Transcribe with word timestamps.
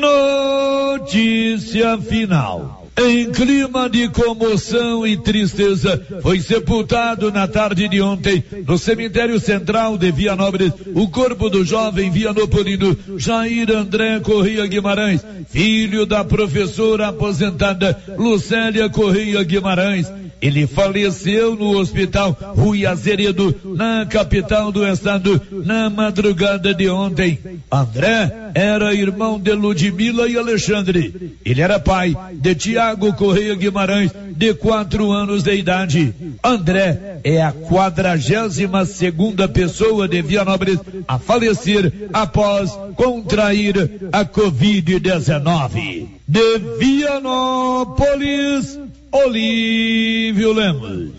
Notícia 0.00 1.98
final. 1.98 2.80
Em 3.02 3.30
clima 3.30 3.88
de 3.88 4.08
comoção 4.10 5.06
e 5.06 5.16
tristeza, 5.16 6.02
foi 6.22 6.38
sepultado 6.40 7.32
na 7.32 7.48
tarde 7.48 7.88
de 7.88 8.00
ontem, 8.00 8.44
no 8.66 8.76
cemitério 8.76 9.40
central 9.40 9.96
de 9.96 10.12
Vianópolis, 10.12 10.72
o 10.94 11.08
corpo 11.08 11.48
do 11.48 11.64
jovem 11.64 12.10
vianopolino 12.10 12.94
Jair 13.16 13.70
André 13.70 14.20
Corrêa 14.20 14.66
Guimarães, 14.66 15.24
filho 15.48 16.04
da 16.04 16.22
professora 16.22 17.08
aposentada 17.08 17.98
Lucélia 18.18 18.90
Corrêa 18.90 19.42
Guimarães, 19.44 20.12
ele 20.40 20.66
faleceu 20.66 21.54
no 21.54 21.78
hospital 21.78 22.36
Rui 22.56 22.86
Azeredo, 22.86 23.54
na 23.76 24.06
capital 24.06 24.72
do 24.72 24.86
estado, 24.86 25.40
na 25.64 25.90
madrugada 25.90 26.72
de 26.72 26.88
ontem. 26.88 27.38
André 27.70 28.50
era 28.54 28.94
irmão 28.94 29.38
de 29.38 29.52
Ludmila 29.52 30.26
e 30.28 30.38
Alexandre. 30.38 31.36
Ele 31.44 31.60
era 31.60 31.78
pai 31.78 32.16
de 32.34 32.54
Tiago 32.54 33.12
Correia 33.12 33.54
Guimarães, 33.54 34.12
de 34.30 34.54
quatro 34.54 35.12
anos 35.12 35.42
de 35.42 35.54
idade. 35.54 36.14
André 36.42 37.20
é 37.22 37.42
a 37.42 37.52
quadragésima 37.52 38.86
segunda 38.86 39.46
pessoa 39.46 40.08
de 40.08 40.22
Vianópolis 40.22 40.80
a 41.06 41.18
falecer 41.18 42.08
após 42.12 42.70
contrair 42.96 44.08
a 44.10 44.24
Covid-19. 44.24 46.06
De 46.26 46.58
Vianópolis, 46.78 48.78
Olívio 49.12 50.52
Lemos. 50.52 51.10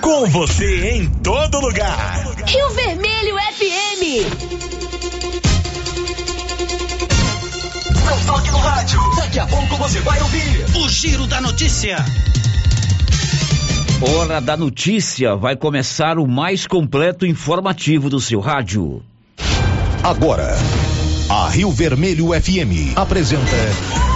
Com 0.00 0.26
você 0.26 0.96
em 0.96 1.08
todo 1.22 1.60
lugar. 1.60 2.26
Rio 2.44 2.70
Vermelho 2.70 3.36
FM. 3.36 4.02
Não 8.04 8.26
toque 8.26 8.50
no 8.50 8.58
rádio. 8.58 8.98
Daqui 9.14 9.38
a 9.38 9.46
pouco 9.46 9.76
você 9.76 10.00
vai 10.00 10.20
ouvir 10.20 10.64
o 10.84 10.88
Giro 10.88 11.28
da 11.28 11.40
Notícia. 11.40 11.98
Hora 14.00 14.40
da 14.40 14.56
notícia 14.56 15.36
vai 15.36 15.54
começar 15.54 16.18
o 16.18 16.26
mais 16.26 16.66
completo 16.66 17.24
informativo 17.24 18.10
do 18.10 18.20
seu 18.20 18.40
rádio. 18.40 19.04
Agora, 20.02 20.56
a 21.30 21.48
Rio 21.48 21.70
Vermelho 21.70 22.28
FM 22.32 22.96
apresenta 22.96 24.15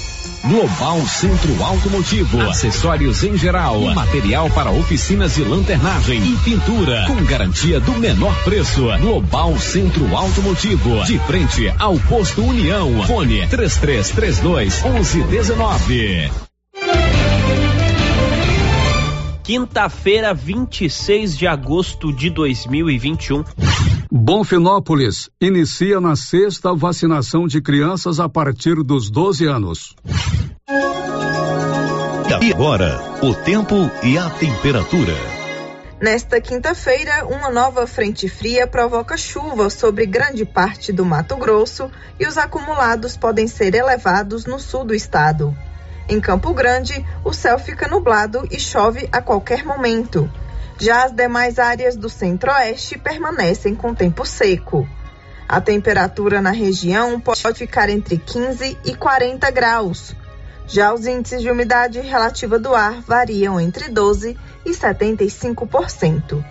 Global 0.43 0.99
Centro 1.07 1.63
Automotivo, 1.63 2.41
acessórios 2.41 3.23
em 3.23 3.37
geral, 3.37 3.79
material 3.93 4.49
para 4.49 4.71
oficinas 4.71 5.35
de 5.35 5.43
lanternagem 5.43 6.19
e 6.19 6.35
pintura, 6.37 7.05
com 7.05 7.23
garantia 7.23 7.79
do 7.79 7.91
menor 7.93 8.35
preço. 8.43 8.87
Global 8.99 9.57
Centro 9.59 10.15
Automotivo, 10.15 11.03
de 11.05 11.19
frente 11.19 11.71
ao 11.77 11.95
posto 11.99 12.43
União. 12.43 13.03
Fone 13.03 13.47
3332 13.47 14.81
1119. 14.83 16.31
Quinta-feira, 19.43 20.33
26 20.33 21.37
de 21.37 21.45
agosto 21.45 22.11
de 22.11 22.29
2021. 22.31 23.43
Bonfinópolis 24.13 25.29
inicia 25.39 26.01
na 26.01 26.17
sexta 26.17 26.75
vacinação 26.75 27.47
de 27.47 27.61
crianças 27.61 28.19
a 28.19 28.27
partir 28.27 28.83
dos 28.83 29.09
12 29.09 29.45
anos. 29.45 29.95
E 32.41 32.51
agora, 32.51 32.99
o 33.23 33.33
tempo 33.33 33.89
e 34.03 34.17
a 34.17 34.29
temperatura. 34.29 35.13
Nesta 36.01 36.41
quinta-feira, 36.41 37.25
uma 37.25 37.49
nova 37.49 37.87
frente 37.87 38.27
fria 38.27 38.67
provoca 38.67 39.15
chuva 39.15 39.69
sobre 39.69 40.05
grande 40.05 40.43
parte 40.43 40.91
do 40.91 41.05
Mato 41.05 41.37
Grosso 41.37 41.89
e 42.19 42.27
os 42.27 42.37
acumulados 42.37 43.15
podem 43.15 43.47
ser 43.47 43.73
elevados 43.75 44.45
no 44.45 44.59
sul 44.59 44.83
do 44.83 44.93
estado. 44.93 45.55
Em 46.09 46.19
Campo 46.19 46.53
Grande, 46.53 47.05
o 47.23 47.31
céu 47.31 47.57
fica 47.57 47.87
nublado 47.87 48.45
e 48.51 48.59
chove 48.59 49.07
a 49.09 49.21
qualquer 49.21 49.63
momento. 49.63 50.29
Já 50.81 51.03
as 51.03 51.11
demais 51.11 51.59
áreas 51.59 51.95
do 51.95 52.09
centro-oeste 52.09 52.97
permanecem 52.97 53.75
com 53.75 53.93
tempo 53.93 54.25
seco. 54.25 54.89
A 55.47 55.61
temperatura 55.61 56.41
na 56.41 56.49
região 56.49 57.19
pode 57.19 57.53
ficar 57.53 57.87
entre 57.87 58.17
15 58.17 58.79
e 58.83 58.95
40 58.95 59.51
graus. 59.51 60.15
Já 60.65 60.91
os 60.91 61.05
índices 61.05 61.43
de 61.43 61.51
umidade 61.51 61.99
relativa 61.99 62.57
do 62.57 62.73
ar 62.73 62.99
variam 62.99 63.61
entre 63.61 63.89
12 63.89 64.35
e 64.65 64.71
75%. 64.71 66.43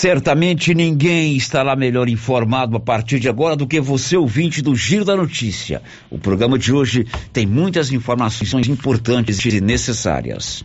Certamente 0.00 0.74
ninguém 0.74 1.36
estará 1.36 1.74
melhor 1.74 2.08
informado 2.08 2.76
a 2.76 2.78
partir 2.78 3.18
de 3.18 3.28
agora 3.28 3.56
do 3.56 3.66
que 3.66 3.80
você, 3.80 4.16
ouvinte 4.16 4.62
do 4.62 4.76
Giro 4.76 5.04
da 5.04 5.16
Notícia. 5.16 5.82
O 6.08 6.16
programa 6.16 6.56
de 6.56 6.72
hoje 6.72 7.04
tem 7.32 7.44
muitas 7.44 7.90
informações 7.90 8.68
importantes 8.68 9.44
e 9.44 9.60
necessárias. 9.60 10.64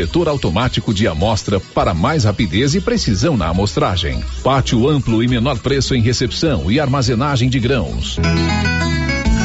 automático 0.27 0.93
de 0.93 1.07
amostra 1.07 1.59
para 1.59 1.93
mais 1.93 2.23
rapidez 2.23 2.75
e 2.75 2.81
precisão 2.81 3.35
na 3.35 3.47
amostragem. 3.47 4.23
Pátio 4.43 4.87
amplo 4.87 5.23
e 5.23 5.27
menor 5.27 5.59
preço 5.59 5.95
em 5.95 6.01
recepção 6.01 6.71
e 6.71 6.79
armazenagem 6.79 7.49
de 7.49 7.59
grãos. 7.59 8.17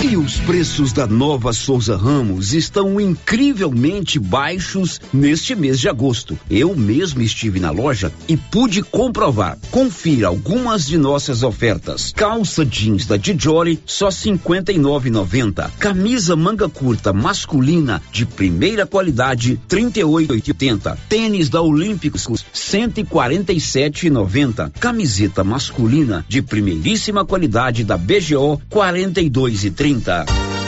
E 0.00 0.16
os 0.16 0.38
preços 0.38 0.92
da 0.92 1.08
nova 1.08 1.52
Souza 1.52 1.96
Ramos 1.96 2.54
estão 2.54 3.00
incrivelmente 3.00 4.20
baixos 4.20 5.00
neste 5.12 5.56
mês 5.56 5.80
de 5.80 5.88
agosto. 5.88 6.38
Eu 6.48 6.76
mesmo 6.76 7.20
estive 7.20 7.58
na 7.58 7.72
loja 7.72 8.12
e 8.28 8.36
pude 8.36 8.80
comprovar. 8.80 9.58
Confira 9.72 10.28
algumas 10.28 10.86
de 10.86 10.96
nossas 10.96 11.42
ofertas. 11.42 12.12
Calça 12.14 12.64
jeans 12.64 13.06
da 13.06 13.16
Dijoli 13.16 13.80
só 13.84 14.06
59,90. 14.08 15.68
Camisa 15.80 16.36
manga 16.36 16.68
curta 16.68 17.12
masculina 17.12 18.00
de 18.12 18.24
primeira 18.24 18.86
qualidade 18.86 19.60
38,80. 19.68 20.96
Tênis 21.08 21.48
da 21.48 21.60
Olímpicos 21.60 22.46
147,90. 22.54 24.70
Camiseta 24.78 25.42
masculina 25.42 26.24
de 26.28 26.40
primeiríssima 26.40 27.24
qualidade 27.24 27.82
da 27.82 27.98
BGO 27.98 28.62
42,30. 28.70 29.87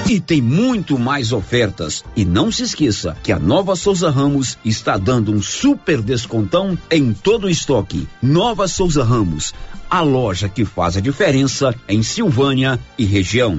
E 0.09 0.19
tem 0.19 0.41
muito 0.41 0.99
mais 0.99 1.33
ofertas. 1.33 2.05
E 2.17 2.25
não 2.25 2.51
se 2.51 2.63
esqueça 2.63 3.17
que 3.23 3.31
a 3.31 3.39
Nova 3.39 3.77
Souza 3.77 4.11
Ramos 4.11 4.59
está 4.65 4.97
dando 4.97 5.33
um 5.33 5.43
super 5.43 6.01
descontão 6.01 6.77
em 6.91 7.13
todo 7.13 7.45
o 7.45 7.51
estoque. 7.51 8.09
Nova 8.23 8.67
Souza 8.67 9.05
Ramos, 9.05 9.55
a 9.89 10.01
loja 10.01 10.49
que 10.49 10.65
faz 10.65 10.97
a 10.97 11.01
diferença 11.01 11.75
em 11.89 12.03
Silvânia 12.03 12.79
e 12.99 13.05
região. 13.05 13.59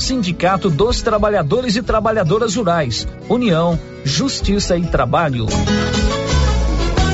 Sindicato 0.00 0.70
dos 0.70 1.02
Trabalhadores 1.02 1.76
e 1.76 1.82
Trabalhadoras 1.82 2.54
Rurais. 2.56 3.06
União, 3.28 3.78
Justiça 4.04 4.76
e 4.76 4.86
Trabalho. 4.86 5.46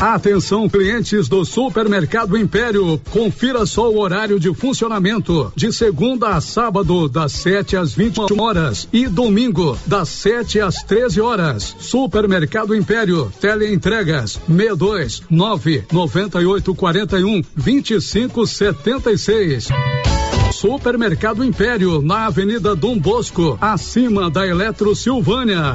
Atenção, 0.00 0.68
clientes 0.68 1.28
do 1.28 1.46
Supermercado 1.46 2.36
Império. 2.36 3.00
Confira 3.10 3.64
só 3.64 3.90
o 3.90 3.98
horário 3.98 4.38
de 4.38 4.52
funcionamento. 4.52 5.50
De 5.56 5.72
segunda 5.72 6.36
a 6.36 6.42
sábado, 6.42 7.08
das 7.08 7.32
7 7.32 7.76
às 7.76 7.94
21 7.94 8.38
horas. 8.38 8.86
E 8.92 9.06
domingo, 9.06 9.78
das 9.86 10.10
7 10.10 10.60
às 10.60 10.82
13 10.82 11.22
horas. 11.22 11.74
Supermercado 11.78 12.74
Império. 12.74 13.32
Teleentregas 13.40 14.32
62 14.46 15.22
9 15.30 15.84
98 15.90 16.74
41 16.74 17.42
25 17.56 18.46
76. 18.46 19.68
Supermercado 20.54 21.44
Império, 21.44 22.00
na 22.00 22.26
Avenida 22.26 22.76
Dom 22.76 22.96
Bosco, 22.96 23.58
acima 23.60 24.30
da 24.30 24.46
Eletro 24.46 24.94
Silvânia. 24.94 25.74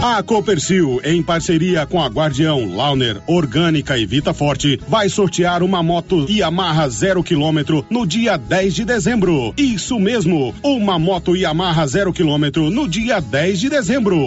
A 0.00 0.22
Copercil, 0.22 1.00
em 1.02 1.20
parceria 1.24 1.84
com 1.84 2.00
a 2.00 2.06
Guardião, 2.06 2.72
Launer, 2.72 3.20
Orgânica 3.26 3.98
e 3.98 4.06
Vita 4.06 4.32
Forte, 4.32 4.80
vai 4.86 5.08
sortear 5.08 5.60
uma 5.60 5.82
moto 5.82 6.24
Yamaha 6.30 6.88
zero 6.88 7.20
quilômetro 7.20 7.84
no 7.90 8.06
dia 8.06 8.36
10 8.36 8.74
de 8.76 8.84
dezembro. 8.84 9.52
Isso 9.56 9.98
mesmo, 9.98 10.54
uma 10.62 11.00
moto 11.00 11.34
Yamaha 11.34 11.84
zero 11.88 12.12
quilômetro 12.12 12.70
no 12.70 12.88
dia 12.88 13.18
10 13.20 13.58
de 13.58 13.68
dezembro. 13.68 14.26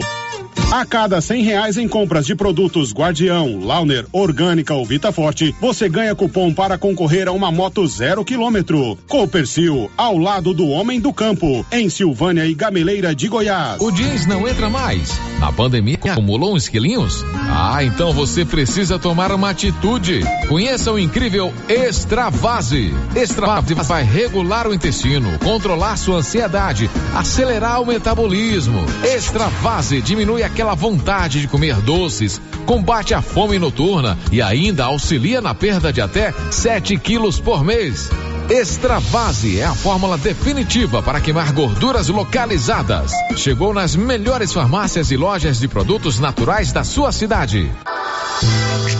A 0.71 0.85
cada 0.85 1.19
cem 1.19 1.43
reais 1.43 1.77
em 1.77 1.87
compras 1.87 2.25
de 2.25 2.33
produtos 2.33 2.93
Guardião, 2.93 3.59
Launer, 3.59 4.05
Orgânica 4.11 4.73
ou 4.73 4.85
Vita 4.85 5.11
Forte, 5.11 5.53
você 5.59 5.89
ganha 5.89 6.15
cupom 6.15 6.53
para 6.53 6.77
concorrer 6.77 7.27
a 7.27 7.31
uma 7.31 7.51
moto 7.51 7.85
zero 7.85 8.23
quilômetro. 8.23 8.97
Copercil, 9.07 9.91
ao 9.97 10.17
lado 10.17 10.53
do 10.53 10.67
homem 10.67 10.99
do 10.99 11.11
campo, 11.11 11.65
em 11.71 11.89
Silvânia 11.89 12.45
e 12.45 12.53
Gameleira 12.53 13.13
de 13.13 13.27
Goiás. 13.27 13.81
O 13.81 13.91
jeans 13.91 14.25
não 14.25 14.47
entra 14.47 14.69
mais. 14.69 15.19
Na 15.39 15.51
pandemia, 15.51 15.97
acumulou 16.05 16.55
uns 16.55 16.69
quilinhos? 16.69 17.25
Ah, 17.49 17.83
então 17.83 18.13
você 18.13 18.45
precisa 18.45 18.97
tomar 18.97 19.31
uma 19.31 19.49
atitude. 19.49 20.21
Conheça 20.47 20.91
o 20.91 20.99
incrível 20.99 21.53
Extravase. 21.67 22.93
Extravase 23.15 23.73
vai 23.73 24.03
regular 24.03 24.67
o 24.67 24.73
intestino, 24.73 25.37
controlar 25.39 25.97
sua 25.97 26.17
ansiedade, 26.17 26.89
acelerar 27.13 27.81
o 27.81 27.85
metabolismo. 27.85 28.85
Extravase 29.03 30.01
diminui 30.01 30.40
aquela 30.43 30.75
vontade 30.75 31.41
de 31.41 31.47
comer 31.47 31.75
doces, 31.81 32.41
combate 32.65 33.13
a 33.13 33.21
fome 33.21 33.59
noturna 33.59 34.17
e 34.31 34.41
ainda 34.41 34.85
auxilia 34.85 35.41
na 35.41 35.53
perda 35.53 35.91
de 35.91 36.01
até 36.01 36.33
7 36.49 36.97
quilos 36.97 37.39
por 37.39 37.63
mês. 37.63 38.09
Extravase 38.49 39.59
é 39.59 39.65
a 39.65 39.73
fórmula 39.73 40.17
definitiva 40.17 41.01
para 41.01 41.21
queimar 41.21 41.53
gorduras 41.53 42.09
localizadas. 42.09 43.11
Chegou 43.37 43.73
nas 43.73 43.95
melhores 43.95 44.51
farmácias 44.51 45.09
e 45.09 45.15
lojas 45.15 45.59
de 45.59 45.67
produtos 45.67 46.19
naturais 46.19 46.73
da 46.73 46.83
sua 46.83 47.11
cidade. 47.11 47.71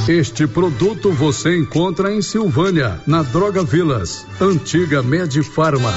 Este 0.08 0.48
produto 0.48 1.12
você 1.12 1.58
encontra 1.58 2.14
em 2.14 2.22
Silvânia, 2.22 3.02
na 3.06 3.24
Droga 3.24 3.64
Vilas, 3.64 4.26
antiga 4.40 5.04
Medifarma. 5.04 5.94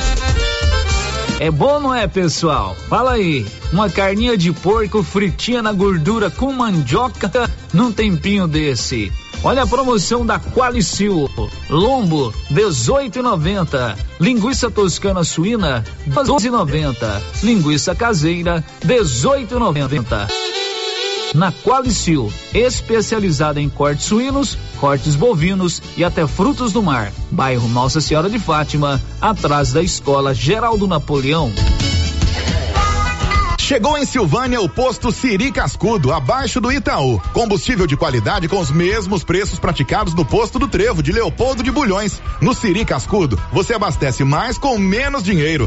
É 1.44 1.50
bom, 1.50 1.78
não 1.78 1.94
é, 1.94 2.06
pessoal? 2.06 2.74
Fala 2.88 3.12
aí. 3.12 3.44
Uma 3.70 3.90
carninha 3.90 4.34
de 4.34 4.50
porco 4.50 5.02
fritinha 5.02 5.60
na 5.60 5.74
gordura 5.74 6.30
com 6.30 6.50
mandioca 6.50 7.30
num 7.70 7.92
tempinho 7.92 8.48
desse. 8.48 9.12
Olha 9.42 9.64
a 9.64 9.66
promoção 9.66 10.24
da 10.24 10.40
Qualicil. 10.40 11.28
Lombo, 11.68 12.32
18,90. 12.50 13.94
Linguiça 14.18 14.70
toscana 14.70 15.22
suína, 15.22 15.84
12,90. 16.08 17.20
Linguiça 17.42 17.94
caseira, 17.94 18.64
18,90 18.82 20.53
na 21.34 21.52
Qualicil, 21.52 22.32
especializada 22.54 23.60
em 23.60 23.68
cortes 23.68 24.06
suínos, 24.06 24.56
cortes 24.80 25.16
bovinos 25.16 25.82
e 25.96 26.04
até 26.04 26.26
frutos 26.26 26.72
do 26.72 26.82
mar. 26.82 27.12
Bairro 27.30 27.68
Nossa 27.68 28.00
Senhora 28.00 28.30
de 28.30 28.38
Fátima, 28.38 29.02
atrás 29.20 29.72
da 29.72 29.82
Escola 29.82 30.32
Geraldo 30.32 30.86
Napoleão. 30.86 31.52
Chegou 33.58 33.96
em 33.96 34.04
Silvânia 34.04 34.60
o 34.60 34.68
posto 34.68 35.10
Siri 35.10 35.50
Cascudo, 35.50 36.12
abaixo 36.12 36.60
do 36.60 36.70
Itaú. 36.70 37.18
Combustível 37.32 37.86
de 37.86 37.96
qualidade 37.96 38.46
com 38.46 38.60
os 38.60 38.70
mesmos 38.70 39.24
preços 39.24 39.58
praticados 39.58 40.12
no 40.12 40.22
posto 40.22 40.58
do 40.58 40.68
Trevo 40.68 41.02
de 41.02 41.10
Leopoldo 41.10 41.62
de 41.62 41.70
Bulhões. 41.70 42.20
No 42.42 42.52
Siri 42.52 42.84
Cascudo, 42.84 43.40
você 43.50 43.72
abastece 43.72 44.22
mais 44.22 44.58
com 44.58 44.76
menos 44.76 45.22
dinheiro. 45.22 45.66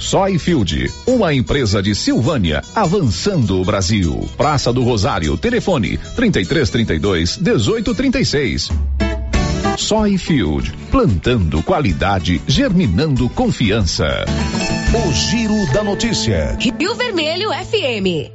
Soyfield, 0.00 0.92
uma 1.06 1.34
empresa 1.34 1.82
de 1.82 1.94
Silvânia, 1.94 2.62
avançando 2.74 3.60
o 3.60 3.64
Brasil. 3.64 4.28
Praça 4.36 4.72
do 4.72 4.82
Rosário, 4.82 5.36
telefone 5.36 5.98
3332 6.16 7.38
1836. 7.38 8.70
Soyfield, 9.76 10.72
plantando 10.90 11.62
qualidade, 11.62 12.40
germinando 12.46 13.28
confiança. 13.28 14.24
O 14.92 15.12
Giro 15.12 15.72
da 15.72 15.84
Notícia. 15.84 16.56
Rio 16.58 16.94
Vermelho 16.94 17.50
FM. 17.50 18.32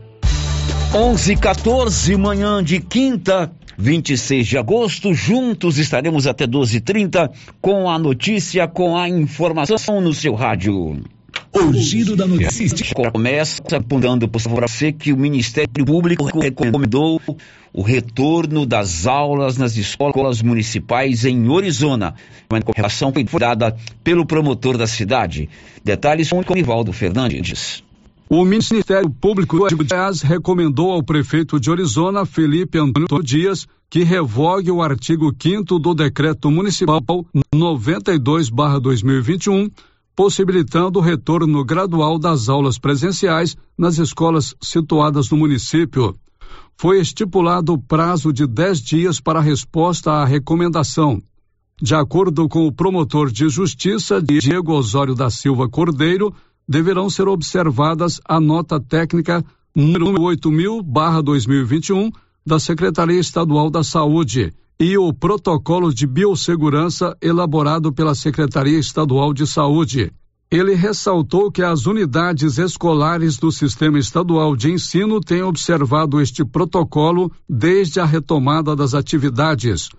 11 0.96 1.36
14 1.38 2.16
manhã 2.16 2.64
de 2.64 2.80
quinta, 2.80 3.52
26 3.78 4.48
de 4.48 4.58
agosto. 4.58 5.14
Juntos 5.14 5.78
estaremos 5.78 6.28
até 6.28 6.46
12h30 6.46 7.32
com 7.60 7.90
a 7.90 7.98
notícia, 7.98 8.68
com 8.68 8.96
a 8.96 9.10
informação 9.10 10.00
no 10.00 10.14
seu 10.14 10.36
rádio. 10.36 11.04
O 11.56 11.72
Giro 11.74 12.16
da 12.16 12.26
Notícia. 12.26 12.96
Começa 13.12 13.62
apontando 13.78 14.28
para 14.28 14.68
você 14.68 14.92
que 14.92 15.14
o 15.14 15.18
Ministério 15.18 15.86
Público 15.86 16.26
recomendou 16.40 17.22
o 17.72 17.84
retorno 17.84 18.66
das 18.66 19.06
aulas 19.06 19.56
nas 19.56 19.78
escolas 19.78 20.42
municipais 20.42 21.26
em 21.26 21.48
Orizona. 21.48 22.16
Uma 22.50 22.60
correção 22.62 23.14
foi 23.28 23.40
dada 23.40 23.78
pelo 24.04 24.26
promotor 24.26 24.78
da 24.78 24.88
cidade. 24.88 25.48
Detalhes 25.84 26.30
com 26.30 26.42
o 26.42 26.58
Ivaldo 26.58 26.92
Fernandes. 26.92 27.84
O 28.28 28.44
Ministério 28.44 29.12
Público 29.12 29.68
de 29.68 29.76
Goiás 29.76 30.24
recomendou 30.24 30.92
ao 30.92 31.04
prefeito 31.04 31.60
de 31.60 31.70
Orizona, 31.70 32.26
Felipe 32.26 32.80
Antônio 32.80 33.24
Dias, 33.24 33.68
que 33.92 34.04
revogue 34.04 34.72
o 34.72 34.82
artigo 34.82 35.32
5 35.40 35.78
do 35.78 35.94
Decreto 35.94 36.50
Municipal 36.50 37.00
92-2021, 37.54 39.70
possibilitando 40.16 41.00
o 41.00 41.02
retorno 41.02 41.64
gradual 41.64 42.20
das 42.20 42.50
aulas 42.50 42.78
presenciais 42.78 43.56
nas 43.78 43.98
escolas 43.98 44.56
situadas 44.62 45.30
no 45.30 45.38
município. 45.38 46.16
Foi 46.78 47.00
estipulado 47.00 47.74
o 47.74 47.78
prazo 47.78 48.32
de 48.32 48.46
10 48.46 48.82
dias 48.82 49.20
para 49.20 49.40
resposta 49.40 50.12
à 50.12 50.26
recomendação. 50.26 51.22
De 51.82 51.96
acordo 51.96 52.48
com 52.48 52.68
o 52.68 52.72
promotor 52.72 53.32
de 53.32 53.50
justiça, 53.50 54.22
Diego 54.22 54.74
Osório 54.74 55.16
da 55.16 55.30
Silva 55.30 55.68
Cordeiro, 55.68 56.34
deverão 56.68 57.10
ser 57.10 57.28
observadas 57.28 58.22
a 58.26 58.40
nota 58.40 58.80
técnica 58.80 59.44
número 59.76 60.22
8000/2021 60.22 62.12
da 62.46 62.60
Secretaria 62.60 63.20
Estadual 63.20 63.70
da 63.70 63.84
Saúde 63.84 64.54
e 64.80 64.98
o 64.98 65.14
protocolo 65.14 65.94
de 65.94 66.06
biossegurança 66.06 67.16
elaborado 67.22 67.94
pela 67.94 68.16
Secretaria 68.16 68.78
Estadual 68.78 69.34
de 69.34 69.46
Saúde. 69.46 70.12
Ele 70.52 70.76
ressaltou 70.76 71.52
que 71.52 71.64
as 71.64 71.86
unidades 71.86 72.58
escolares 72.58 73.38
do 73.38 73.52
Sistema 73.52 73.98
Estadual 73.98 74.56
de 74.56 74.72
Ensino 74.72 75.20
têm 75.20 75.42
observado 75.42 76.22
este 76.22 76.46
protocolo 76.46 77.32
desde 77.50 78.00
a 78.00 78.06
retomada 78.06 78.76
das 78.76 78.94
atividades. 78.94 79.90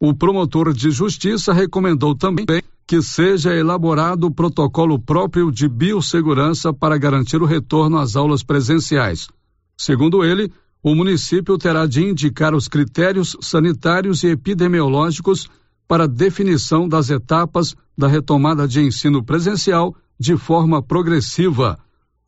O 0.00 0.14
promotor 0.14 0.72
de 0.72 0.90
justiça 0.90 1.52
recomendou 1.52 2.14
também 2.16 2.62
que 2.86 3.00
seja 3.00 3.54
elaborado 3.54 4.24
o 4.26 4.34
protocolo 4.34 4.98
próprio 4.98 5.52
de 5.52 5.68
biossegurança 5.68 6.72
para 6.72 6.98
garantir 6.98 7.40
o 7.40 7.46
retorno 7.46 7.96
às 7.96 8.16
aulas 8.16 8.42
presenciais. 8.42 9.28
Segundo 9.76 10.24
ele, 10.24 10.52
o 10.82 10.94
município 10.94 11.58
terá 11.58 11.86
de 11.86 12.02
indicar 12.02 12.54
os 12.54 12.66
critérios 12.66 13.36
sanitários 13.40 14.22
e 14.22 14.28
epidemiológicos 14.28 15.48
para 15.86 16.08
definição 16.08 16.88
das 16.88 17.10
etapas 17.10 17.74
da 17.96 18.06
retomada 18.06 18.66
de 18.66 18.80
ensino 18.80 19.22
presencial 19.22 19.94
de 20.18 20.36
forma 20.36 20.82
progressiva. 20.82 21.78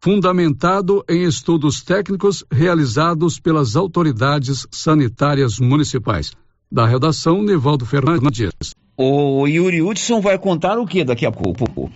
fundamentado 0.05 1.05
em 1.09 1.23
estudos 1.23 1.81
técnicos 1.81 2.45
realizados 2.51 3.39
pelas 3.39 3.77
autoridades 3.77 4.67
sanitárias 4.69 5.61
municipais. 5.61 6.33
Da 6.71 6.85
redação, 6.85 7.41
Nivaldo 7.41 7.87
Fernandes. 7.87 8.51
O 8.97 9.47
Yuri 9.47 9.81
Hudson 9.81 10.21
vai 10.21 10.37
contar 10.39 10.77
o 10.77 10.87
que 10.87 11.05
daqui 11.05 11.25
a 11.25 11.31
pouco? 11.31 11.89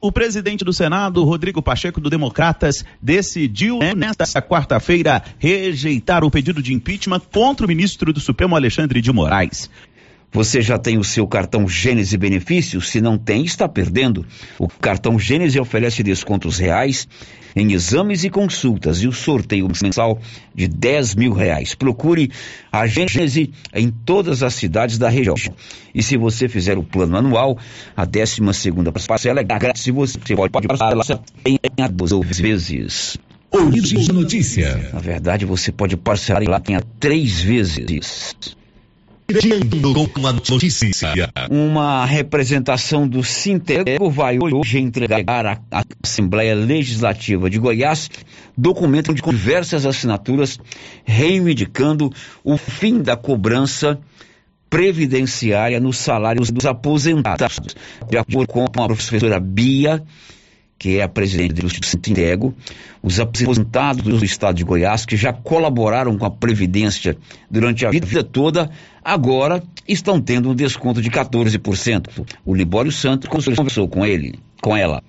O 0.00 0.12
presidente 0.12 0.64
do 0.64 0.72
Senado, 0.72 1.24
Rodrigo 1.24 1.60
Pacheco, 1.60 2.00
do 2.00 2.08
Democratas, 2.08 2.84
decidiu 3.02 3.80
nesta 3.96 4.40
quarta-feira 4.40 5.20
rejeitar 5.40 6.22
o 6.22 6.30
pedido 6.30 6.62
de 6.62 6.72
impeachment 6.72 7.20
contra 7.32 7.66
o 7.66 7.68
ministro 7.68 8.12
do 8.12 8.20
Supremo, 8.20 8.54
Alexandre 8.54 9.00
de 9.00 9.12
Moraes. 9.12 9.68
Você 10.30 10.60
já 10.60 10.78
tem 10.78 10.98
o 10.98 11.04
seu 11.04 11.26
cartão 11.26 11.66
Gênese 11.66 12.16
Benefícios? 12.18 12.90
Se 12.90 13.00
não 13.00 13.16
tem, 13.16 13.44
está 13.44 13.66
perdendo. 13.66 14.26
O 14.58 14.68
cartão 14.68 15.18
Gênese 15.18 15.58
oferece 15.58 16.02
descontos 16.02 16.58
reais 16.58 17.08
em 17.56 17.72
exames 17.72 18.24
e 18.24 18.30
consultas 18.30 19.02
e 19.02 19.08
o 19.08 19.12
sorteio 19.12 19.66
mensal 19.82 20.20
de 20.54 20.68
10 20.68 21.14
mil 21.14 21.32
reais. 21.32 21.74
Procure 21.74 22.30
a 22.70 22.86
Gênese 22.86 23.52
em 23.74 23.90
todas 23.90 24.42
as 24.42 24.54
cidades 24.54 24.98
da 24.98 25.08
região. 25.08 25.34
E 25.94 26.02
se 26.02 26.16
você 26.16 26.46
fizer 26.46 26.76
o 26.76 26.82
plano 26.82 27.16
anual, 27.16 27.58
a 27.96 28.04
12 28.04 28.40
segunda 28.52 28.92
parcela 28.92 29.40
é 29.40 29.44
grátis 29.44 29.86
e 29.86 29.90
você 29.90 30.18
pode 30.36 30.68
parcelar 30.68 31.06
em 31.46 31.58
duas 31.90 32.38
vezes. 32.38 33.16
Origem 33.50 34.06
Notícia. 34.12 34.90
Na 34.92 35.00
verdade, 35.00 35.46
você 35.46 35.72
pode 35.72 35.96
parcelar 35.96 36.42
lá 36.46 36.62
em 36.68 36.78
três 37.00 37.40
vezes. 37.40 38.18
Com 40.14 40.26
a 40.26 40.32
notícia. 40.32 41.30
Uma 41.50 42.06
representação 42.06 43.06
do 43.06 43.22
Sintego 43.22 44.08
vai 44.10 44.38
hoje 44.40 44.78
entregar 44.78 45.44
à 45.44 45.84
Assembleia 46.02 46.54
Legislativa 46.54 47.50
de 47.50 47.58
Goiás 47.58 48.08
documento 48.56 49.12
de 49.12 49.20
diversas 49.20 49.84
assinaturas 49.84 50.58
reivindicando 51.04 52.10
o 52.42 52.56
fim 52.56 53.02
da 53.02 53.18
cobrança 53.18 54.00
previdenciária 54.70 55.78
nos 55.78 55.98
salários 55.98 56.50
dos 56.50 56.64
aposentados. 56.64 57.58
De 58.08 58.16
acordo 58.16 58.50
com 58.50 58.64
a 58.64 58.86
professora 58.86 59.38
Bia, 59.38 60.02
que 60.78 60.98
é 60.98 61.02
a 61.02 61.08
presidente 61.08 61.54
do 61.54 61.68
Sintego, 61.68 62.54
os 63.02 63.18
aposentados 63.18 64.04
do 64.04 64.24
estado 64.24 64.56
de 64.56 64.64
Goiás, 64.64 65.04
que 65.04 65.16
já 65.16 65.32
colaboraram 65.32 66.16
com 66.16 66.24
a 66.24 66.30
Previdência 66.30 67.16
durante 67.50 67.84
a 67.84 67.90
vida 67.90 68.22
toda, 68.22 68.70
agora 69.04 69.62
estão 69.86 70.20
tendo 70.20 70.50
um 70.50 70.54
desconto 70.54 71.02
de 71.02 71.10
14%. 71.10 72.26
O 72.44 72.54
Libório 72.54 72.92
Santos 72.92 73.28
conversou 73.28 73.88
com 73.88 74.06
ele, 74.06 74.38
com 74.62 74.76
ela. 74.76 75.02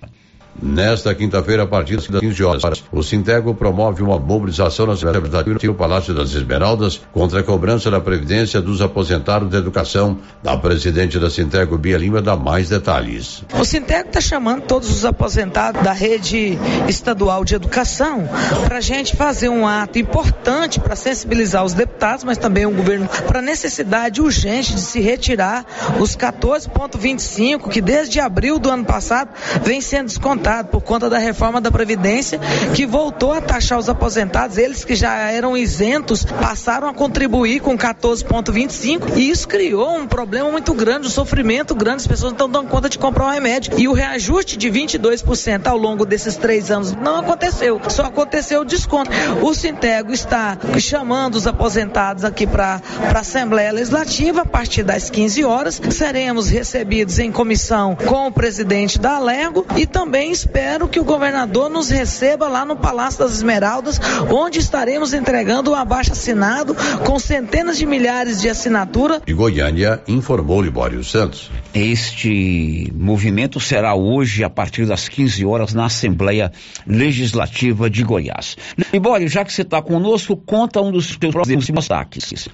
Nesta 0.62 1.14
quinta-feira, 1.14 1.62
a 1.62 1.66
partir 1.66 1.96
das 1.96 2.06
15 2.06 2.44
horas, 2.44 2.84
o 2.92 3.02
Sintego 3.02 3.54
promove 3.54 4.02
uma 4.02 4.18
mobilização 4.18 4.86
na 4.86 4.94
Secretaria 4.94 5.54
do 5.54 5.74
Palácio 5.74 6.12
das 6.12 6.34
Esmeraldas 6.34 7.00
contra 7.12 7.40
a 7.40 7.42
cobrança 7.42 7.90
da 7.90 7.98
Previdência 7.98 8.60
dos 8.60 8.82
aposentados 8.82 9.48
da 9.48 9.56
educação. 9.56 10.18
Da 10.42 10.56
presidente 10.56 11.18
da 11.18 11.30
Sintego, 11.30 11.78
Bia 11.78 11.96
Lima, 11.96 12.20
dá 12.20 12.36
mais 12.36 12.68
detalhes. 12.68 13.42
O 13.58 13.64
Sintego 13.64 14.08
está 14.08 14.20
chamando 14.20 14.62
todos 14.62 14.90
os 14.90 15.04
aposentados 15.04 15.82
da 15.82 15.92
rede 15.92 16.58
estadual 16.88 17.44
de 17.44 17.54
educação 17.54 18.28
para 18.66 18.78
a 18.78 18.80
gente 18.80 19.16
fazer 19.16 19.48
um 19.48 19.66
ato 19.66 19.98
importante 19.98 20.78
para 20.78 20.94
sensibilizar 20.94 21.64
os 21.64 21.72
deputados, 21.72 22.24
mas 22.24 22.36
também 22.36 22.66
o 22.66 22.70
governo, 22.70 23.08
para 23.26 23.38
a 23.38 23.42
necessidade 23.42 24.20
urgente 24.20 24.74
de 24.74 24.80
se 24.80 25.00
retirar 25.00 25.64
os 25.98 26.16
14,25 26.16 27.68
que 27.68 27.80
desde 27.80 28.20
abril 28.20 28.58
do 28.58 28.70
ano 28.70 28.84
passado 28.84 29.30
vem 29.62 29.80
sendo 29.80 30.06
descontados 30.06 30.49
por 30.70 30.82
conta 30.82 31.08
da 31.08 31.18
reforma 31.18 31.60
da 31.60 31.70
Previdência, 31.70 32.40
que 32.74 32.84
voltou 32.84 33.32
a 33.32 33.40
taxar 33.40 33.78
os 33.78 33.88
aposentados, 33.88 34.58
eles 34.58 34.84
que 34.84 34.94
já 34.94 35.14
eram 35.30 35.56
isentos, 35.56 36.24
passaram 36.24 36.88
a 36.88 36.94
contribuir 36.94 37.60
com 37.60 37.76
14,25 37.78 39.16
e 39.16 39.30
isso 39.30 39.46
criou 39.46 39.96
um 39.96 40.06
problema 40.06 40.50
muito 40.50 40.74
grande, 40.74 41.06
um 41.06 41.10
sofrimento 41.10 41.74
grande, 41.74 41.98
as 41.98 42.06
pessoas 42.06 42.32
não 42.32 42.36
estão 42.36 42.50
dando 42.50 42.68
conta 42.68 42.88
de 42.88 42.98
comprar 42.98 43.26
um 43.26 43.30
remédio. 43.30 43.78
E 43.78 43.86
o 43.86 43.92
reajuste 43.92 44.56
de 44.56 44.68
22% 44.70 45.66
ao 45.66 45.76
longo 45.76 46.04
desses 46.04 46.36
três 46.36 46.70
anos 46.70 46.92
não 46.92 47.16
aconteceu, 47.16 47.80
só 47.88 48.04
aconteceu 48.04 48.62
o 48.62 48.64
desconto. 48.64 49.10
O 49.42 49.54
Sintego 49.54 50.12
está 50.12 50.58
chamando 50.78 51.36
os 51.36 51.46
aposentados 51.46 52.24
aqui 52.24 52.46
para 52.46 52.80
a 53.14 53.18
Assembleia 53.18 53.72
Legislativa 53.72 54.42
a 54.42 54.46
partir 54.46 54.82
das 54.82 55.08
15 55.10 55.44
horas. 55.44 55.80
Seremos 55.90 56.48
recebidos 56.48 57.18
em 57.18 57.30
comissão 57.30 57.96
com 57.96 58.26
o 58.26 58.32
presidente 58.32 58.98
da 58.98 59.16
Alergo 59.16 59.66
e 59.76 59.86
também 59.86 60.29
espero 60.30 60.88
que 60.88 61.00
o 61.00 61.04
governador 61.04 61.68
nos 61.68 61.90
receba 61.90 62.48
lá 62.48 62.64
no 62.64 62.76
Palácio 62.76 63.20
das 63.20 63.32
Esmeraldas, 63.32 64.00
onde 64.30 64.58
estaremos 64.58 65.12
entregando 65.12 65.72
o 65.72 65.74
abaixo 65.74 66.12
assinado 66.12 66.74
com 67.04 67.18
centenas 67.18 67.78
de 67.78 67.86
milhares 67.86 68.40
de 68.40 68.48
assinaturas. 68.48 69.22
De 69.24 69.32
Goiânia, 69.32 70.02
informou 70.06 70.62
Libório 70.62 71.02
Santos. 71.04 71.50
Este 71.74 72.92
movimento 72.94 73.60
será 73.60 73.94
hoje, 73.94 74.44
a 74.44 74.50
partir 74.50 74.86
das 74.86 75.08
15 75.08 75.44
horas, 75.44 75.74
na 75.74 75.86
Assembleia 75.86 76.52
Legislativa 76.86 77.88
de 77.90 78.02
Goiás. 78.02 78.56
Libório, 78.92 79.28
já 79.28 79.44
que 79.44 79.52
você 79.52 79.62
está 79.62 79.82
conosco, 79.82 80.36
conta 80.36 80.80
um 80.80 80.90
dos 80.90 81.06
seus 81.06 81.32
próximos 81.32 81.66
destaques. 81.66 82.48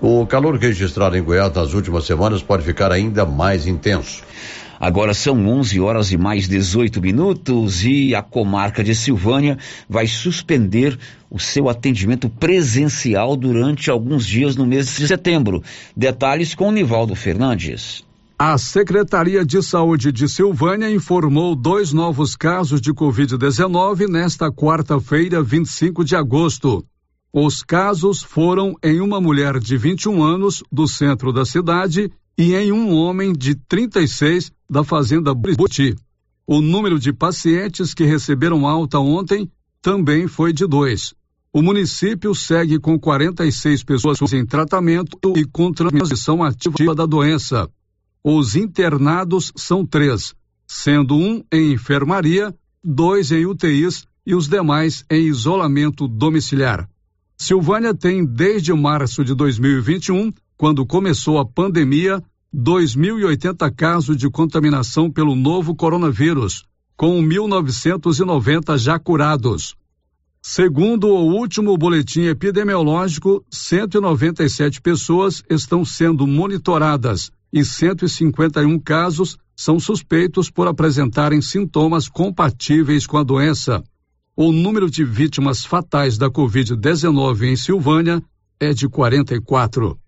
O 0.00 0.24
calor 0.26 0.56
registrado 0.56 1.16
em 1.16 1.22
Goiás 1.22 1.52
nas 1.52 1.74
últimas 1.74 2.06
semanas 2.06 2.42
pode 2.42 2.64
ficar 2.64 2.90
ainda 2.90 3.26
mais 3.26 3.66
intenso. 3.66 4.22
Agora 4.80 5.12
são 5.12 5.46
11 5.46 5.78
horas 5.78 6.10
e 6.10 6.16
mais 6.16 6.48
18 6.48 7.02
minutos 7.02 7.84
e 7.84 8.14
a 8.14 8.22
comarca 8.22 8.82
de 8.82 8.94
Silvânia 8.94 9.58
vai 9.86 10.06
suspender 10.06 10.98
o 11.30 11.38
seu 11.38 11.68
atendimento 11.68 12.30
presencial 12.30 13.36
durante 13.36 13.90
alguns 13.90 14.26
dias 14.26 14.56
no 14.56 14.64
mês 14.64 14.96
de 14.96 15.06
setembro. 15.06 15.62
Detalhes 15.94 16.54
com 16.54 16.72
Nivaldo 16.72 17.14
Fernandes. 17.14 18.02
A 18.38 18.56
Secretaria 18.56 19.44
de 19.44 19.62
Saúde 19.62 20.10
de 20.10 20.26
Silvânia 20.26 20.90
informou 20.90 21.54
dois 21.54 21.92
novos 21.92 22.34
casos 22.34 22.80
de 22.80 22.90
Covid-19 22.90 24.08
nesta 24.08 24.50
quarta-feira, 24.50 25.42
25 25.42 26.02
de 26.02 26.16
agosto. 26.16 26.82
Os 27.30 27.62
casos 27.62 28.22
foram 28.22 28.74
em 28.82 28.98
uma 29.02 29.20
mulher 29.20 29.60
de 29.60 29.76
21 29.76 30.22
anos 30.22 30.64
do 30.72 30.88
centro 30.88 31.34
da 31.34 31.44
cidade 31.44 32.10
e 32.36 32.54
em 32.54 32.72
um 32.72 32.94
homem 32.94 33.32
de 33.32 33.54
36 33.54 34.52
da 34.68 34.82
Fazenda 34.82 35.34
Buriti. 35.34 35.96
O 36.46 36.60
número 36.60 36.98
de 36.98 37.12
pacientes 37.12 37.94
que 37.94 38.04
receberam 38.04 38.66
alta 38.66 38.98
ontem 38.98 39.50
também 39.82 40.26
foi 40.26 40.52
de 40.52 40.66
dois. 40.66 41.14
O 41.52 41.62
município 41.62 42.34
segue 42.34 42.78
com 42.78 42.98
46 42.98 43.82
pessoas 43.82 44.32
em 44.32 44.46
tratamento 44.46 45.18
e 45.36 45.44
com 45.44 45.72
transmissão 45.72 46.42
ativa 46.42 46.94
da 46.94 47.06
doença. 47.06 47.68
Os 48.22 48.54
internados 48.54 49.52
são 49.56 49.84
três, 49.84 50.34
sendo 50.66 51.16
um 51.16 51.42
em 51.52 51.72
enfermaria, 51.72 52.54
dois 52.84 53.32
em 53.32 53.46
UTIs 53.46 54.04
e 54.24 54.34
os 54.34 54.46
demais 54.46 55.04
em 55.10 55.26
isolamento 55.26 56.06
domiciliar. 56.06 56.88
Silvânia 57.36 57.94
tem 57.94 58.24
desde 58.24 58.72
março 58.72 59.24
de 59.24 59.34
2021, 59.34 60.30
quando 60.60 60.84
começou 60.84 61.38
a 61.38 61.46
pandemia, 61.46 62.22
2.080 62.54 63.74
casos 63.74 64.14
de 64.14 64.28
contaminação 64.28 65.10
pelo 65.10 65.34
novo 65.34 65.74
coronavírus, 65.74 66.64
com 66.94 67.18
1.990 67.22 68.76
já 68.76 68.98
curados. 68.98 69.74
Segundo 70.42 71.08
o 71.08 71.32
último 71.32 71.74
boletim 71.78 72.24
epidemiológico, 72.24 73.42
197 73.50 74.82
pessoas 74.82 75.42
estão 75.48 75.82
sendo 75.82 76.26
monitoradas 76.26 77.32
e 77.50 77.64
151 77.64 78.78
casos 78.80 79.38
são 79.56 79.80
suspeitos 79.80 80.50
por 80.50 80.68
apresentarem 80.68 81.40
sintomas 81.40 82.06
compatíveis 82.06 83.06
com 83.06 83.16
a 83.16 83.22
doença. 83.22 83.82
O 84.36 84.52
número 84.52 84.90
de 84.90 85.06
vítimas 85.06 85.64
fatais 85.64 86.18
da 86.18 86.28
Covid-19 86.28 87.44
em 87.44 87.56
Silvânia 87.56 88.22
é 88.60 88.74
de 88.74 88.86
44. 88.90 89.98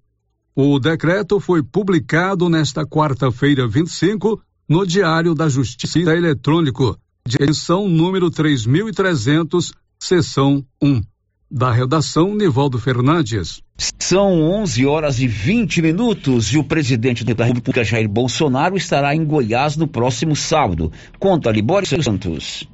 O 0.56 0.80
decreto 0.80 1.42
foi 1.42 1.62
publicado 1.62 2.48
nesta 2.48 2.86
quarta-feira 2.86 3.68
25 3.68 4.42
no 4.70 4.88
Diário 4.88 5.36
da 5.36 5.50
Justiça 5.50 6.00
Eletrônico, 6.00 6.98
de 7.28 7.44
edição 7.44 7.90
número 7.90 8.32
3300 8.32 9.74
Seção 10.02 10.64
1. 10.82 11.02
Da 11.52 11.74
redação, 11.74 12.34
Nivaldo 12.34 12.80
Fernandes. 12.80 13.62
São 14.00 14.42
11 14.42 14.86
horas 14.86 15.20
e 15.20 15.28
20 15.28 15.82
minutos 15.82 16.54
e 16.54 16.58
o 16.58 16.64
presidente 16.64 17.26
da 17.26 17.44
República, 17.44 17.84
Jair 17.84 18.08
Bolsonaro, 18.08 18.78
estará 18.78 19.14
em 19.14 19.26
Goiás 19.26 19.76
no 19.76 19.88
próximo 19.88 20.38
sábado. 20.38 20.90
Conta, 21.20 21.52
Libório 21.52 21.86
Santos. 22.02 22.66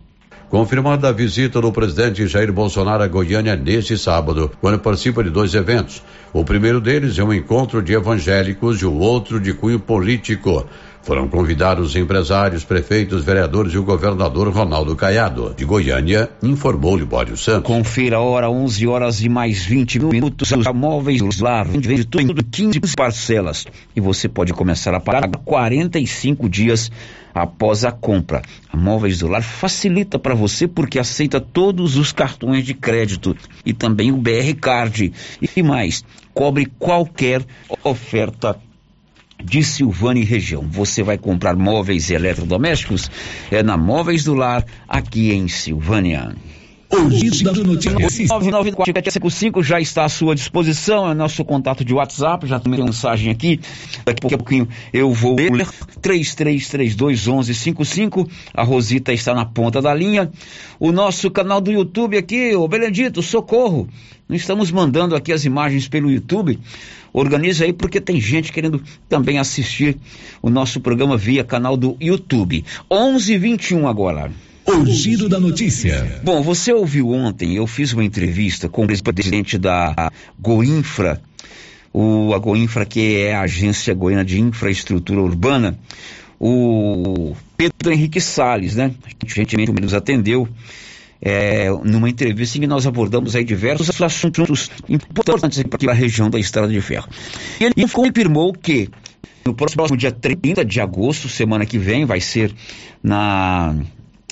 Confirmada 0.49 1.09
a 1.09 1.11
visita 1.11 1.59
do 1.59 1.71
presidente 1.71 2.27
Jair 2.27 2.53
Bolsonaro 2.53 3.01
a 3.01 3.07
Goiânia 3.07 3.55
neste 3.55 3.97
sábado, 3.97 4.51
quando 4.61 4.79
participa 4.79 5.23
de 5.23 5.31
dois 5.31 5.55
eventos. 5.55 6.03
O 6.31 6.45
primeiro 6.45 6.79
deles 6.79 7.17
é 7.17 7.23
um 7.23 7.33
encontro 7.33 7.81
de 7.81 7.93
evangélicos 7.93 8.79
e 8.81 8.85
o 8.85 8.93
outro 8.93 9.39
de 9.39 9.51
cunho 9.51 9.79
político. 9.79 10.67
Foram 11.05 11.27
convidados 11.27 11.95
empresários, 11.95 12.63
prefeitos, 12.63 13.23
vereadores 13.23 13.73
e 13.73 13.77
o 13.77 13.83
governador 13.83 14.49
Ronaldo 14.49 14.95
Caiado. 14.95 15.53
De 15.55 15.63
Goiânia, 15.63 16.31
informou 16.41 16.97
Libório 16.97 17.37
Santos. 17.37 17.61
Confira 17.61 18.17
a 18.17 18.21
hora, 18.21 18.49
11 18.49 18.87
horas 18.87 19.21
e 19.21 19.29
mais 19.29 19.63
20 19.63 19.99
minutos. 19.99 20.51
Os 20.51 20.65
móveis 20.73 21.21
Lar 21.39 21.67
vende 21.67 22.05
tudo 22.05 22.31
em 22.31 22.35
15 22.35 22.79
parcelas. 22.97 23.67
E 23.95 24.01
você 24.01 24.27
pode 24.27 24.51
começar 24.51 24.95
a 24.95 24.99
pagar 24.99 25.29
45 25.29 26.49
dias 26.49 26.91
após 27.35 27.85
a 27.85 27.91
compra. 27.91 28.41
A 28.73 28.75
Móveis 28.75 29.19
do 29.19 29.27
Lar 29.27 29.43
facilita 29.43 30.17
para 30.17 30.33
você 30.33 30.67
porque 30.67 30.97
aceita 30.97 31.39
todos 31.39 31.97
os 31.97 32.11
cartões 32.11 32.65
de 32.65 32.73
crédito 32.73 33.37
e 33.63 33.73
também 33.73 34.11
o 34.11 34.17
BR 34.17 34.55
Card. 34.59 35.13
E 35.39 35.61
mais, 35.61 36.03
cobre 36.33 36.65
qualquer 36.79 37.45
oferta 37.83 38.57
de 39.43 39.63
Silvânia 39.63 40.21
e 40.21 40.25
região. 40.25 40.65
Você 40.69 41.03
vai 41.03 41.17
comprar 41.17 41.55
móveis 41.55 42.09
e 42.09 42.13
eletrodomésticos? 42.13 43.09
É 43.51 43.61
na 43.61 43.77
Móveis 43.77 44.23
do 44.23 44.33
Lar, 44.33 44.65
aqui 44.87 45.31
em 45.31 45.47
Silvânia. 45.47 46.35
O 46.89 47.09
Giro 47.09 47.43
da 47.43 47.51
Notícia. 47.51 47.91
994 48.27 49.63
já 49.63 49.79
está 49.79 50.05
à 50.05 50.09
sua 50.09 50.35
disposição, 50.35 51.09
é 51.09 51.15
nosso 51.15 51.43
contato 51.43 51.83
de 51.83 51.93
WhatsApp, 51.93 52.47
já 52.47 52.57
tem 52.59 52.71
mensagem 52.71 53.31
aqui. 53.31 53.59
Daqui 54.05 54.33
a 54.33 54.37
pouquinho 54.37 54.69
eu 54.93 55.11
vou 55.11 55.35
ler 55.35 55.67
33321155. 56.01 58.29
A 58.53 58.63
Rosita 58.63 59.11
está 59.11 59.33
na 59.33 59.45
ponta 59.45 59.81
da 59.81 59.93
linha. 59.93 60.31
O 60.79 60.89
nosso 60.91 61.29
canal 61.31 61.59
do 61.59 61.71
YouTube 61.71 62.17
aqui, 62.17 62.55
o 62.55 62.67
Belendito, 62.67 63.21
socorro. 63.21 63.87
Não 64.27 64.35
estamos 64.35 64.71
mandando 64.71 65.15
aqui 65.15 65.31
as 65.31 65.45
imagens 65.45 65.87
pelo 65.87 66.09
YouTube. 66.09 66.59
Organiza 67.13 67.63
aí 67.63 67.71
porque 67.71 68.01
tem 68.01 68.19
gente 68.19 68.51
querendo 68.51 68.81
também 69.07 69.37
assistir 69.37 69.97
o 70.41 70.49
nosso 70.49 70.79
programa 70.81 71.15
via 71.15 71.43
canal 71.43 71.77
do 71.77 71.95
YouTube. 72.01 72.65
11:21 72.89 73.87
agora. 73.87 74.31
O 74.65 74.83
giro 74.87 75.29
da 75.29 75.39
notícia. 75.39 76.21
Bom, 76.23 76.41
você 76.41 76.73
ouviu 76.73 77.11
ontem, 77.11 77.55
eu 77.55 77.67
fiz 77.67 77.93
uma 77.93 78.03
entrevista 78.03 78.67
com 78.67 78.83
o 78.83 78.87
presidente 78.87 79.59
da 79.59 80.11
Goinfra, 80.39 81.21
o, 81.93 82.33
a 82.33 82.39
Goinfra 82.39 82.83
que 82.83 83.17
é 83.17 83.35
a 83.35 83.41
Agência 83.41 83.93
Goiana 83.93 84.25
de 84.25 84.41
Infraestrutura 84.41 85.21
Urbana, 85.21 85.77
o 86.39 87.35
Pedro 87.55 87.93
Henrique 87.93 88.19
Salles, 88.19 88.75
né? 88.75 88.91
Gentilmente 89.27 89.71
nos 89.71 89.93
atendeu 89.93 90.49
é, 91.21 91.69
numa 91.83 92.09
entrevista 92.09 92.57
em 92.57 92.61
que 92.61 92.67
nós 92.67 92.85
abordamos 92.85 93.35
aí 93.35 93.43
diversos 93.43 94.01
assuntos 94.01 94.69
importantes 94.89 95.63
para 95.63 95.91
a 95.91 95.95
região 95.95 96.29
da 96.29 96.39
Estrada 96.39 96.67
de 96.67 96.81
Ferro. 96.81 97.07
E 97.59 97.63
ele 97.63 97.87
confirmou 97.89 98.53
que 98.53 98.89
no 99.45 99.53
próximo 99.53 99.97
dia 99.97 100.11
30 100.11 100.65
de 100.65 100.81
agosto, 100.81 101.29
semana 101.29 101.65
que 101.65 101.77
vem, 101.77 102.05
vai 102.05 102.19
ser 102.19 102.53
na 103.03 103.75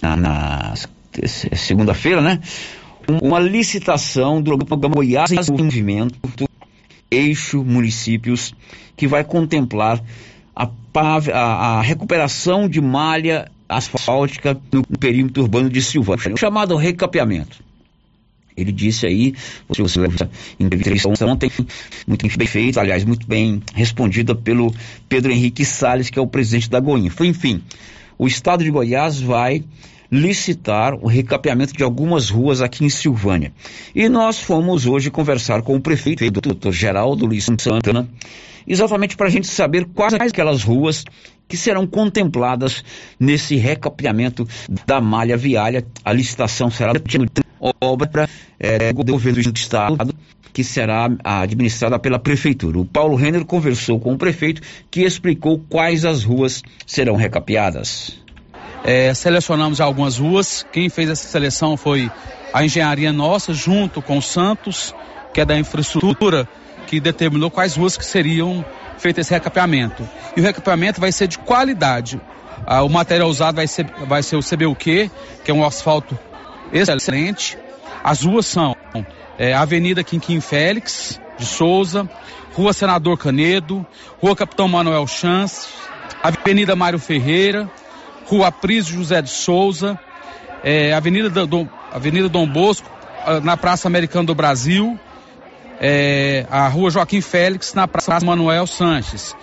na, 0.02 0.18
na 0.18 0.74
segunda-feira, 1.56 2.22
né? 2.22 2.40
Uma 3.22 3.40
licitação 3.40 4.42
do 4.42 4.58
programa 4.58 4.96
Goiás 4.96 5.32
em 5.32 5.52
Movimento, 5.52 6.18
eixo 7.10 7.64
municípios, 7.64 8.54
que 8.96 9.08
vai 9.08 9.24
contemplar 9.24 10.02
a, 10.56 10.70
a, 10.96 11.78
a 11.78 11.82
recuperação 11.82 12.68
de 12.68 12.82
malha 12.82 13.52
asfáltica 13.76 14.60
no 14.72 14.84
perímetro 14.98 15.44
urbano 15.44 15.70
de 15.70 15.82
Silvânia, 15.82 16.36
chamado 16.38 16.76
recapeamento. 16.76 17.64
Ele 18.56 18.72
disse 18.72 19.08
aí, 19.08 19.34
você 19.68 19.82
entrevista 20.60 21.10
ontem, 21.26 21.52
muito 22.08 22.38
bem 22.38 22.48
feita, 22.48 22.82
aliás, 22.82 23.04
muito 23.04 23.26
bem 23.26 23.62
respondida 23.74 24.36
pelo 24.36 24.74
Pedro 25.10 25.32
Henrique 25.32 25.66
Salles, 25.66 26.10
que 26.10 26.20
é 26.20 26.22
o 26.22 26.28
presidente 26.28 26.70
da 26.70 26.80
Goinfra. 26.80 27.26
Enfim, 27.26 27.64
o 28.18 28.28
estado 28.28 28.64
de 28.64 28.70
Goiás 28.70 29.20
vai 29.20 29.64
licitar 30.12 30.94
o 30.94 31.08
recapeamento 31.08 31.74
de 31.74 31.84
algumas 31.84 32.30
ruas 32.30 32.62
aqui 32.62 32.86
em 32.86 32.90
Silvânia. 32.90 33.52
E 33.96 34.08
nós 34.08 34.38
fomos 34.38 34.86
hoje 34.86 35.10
conversar 35.10 35.64
com 35.64 35.76
o 35.76 35.82
prefeito, 35.82 36.24
o 36.24 36.30
doutor 36.30 36.72
Geraldo 36.72 37.26
Luiz 37.26 37.46
Santana, 37.46 38.08
exatamente 38.68 39.16
para 39.16 39.28
a 39.28 39.30
gente 39.30 39.48
saber 39.48 39.86
quais 39.86 40.14
aquelas 40.14 40.64
ruas 40.64 41.04
que 41.48 41.58
serão 41.58 41.86
contempladas 41.86 42.84
nesse 43.20 43.56
recapeamento 43.56 44.48
da 44.86 45.00
malha 45.02 45.38
viária. 45.38 45.86
A 46.04 46.14
licitação 46.14 46.72
será 46.72 46.94
obra 47.80 48.30
é, 48.60 48.92
do 48.92 49.04
governo 49.04 49.42
do 49.42 49.58
estado 49.58 50.16
que 50.52 50.64
será 50.64 51.10
administrada 51.24 51.98
pela 51.98 52.20
prefeitura. 52.20 52.80
O 52.80 52.86
Paulo 52.86 53.16
Renner 53.16 53.44
conversou 53.44 54.00
com 54.00 54.14
o 54.14 54.18
prefeito 54.18 54.62
que 54.92 55.02
explicou 55.02 55.60
quais 55.68 56.06
as 56.06 56.24
ruas 56.24 56.62
serão 56.86 57.16
recapeadas. 57.16 58.20
É, 58.84 59.14
selecionamos 59.14 59.82
algumas 59.82 60.18
ruas. 60.18 60.64
Quem 60.72 60.90
fez 60.90 61.10
essa 61.10 61.28
seleção 61.28 61.76
foi 61.76 62.12
a 62.54 62.64
engenharia 62.64 63.12
nossa, 63.12 63.52
junto 63.52 64.00
com 64.02 64.20
o 64.20 64.22
Santos, 64.22 64.94
que 65.34 65.42
é 65.42 65.46
da 65.46 65.58
infraestrutura, 65.58 66.48
que 66.88 67.00
determinou 67.00 67.50
quais 67.50 67.76
ruas 67.76 67.98
que 67.98 68.06
seriam 68.06 68.64
feito 68.98 69.20
esse 69.20 69.32
recapeamento. 69.32 70.08
E 70.36 70.40
o 70.40 70.44
recapeamento 70.44 71.00
vai 71.02 71.12
ser 71.12 71.28
de 71.28 71.38
qualidade. 71.38 72.20
Ah, 72.66 72.84
o 72.84 72.90
material 72.90 73.28
usado 73.28 73.56
vai 73.56 73.68
ser, 73.68 73.86
vai 74.08 74.24
ser 74.24 74.36
o 74.36 74.42
CBUQ, 74.42 75.12
que 75.44 75.52
é 75.52 75.54
um 75.54 75.66
asfalto 75.66 76.18
excelente. 76.72 77.58
As 78.04 78.24
ruas 78.24 78.46
são 78.46 78.76
é, 79.38 79.54
Avenida 79.54 80.04
Quinquim 80.04 80.40
Félix 80.40 81.20
de 81.38 81.46
Souza, 81.46 82.10
Rua 82.54 82.74
Senador 82.74 83.18
Canedo, 83.18 83.86
Rua 84.22 84.36
Capitão 84.36 84.68
Manuel 84.68 85.08
Chance, 85.08 85.68
Avenida 86.22 86.76
Mário 86.76 87.00
Ferreira, 87.00 87.70
Rua 88.26 88.52
Prísio 88.52 88.96
José 88.96 89.22
de 89.22 89.30
Souza, 89.30 90.00
é, 90.64 90.94
Avenida, 90.94 91.46
do, 91.46 91.70
Avenida 91.92 92.30
Dom 92.30 92.48
Bosco, 92.48 92.90
ah, 93.26 93.40
na 93.40 93.58
Praça 93.58 93.88
Americana 93.88 94.26
do 94.26 94.36
Brasil, 94.36 94.98
é, 95.80 96.46
a 96.50 96.68
Rua 96.68 96.90
Joaquim 96.90 97.22
Félix, 97.22 97.74
na 97.74 97.88
Praça 97.88 98.26
Manuel 98.26 98.68
Sanches. 98.68 99.36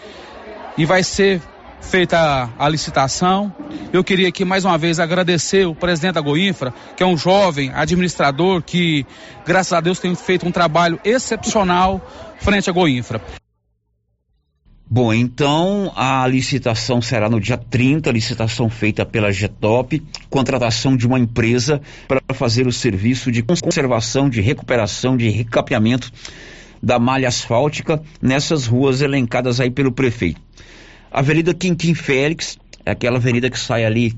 E 0.76 0.84
vai 0.84 1.02
ser 1.02 1.40
feita 1.80 2.18
a, 2.18 2.66
a, 2.66 2.68
licitação. 2.68 3.52
Eu 3.92 4.04
queria 4.04 4.28
aqui 4.28 4.44
mais 4.44 4.64
uma 4.64 4.78
vez 4.78 5.00
agradecer 5.00 5.66
o 5.66 5.74
presidente 5.74 6.14
da 6.14 6.20
Goinfra, 6.20 6.72
que 6.96 7.02
é 7.02 7.06
um 7.06 7.16
jovem 7.16 7.72
administrador 7.74 8.62
que, 8.62 9.06
graças 9.46 9.72
a 9.72 9.80
Deus, 9.80 9.98
tem 9.98 10.14
feito 10.14 10.46
um 10.46 10.52
trabalho 10.52 11.00
excepcional 11.04 12.00
frente 12.38 12.70
à 12.70 12.72
Goinfra. 12.72 13.20
Bom, 14.92 15.14
então 15.14 15.92
a 15.94 16.26
licitação 16.26 17.00
será 17.00 17.30
no 17.30 17.38
dia 17.38 17.56
30, 17.56 18.10
licitação 18.10 18.68
feita 18.68 19.06
pela 19.06 19.30
Getop, 19.30 20.02
contratação 20.28 20.96
de 20.96 21.06
uma 21.06 21.16
empresa 21.16 21.80
para 22.08 22.20
fazer 22.34 22.66
o 22.66 22.72
serviço 22.72 23.30
de 23.30 23.40
conservação, 23.40 24.28
de 24.28 24.40
recuperação, 24.40 25.16
de 25.16 25.28
recapeamento 25.28 26.10
da 26.82 26.98
malha 26.98 27.28
asfáltica 27.28 28.02
nessas 28.20 28.66
ruas 28.66 29.00
elencadas 29.00 29.60
aí 29.60 29.70
pelo 29.70 29.92
prefeito. 29.92 30.40
Avenida 31.08 31.54
Quinquim 31.54 31.94
Félix, 31.94 32.58
é 32.84 32.90
aquela 32.90 33.18
avenida 33.18 33.48
que 33.48 33.60
sai 33.60 33.84
ali 33.84 34.12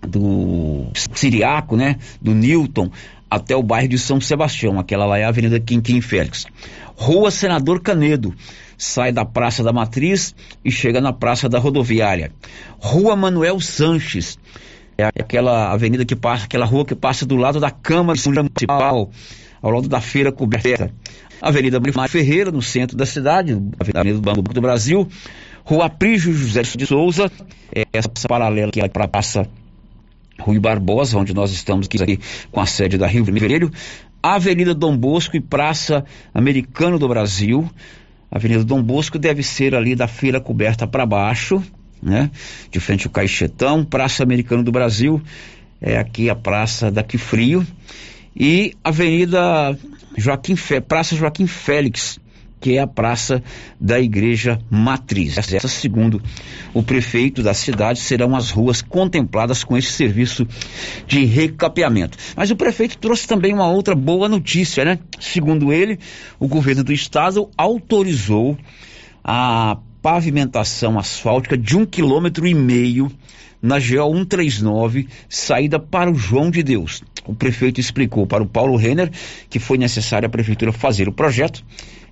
do 0.00 0.86
Siriaco, 1.12 1.76
né, 1.76 1.98
do 2.22 2.34
Newton, 2.34 2.90
até 3.30 3.54
o 3.54 3.62
bairro 3.62 3.88
de 3.88 3.98
São 3.98 4.18
Sebastião, 4.18 4.78
aquela 4.78 5.04
lá 5.04 5.18
é 5.18 5.24
a 5.24 5.28
Avenida 5.28 5.60
Quinquim 5.60 6.00
Félix. 6.00 6.46
Rua 6.96 7.30
Senador 7.30 7.82
Canedo, 7.82 8.34
sai 8.76 9.12
da 9.12 9.24
Praça 9.24 9.62
da 9.62 9.72
Matriz 9.72 10.34
e 10.64 10.70
chega 10.70 11.00
na 11.00 11.12
Praça 11.12 11.48
da 11.48 11.58
Rodoviária. 11.58 12.32
Rua 12.78 13.16
Manuel 13.16 13.60
Sanches, 13.60 14.38
É 14.96 15.06
aquela 15.06 15.72
avenida 15.72 16.04
que 16.04 16.14
passa, 16.14 16.44
aquela 16.44 16.64
rua 16.64 16.84
que 16.84 16.94
passa 16.94 17.26
do 17.26 17.36
lado 17.36 17.58
da 17.58 17.70
Câmara 17.70 18.18
Municipal, 18.26 19.10
ao 19.60 19.70
lado 19.70 19.88
da 19.88 20.00
feira 20.00 20.30
coberta. 20.30 20.92
Avenida 21.40 21.80
Mário 21.80 22.10
Ferreira, 22.10 22.50
no 22.50 22.62
centro 22.62 22.96
da 22.96 23.04
cidade, 23.04 23.52
Avenida 23.78 24.14
do 24.14 24.20
Banco 24.20 24.42
do 24.42 24.60
Brasil, 24.60 25.06
Rua 25.64 25.90
Prígio 25.90 26.32
José 26.32 26.62
de 26.62 26.86
Souza, 26.86 27.30
é 27.74 27.84
essa 27.92 28.08
paralela 28.28 28.70
que 28.70 28.80
é 28.80 28.88
para 28.88 29.04
a 29.04 29.08
Praça 29.08 29.48
Rui 30.38 30.58
Barbosa, 30.58 31.18
onde 31.18 31.34
nós 31.34 31.52
estamos 31.52 31.86
aqui 31.86 32.18
com 32.50 32.60
a 32.60 32.66
sede 32.66 32.98
da 32.98 33.06
Rio 33.06 33.24
Vermelho, 33.24 33.70
Avenida 34.22 34.74
Dom 34.74 34.96
Bosco 34.96 35.36
e 35.36 35.40
Praça 35.40 36.04
Americano 36.32 36.98
do 36.98 37.08
Brasil. 37.08 37.68
Avenida 38.34 38.64
Dom 38.64 38.82
Bosco 38.82 39.16
deve 39.16 39.44
ser 39.44 39.76
ali 39.76 39.94
da 39.94 40.08
feira 40.08 40.40
coberta 40.40 40.88
para 40.88 41.06
baixo, 41.06 41.62
né? 42.02 42.32
De 42.68 42.80
frente 42.80 43.06
ao 43.06 43.12
Caixetão, 43.12 43.84
Praça 43.84 44.24
Americano 44.24 44.64
do 44.64 44.72
Brasil, 44.72 45.22
é 45.80 45.96
aqui 45.96 46.28
a 46.28 46.34
Praça 46.34 46.90
daqui 46.90 47.16
Frio. 47.16 47.64
E 48.34 48.74
Avenida 48.82 49.78
Joaquim 50.18 50.56
Fé, 50.56 50.80
Praça 50.80 51.14
Joaquim 51.14 51.46
Félix, 51.46 52.18
que 52.64 52.78
é 52.78 52.80
a 52.80 52.86
praça 52.86 53.42
da 53.78 54.00
Igreja 54.00 54.58
Matriz. 54.70 55.36
Essa, 55.36 55.68
segundo 55.68 56.22
o 56.72 56.82
prefeito 56.82 57.42
da 57.42 57.52
cidade, 57.52 58.00
serão 58.00 58.34
as 58.34 58.50
ruas 58.50 58.80
contempladas 58.80 59.62
com 59.62 59.76
esse 59.76 59.92
serviço 59.92 60.48
de 61.06 61.26
recapeamento. 61.26 62.16
Mas 62.34 62.50
o 62.50 62.56
prefeito 62.56 62.96
trouxe 62.96 63.28
também 63.28 63.52
uma 63.52 63.68
outra 63.68 63.94
boa 63.94 64.30
notícia, 64.30 64.82
né? 64.82 64.98
Segundo 65.20 65.74
ele, 65.74 65.98
o 66.40 66.48
governo 66.48 66.82
do 66.82 66.90
estado 66.90 67.50
autorizou 67.54 68.56
a 69.22 69.76
pavimentação 70.00 70.98
asfáltica 70.98 71.58
de 71.58 71.76
um 71.76 71.84
quilômetro 71.84 72.46
e 72.46 72.54
meio 72.54 73.12
na 73.60 73.78
GO 73.78 74.14
139, 74.14 75.06
saída 75.28 75.78
para 75.78 76.10
o 76.10 76.14
João 76.14 76.50
de 76.50 76.62
Deus. 76.62 77.02
O 77.26 77.34
prefeito 77.34 77.80
explicou 77.80 78.26
para 78.26 78.42
o 78.42 78.46
Paulo 78.46 78.76
Renner 78.76 79.10
que 79.48 79.58
foi 79.58 79.78
necessário 79.78 80.26
a 80.26 80.30
prefeitura 80.30 80.72
fazer 80.72 81.08
o 81.08 81.12
projeto. 81.12 81.64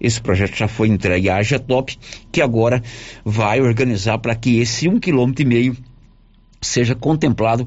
Esse 0.03 0.21
projeto 0.21 0.57
já 0.57 0.67
foi 0.67 0.89
entregue 0.89 1.31
à 1.31 1.37
AGETOP, 1.37 1.97
que 2.33 2.43
agora 2.43 2.83
vai 3.25 3.61
organizar 3.61 4.19
para 4.19 4.35
que 4.35 4.59
esse 4.59 4.89
um 4.89 4.99
quilômetro 4.99 5.43
e 5.43 5.47
meio 5.47 5.77
seja 6.61 6.97
contemplado 6.97 7.65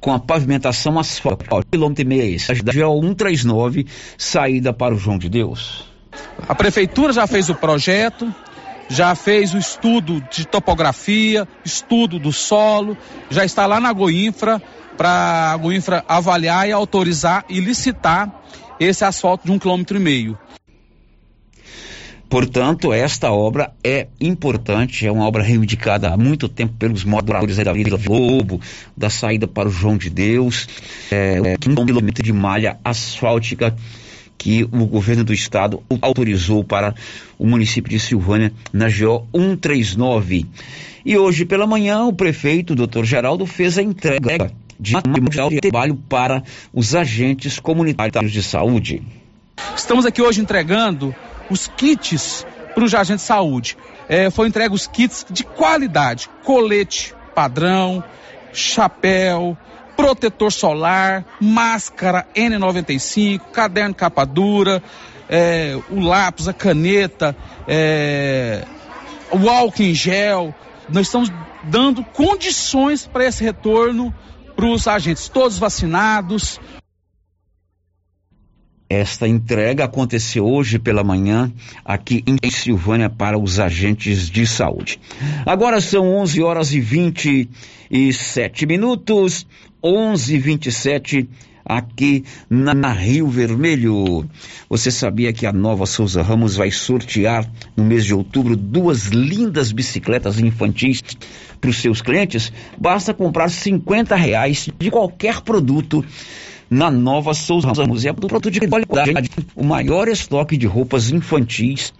com 0.00 0.12
a 0.12 0.18
pavimentação 0.20 0.96
asfáltica. 0.96 1.60
Quilômetro 1.70 2.02
e 2.02 2.06
meio 2.06 2.22
é 2.22 2.26
esse. 2.26 2.54
GO 2.54 3.02
139, 3.02 3.86
saída 4.16 4.72
para 4.72 4.94
o 4.94 4.98
João 4.98 5.18
de 5.18 5.28
Deus. 5.28 5.90
A 6.48 6.54
prefeitura 6.54 7.12
já 7.12 7.26
fez 7.26 7.48
o 7.48 7.54
projeto, 7.54 8.32
já 8.88 9.14
fez 9.16 9.52
o 9.52 9.58
estudo 9.58 10.22
de 10.30 10.46
topografia, 10.46 11.48
estudo 11.64 12.18
do 12.18 12.32
solo, 12.32 12.96
já 13.28 13.44
está 13.44 13.66
lá 13.66 13.80
na 13.80 13.92
Goinfra 13.92 14.62
para 14.96 15.52
a 15.52 15.56
Goinfra 15.56 16.04
avaliar 16.06 16.68
e 16.68 16.72
autorizar 16.72 17.44
e 17.48 17.58
licitar 17.58 18.30
esse 18.78 19.04
asfalto 19.04 19.46
de 19.46 19.52
um 19.52 19.58
quilômetro 19.58 19.96
e 19.96 20.00
meio. 20.00 20.38
Portanto, 22.32 22.94
esta 22.94 23.30
obra 23.30 23.74
é 23.84 24.06
importante, 24.18 25.06
é 25.06 25.12
uma 25.12 25.26
obra 25.26 25.42
reivindicada 25.42 26.08
há 26.08 26.16
muito 26.16 26.48
tempo 26.48 26.72
pelos 26.78 27.04
moradores 27.04 27.58
da 27.58 27.74
Vila 27.74 28.00
Lobo, 28.08 28.58
da 28.96 29.10
saída 29.10 29.46
para 29.46 29.68
o 29.68 29.70
João 29.70 29.98
de 29.98 30.08
Deus, 30.08 30.66
é, 31.10 31.58
um 31.68 31.84
quilômetro 31.84 32.24
de 32.24 32.32
malha 32.32 32.78
asfáltica 32.82 33.76
que 34.38 34.64
o 34.64 34.86
governo 34.86 35.24
do 35.24 35.34
estado 35.34 35.82
autorizou 36.00 36.64
para 36.64 36.94
o 37.38 37.46
município 37.46 37.90
de 37.90 38.00
Silvânia 38.00 38.50
na 38.72 38.86
GO 38.86 39.28
139. 39.36 40.46
E 41.04 41.18
hoje 41.18 41.44
pela 41.44 41.66
manhã 41.66 42.04
o 42.04 42.14
prefeito, 42.14 42.74
doutor 42.74 43.04
Geraldo, 43.04 43.44
fez 43.44 43.76
a 43.76 43.82
entrega 43.82 44.50
de 44.80 44.94
material 44.94 45.50
de 45.50 45.60
trabalho 45.60 45.96
para 46.08 46.42
os 46.72 46.94
agentes 46.94 47.60
comunitários 47.60 48.32
de 48.32 48.42
saúde. 48.42 49.02
Estamos 49.76 50.06
aqui 50.06 50.22
hoje 50.22 50.40
entregando 50.40 51.14
os 51.52 51.68
kits 51.68 52.46
para 52.74 52.84
os 52.84 52.94
agentes 52.94 53.22
de 53.22 53.28
saúde. 53.28 53.76
É, 54.08 54.30
foi 54.30 54.48
entregue 54.48 54.74
os 54.74 54.86
kits 54.86 55.26
de 55.30 55.44
qualidade, 55.44 56.28
colete 56.42 57.14
padrão, 57.34 58.02
chapéu, 58.52 59.56
protetor 59.96 60.52
solar, 60.52 61.24
máscara 61.40 62.26
N95, 62.34 63.40
caderno 63.52 63.94
capa 63.94 64.24
dura, 64.24 64.82
é, 65.28 65.78
o 65.90 66.00
lápis, 66.00 66.48
a 66.48 66.52
caneta, 66.52 67.36
é, 67.68 68.64
o 69.30 69.48
álcool 69.48 69.82
em 69.82 69.94
gel. 69.94 70.54
Nós 70.88 71.06
estamos 71.06 71.30
dando 71.64 72.02
condições 72.04 73.06
para 73.06 73.24
esse 73.24 73.44
retorno 73.44 74.14
para 74.56 74.66
os 74.66 74.86
agentes, 74.86 75.28
todos 75.28 75.58
vacinados. 75.58 76.60
Esta 78.92 79.26
entrega 79.26 79.84
aconteceu 79.84 80.44
hoje 80.44 80.78
pela 80.78 81.02
manhã 81.02 81.50
aqui 81.82 82.22
em 82.26 82.50
Silvânia 82.50 83.08
para 83.08 83.38
os 83.38 83.58
agentes 83.58 84.28
de 84.28 84.46
saúde. 84.46 85.00
Agora 85.46 85.80
são 85.80 86.14
11 86.16 86.42
horas 86.42 86.74
e 86.74 86.80
27 86.80 88.66
minutos. 88.66 89.46
11:27 89.82 91.26
aqui 91.64 92.22
na, 92.50 92.74
na, 92.74 92.92
Rio 92.92 93.28
Vermelho. 93.28 94.28
Você 94.68 94.90
sabia 94.90 95.32
que 95.32 95.46
a 95.46 95.52
Nova 95.54 95.86
Souza 95.86 96.22
Ramos 96.22 96.56
vai 96.56 96.70
sortear 96.70 97.50
no 97.74 97.84
mês 97.84 98.04
de 98.04 98.12
outubro 98.12 98.54
duas 98.54 99.06
lindas 99.06 99.72
bicicletas 99.72 100.38
infantis 100.38 101.02
para 101.58 101.70
os 101.70 101.80
seus 101.80 102.02
clientes? 102.02 102.52
Basta 102.76 103.14
comprar 103.14 103.48
50 103.48 104.14
reais 104.16 104.68
de 104.78 104.90
qualquer 104.90 105.40
produto 105.40 106.04
na 106.72 106.90
Nova 106.90 107.34
Souza 107.34 107.70
Ramos. 107.72 108.04
É 108.04 108.10
um 108.10 108.14
produto 108.14 108.50
de 108.50 108.66
qualidade, 108.66 109.30
o 109.54 109.62
maior 109.62 110.08
estoque 110.08 110.56
de 110.56 110.66
roupas 110.66 111.10
infantis 111.10 111.92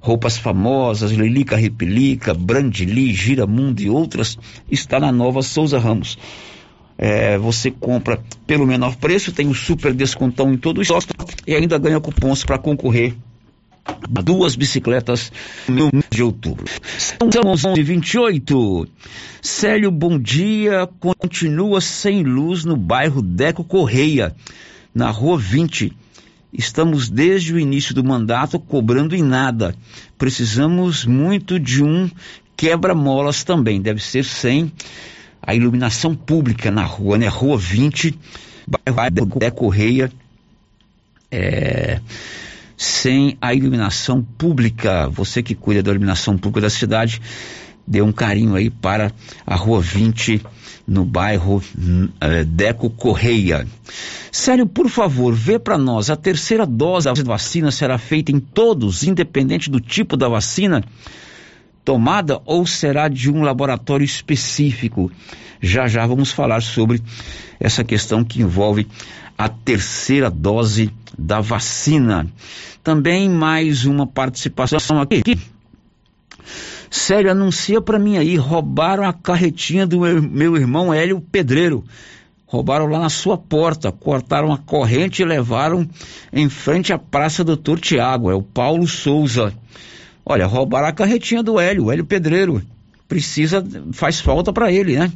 roupas 0.00 0.38
famosas, 0.38 1.10
Lilica 1.10 1.56
Repelica, 1.56 2.32
Brandili, 2.32 3.12
Giramundo 3.12 3.82
e 3.82 3.90
outras, 3.90 4.38
está 4.70 5.00
na 5.00 5.10
Nova 5.10 5.42
Souza 5.42 5.76
Ramos 5.76 6.16
é, 6.98 7.38
você 7.38 7.70
compra 7.70 8.18
pelo 8.44 8.66
menor 8.66 8.96
preço, 8.96 9.32
tem 9.32 9.46
um 9.46 9.54
super 9.54 9.94
descontão 9.94 10.52
em 10.52 10.56
todo 10.56 10.78
o 10.78 10.82
estoque 10.82 11.06
e 11.46 11.54
ainda 11.54 11.78
ganha 11.78 12.00
cupons 12.00 12.44
para 12.44 12.58
concorrer 12.58 13.14
duas 14.24 14.56
bicicletas 14.56 15.32
no 15.68 15.90
mês 15.92 16.04
de 16.10 16.22
outubro. 16.22 16.64
São 16.98 17.28
11h28. 17.28 18.88
Célio, 19.42 19.90
bom 19.90 20.18
dia. 20.18 20.88
Continua 20.98 21.80
sem 21.80 22.22
luz 22.22 22.64
no 22.64 22.76
bairro 22.76 23.22
Deco 23.22 23.64
Correia, 23.64 24.34
na 24.94 25.10
rua 25.10 25.38
20. 25.38 25.92
Estamos 26.52 27.08
desde 27.10 27.52
o 27.52 27.58
início 27.58 27.94
do 27.94 28.02
mandato 28.02 28.58
cobrando 28.58 29.14
em 29.14 29.22
nada. 29.22 29.74
Precisamos 30.16 31.04
muito 31.04 31.60
de 31.60 31.82
um 31.82 32.10
quebra-molas 32.56 33.44
também. 33.44 33.80
Deve 33.80 34.02
ser 34.02 34.24
100 34.24 34.72
a 35.40 35.54
iluminação 35.54 36.14
pública 36.14 36.70
na 36.70 36.84
rua, 36.84 37.16
né? 37.16 37.28
Rua 37.28 37.56
20, 37.56 38.18
bairro 38.66 39.26
Dé 39.38 39.50
Correia, 39.50 40.10
é, 41.30 42.00
sem 42.78 43.36
a 43.40 43.52
iluminação 43.52 44.22
pública. 44.22 45.08
Você 45.08 45.42
que 45.42 45.54
cuida 45.54 45.82
da 45.82 45.90
iluminação 45.90 46.38
pública 46.38 46.62
da 46.62 46.70
cidade, 46.70 47.20
dê 47.84 48.00
um 48.00 48.12
carinho 48.12 48.54
aí 48.54 48.70
para 48.70 49.12
a 49.44 49.56
Rua 49.56 49.80
20, 49.80 50.40
no 50.86 51.04
bairro 51.04 51.60
é, 52.20 52.44
Deco 52.44 52.88
Correia. 52.88 53.66
Sério, 54.30 54.66
por 54.66 54.88
favor, 54.88 55.34
vê 55.34 55.58
para 55.58 55.76
nós, 55.76 56.08
a 56.08 56.16
terceira 56.16 56.64
dose 56.64 57.12
da 57.12 57.22
vacina 57.24 57.72
será 57.72 57.98
feita 57.98 58.30
em 58.30 58.38
todos, 58.38 59.02
independente 59.02 59.68
do 59.68 59.80
tipo 59.80 60.16
da 60.16 60.28
vacina? 60.28 60.84
tomada 61.88 62.38
ou 62.44 62.66
será 62.66 63.08
de 63.08 63.30
um 63.30 63.40
laboratório 63.40 64.04
específico? 64.04 65.10
Já 65.58 65.88
já 65.88 66.06
vamos 66.06 66.30
falar 66.30 66.60
sobre 66.60 67.00
essa 67.58 67.82
questão 67.82 68.22
que 68.22 68.42
envolve 68.42 68.86
a 69.38 69.48
terceira 69.48 70.28
dose 70.28 70.92
da 71.16 71.40
vacina. 71.40 72.26
Também 72.82 73.30
mais 73.30 73.84
uma 73.84 74.04
participação 74.04 75.00
aqui. 75.00 75.38
Sério, 76.90 77.30
anuncia 77.30 77.80
para 77.80 77.98
mim 77.98 78.16
aí, 78.16 78.34
roubaram 78.36 79.04
a 79.04 79.12
carretinha 79.12 79.86
do 79.86 80.00
meu, 80.00 80.56
irmão 80.56 80.92
Hélio 80.92 81.20
Pedreiro. 81.20 81.84
Roubaram 82.46 82.86
lá 82.86 82.98
na 82.98 83.10
sua 83.10 83.36
porta, 83.36 83.92
cortaram 83.92 84.52
a 84.52 84.58
corrente 84.58 85.20
e 85.20 85.24
levaram 85.24 85.86
em 86.32 86.48
frente 86.48 86.92
à 86.92 86.98
Praça 86.98 87.44
Doutor 87.44 87.78
Tiago. 87.78 88.30
É 88.30 88.34
o 88.34 88.42
Paulo 88.42 88.88
Souza. 88.88 89.52
Olha, 90.24 90.46
roubaram 90.46 90.88
a 90.88 90.92
carretinha 90.92 91.42
do 91.42 91.60
Hélio, 91.60 91.90
Hélio 91.90 92.06
Pedreiro. 92.06 92.62
Precisa, 93.06 93.64
faz 93.92 94.18
falta 94.18 94.50
para 94.50 94.72
ele, 94.72 94.98
né? 94.98 95.12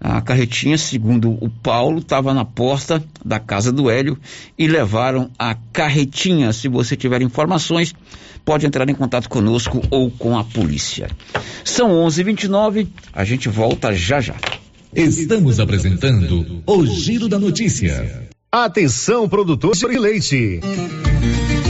A 0.00 0.22
carretinha, 0.22 0.78
segundo 0.78 1.32
o 1.44 1.50
Paulo, 1.50 1.98
estava 1.98 2.32
na 2.32 2.44
porta 2.44 3.04
da 3.22 3.38
casa 3.38 3.70
do 3.70 3.90
Hélio 3.90 4.18
e 4.58 4.66
levaram 4.66 5.30
a 5.38 5.54
carretinha. 5.54 6.52
Se 6.54 6.68
você 6.68 6.96
tiver 6.96 7.20
informações, 7.20 7.94
pode 8.42 8.64
entrar 8.64 8.88
em 8.88 8.94
contato 8.94 9.28
conosco 9.28 9.82
ou 9.90 10.10
com 10.10 10.38
a 10.38 10.44
polícia. 10.44 11.10
São 11.62 11.90
11:29. 11.90 12.88
A 13.12 13.24
gente 13.24 13.48
volta 13.50 13.92
já 13.92 14.22
já. 14.22 14.36
Estamos 14.94 15.60
apresentando 15.60 16.62
o 16.66 16.86
Giro 16.86 17.28
da 17.28 17.38
Notícia. 17.38 18.28
Atenção, 18.50 19.28
produtor 19.28 19.76
de 19.76 19.98
leite. 19.98 20.60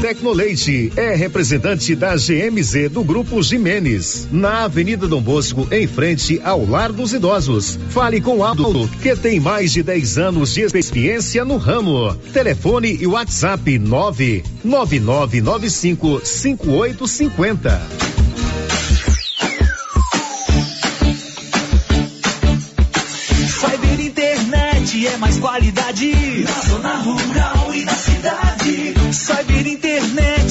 Tecnoleite 0.00 0.90
é 0.94 1.14
representante 1.14 1.96
da 1.96 2.14
GMZ 2.14 2.90
do 2.90 3.02
Grupo 3.02 3.42
Jimenez, 3.42 4.28
na 4.30 4.64
Avenida 4.64 5.08
Dom 5.08 5.22
Bosco, 5.22 5.66
em 5.72 5.86
frente 5.86 6.38
ao 6.44 6.66
Lar 6.66 6.92
dos 6.92 7.14
Idosos. 7.14 7.78
Fale 7.88 8.20
com 8.20 8.44
Aldo, 8.44 8.86
que 9.02 9.16
tem 9.16 9.40
mais 9.40 9.72
de 9.72 9.82
10 9.82 10.18
anos 10.18 10.52
de 10.52 10.60
experiência 10.62 11.42
no 11.44 11.56
ramo. 11.56 12.14
Telefone 12.32 12.98
e 13.00 13.06
WhatsApp 13.06 13.78
99995 13.78 16.20
5850. 16.24 17.80
Cyber 23.48 24.00
internet 24.00 25.06
é 25.06 25.16
mais 25.16 25.38
qualidade 25.38 26.44
na 26.44 26.60
zona 26.68 26.96
rural 26.96 27.74
e 27.74 27.84
na 27.84 27.94
cidade. 27.94 28.94
Cyber 29.12 29.66
internet 29.66 29.85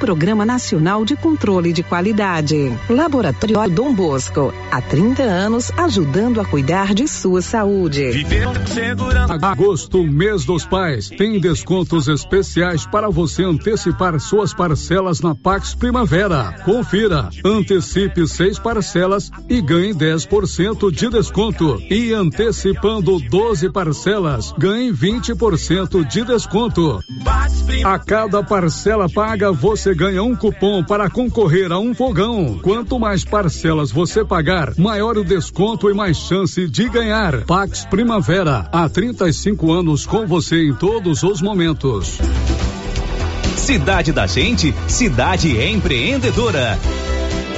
Programa 0.00 0.46
Nacional 0.46 1.04
de 1.04 1.14
Controle 1.14 1.74
de 1.74 1.82
Qualidade. 1.82 2.74
Laboratório 2.88 3.68
Dom 3.68 3.92
Bosco, 3.92 4.50
há 4.70 4.80
30 4.80 5.22
anos 5.22 5.70
ajudando 5.76 6.40
a 6.40 6.44
cuidar 6.46 6.94
de 6.94 7.06
sua 7.06 7.42
saúde. 7.42 8.24
Agosto, 9.42 10.02
mês 10.02 10.46
dos 10.46 10.64
pais, 10.64 11.10
tem 11.10 11.38
descontos 11.38 12.08
especiais 12.08 12.86
para 12.86 13.10
você 13.10 13.44
antecipar 13.44 14.18
suas 14.18 14.54
parcelas 14.54 15.20
na 15.20 15.34
Pax 15.34 15.74
Primavera. 15.74 16.54
Confira, 16.64 17.28
antecipe 17.44 18.26
seis 18.26 18.58
parcelas 18.58 19.30
e 19.50 19.60
ganhe 19.60 19.92
10% 19.92 20.90
de 20.90 21.10
desconto. 21.10 21.78
E 21.90 22.14
antecipando 22.14 23.20
12 23.20 23.70
parcelas, 23.70 24.54
ganhe 24.56 24.90
20% 24.90 26.08
de 26.08 26.24
desconto. 26.24 27.04
A 27.84 27.98
cada 27.98 28.42
parcela 28.42 29.08
paga, 29.08 29.52
você 29.52 29.89
ganha 29.94 30.22
um 30.22 30.34
cupom 30.34 30.82
para 30.82 31.08
concorrer 31.10 31.70
a 31.72 31.78
um 31.78 31.94
fogão. 31.94 32.58
Quanto 32.62 32.98
mais 32.98 33.24
parcelas 33.24 33.90
você 33.90 34.24
pagar, 34.24 34.74
maior 34.76 35.16
o 35.16 35.24
desconto 35.24 35.90
e 35.90 35.94
mais 35.94 36.16
chance 36.16 36.68
de 36.68 36.88
ganhar. 36.88 37.44
Pax 37.44 37.84
Primavera, 37.84 38.68
há 38.72 38.88
35 38.88 39.72
anos 39.72 40.06
com 40.06 40.26
você 40.26 40.68
em 40.68 40.74
todos 40.74 41.22
os 41.22 41.40
momentos. 41.40 42.18
Cidade 43.56 44.12
da 44.12 44.26
Gente, 44.26 44.74
cidade 44.88 45.56
empreendedora. 45.60 46.78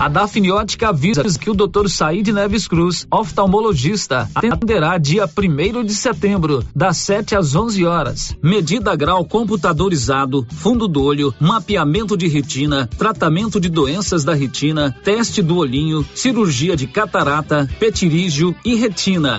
A 0.00 0.08
Dafniótica 0.08 0.88
avisa 0.88 1.22
que 1.38 1.50
o 1.50 1.54
Dr. 1.54 1.86
Said 1.86 2.26
Neves 2.28 2.66
Cruz, 2.66 3.06
oftalmologista, 3.10 4.30
atenderá 4.34 4.96
dia 4.96 5.28
1 5.28 5.84
de 5.84 5.94
setembro, 5.94 6.64
das 6.74 6.96
7 6.96 7.36
às 7.36 7.54
11 7.54 7.84
horas. 7.84 8.34
Medida 8.42 8.96
grau 8.96 9.26
computadorizado, 9.26 10.46
fundo 10.52 10.88
do 10.88 11.02
olho, 11.02 11.34
mapeamento 11.38 12.16
de 12.16 12.28
retina, 12.28 12.88
tratamento 12.96 13.60
de 13.60 13.68
doenças 13.68 14.24
da 14.24 14.32
retina, 14.32 14.96
teste 15.04 15.42
do 15.42 15.58
olhinho, 15.58 16.02
cirurgia 16.14 16.74
de 16.74 16.86
catarata, 16.86 17.68
petirígio 17.78 18.56
e 18.64 18.74
retina. 18.76 19.38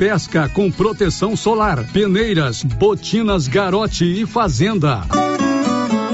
pesca 0.01 0.49
com 0.49 0.71
proteção 0.71 1.35
solar, 1.35 1.85
peneiras, 1.93 2.63
botinas 2.63 3.47
Garote 3.47 4.03
e 4.03 4.25
Fazenda. 4.25 5.01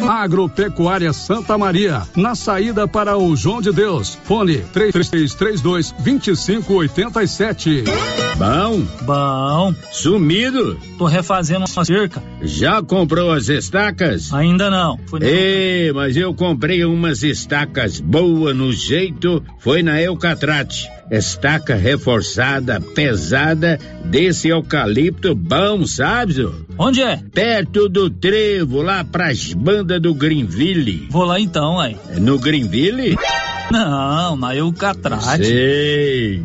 Agropecuária 0.05 1.13
Santa 1.13 1.57
Maria, 1.57 2.03
na 2.13 2.35
saída 2.35 2.85
para 2.85 3.17
o 3.17 3.33
João 3.33 3.61
de 3.61 3.71
Deus. 3.71 4.19
Fone 4.25 4.57
3332 4.73 5.93
2587. 5.99 7.85
Bom? 8.37 8.83
Bom. 9.01 9.73
Sumido? 9.91 10.77
Tô 10.99 11.05
refazendo 11.05 11.65
uma 11.65 11.83
cerca. 11.83 12.21
Já 12.43 12.83
comprou 12.83 13.31
as 13.31 13.49
estacas? 13.49 14.31
Ainda 14.31 14.69
não. 14.69 14.99
Ei, 15.21 15.91
mas 15.91 16.15
eu 16.15 16.31
comprei 16.35 16.85
umas 16.85 17.23
estacas 17.23 17.99
boas 17.99 18.55
no 18.55 18.71
jeito, 18.71 19.43
foi 19.57 19.81
na 19.81 19.99
Eucatrate. 19.99 20.87
Estaca 21.09 21.75
reforçada, 21.75 22.79
pesada, 22.79 23.79
desse 24.05 24.49
eucalipto 24.49 25.33
bom, 25.33 25.87
sabe? 25.87 26.47
Onde 26.77 27.01
é? 27.01 27.17
Perto 27.33 27.89
do 27.89 28.07
trevo, 28.09 28.83
lá 28.83 29.03
pras 29.03 29.51
bandas 29.53 29.99
do 29.99 30.13
Greenville. 30.13 31.07
Vou 31.09 31.23
lá 31.23 31.39
então, 31.39 31.79
aí. 31.79 31.97
No 32.19 32.37
Greenville? 32.37 33.17
Não, 33.71 34.35
na 34.35 34.55
Eucatrate. 34.55 35.45
Sei. 35.45 36.43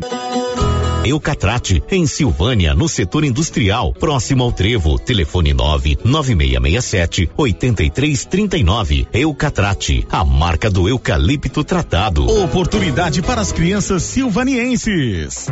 Eucatrate, 1.05 1.83
em 1.91 2.07
Silvânia, 2.07 2.73
no 2.73 2.87
setor 2.87 3.23
industrial, 3.23 3.93
próximo 3.93 4.43
ao 4.43 4.51
Trevo. 4.51 4.97
Telefone 4.97 5.53
9 5.53 5.99
9667 6.03 7.29
8339. 7.35 9.07
Eucatrate, 9.13 10.07
a 10.09 10.23
marca 10.23 10.69
do 10.69 10.87
eucalipto 10.87 11.63
tratado. 11.63 12.25
Oportunidade 12.25 13.21
para 13.21 13.41
as 13.41 13.51
crianças 13.51 14.03
silvanienses. 14.03 15.47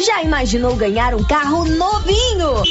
Já 0.00 0.22
imaginou 0.22 0.76
ganhar 0.76 1.12
um 1.14 1.24
carro 1.24 1.64
novinho? 1.64 2.62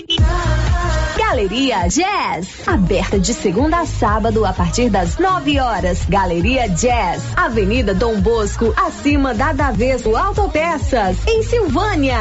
Galeria 1.17 1.87
Jazz, 1.87 2.47
aberta 2.65 3.19
de 3.19 3.33
segunda 3.33 3.79
a 3.79 3.85
sábado 3.85 4.45
a 4.45 4.53
partir 4.53 4.89
das 4.89 5.17
9 5.17 5.59
horas. 5.59 6.05
Galeria 6.07 6.69
Jazz, 6.69 7.21
Avenida 7.35 7.93
Dom 7.93 8.21
Bosco, 8.21 8.73
acima 8.77 9.33
da 9.33 9.51
Daveso 9.51 10.15
Autopeças, 10.15 11.17
em 11.27 11.43
Silvânia. 11.43 12.17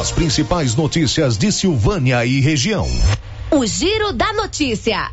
As 0.00 0.10
principais 0.10 0.74
notícias 0.74 1.38
de 1.38 1.52
Silvânia 1.52 2.26
e 2.26 2.40
região. 2.40 2.88
O 3.50 3.64
Giro 3.64 4.12
da 4.12 4.32
Notícia. 4.32 5.08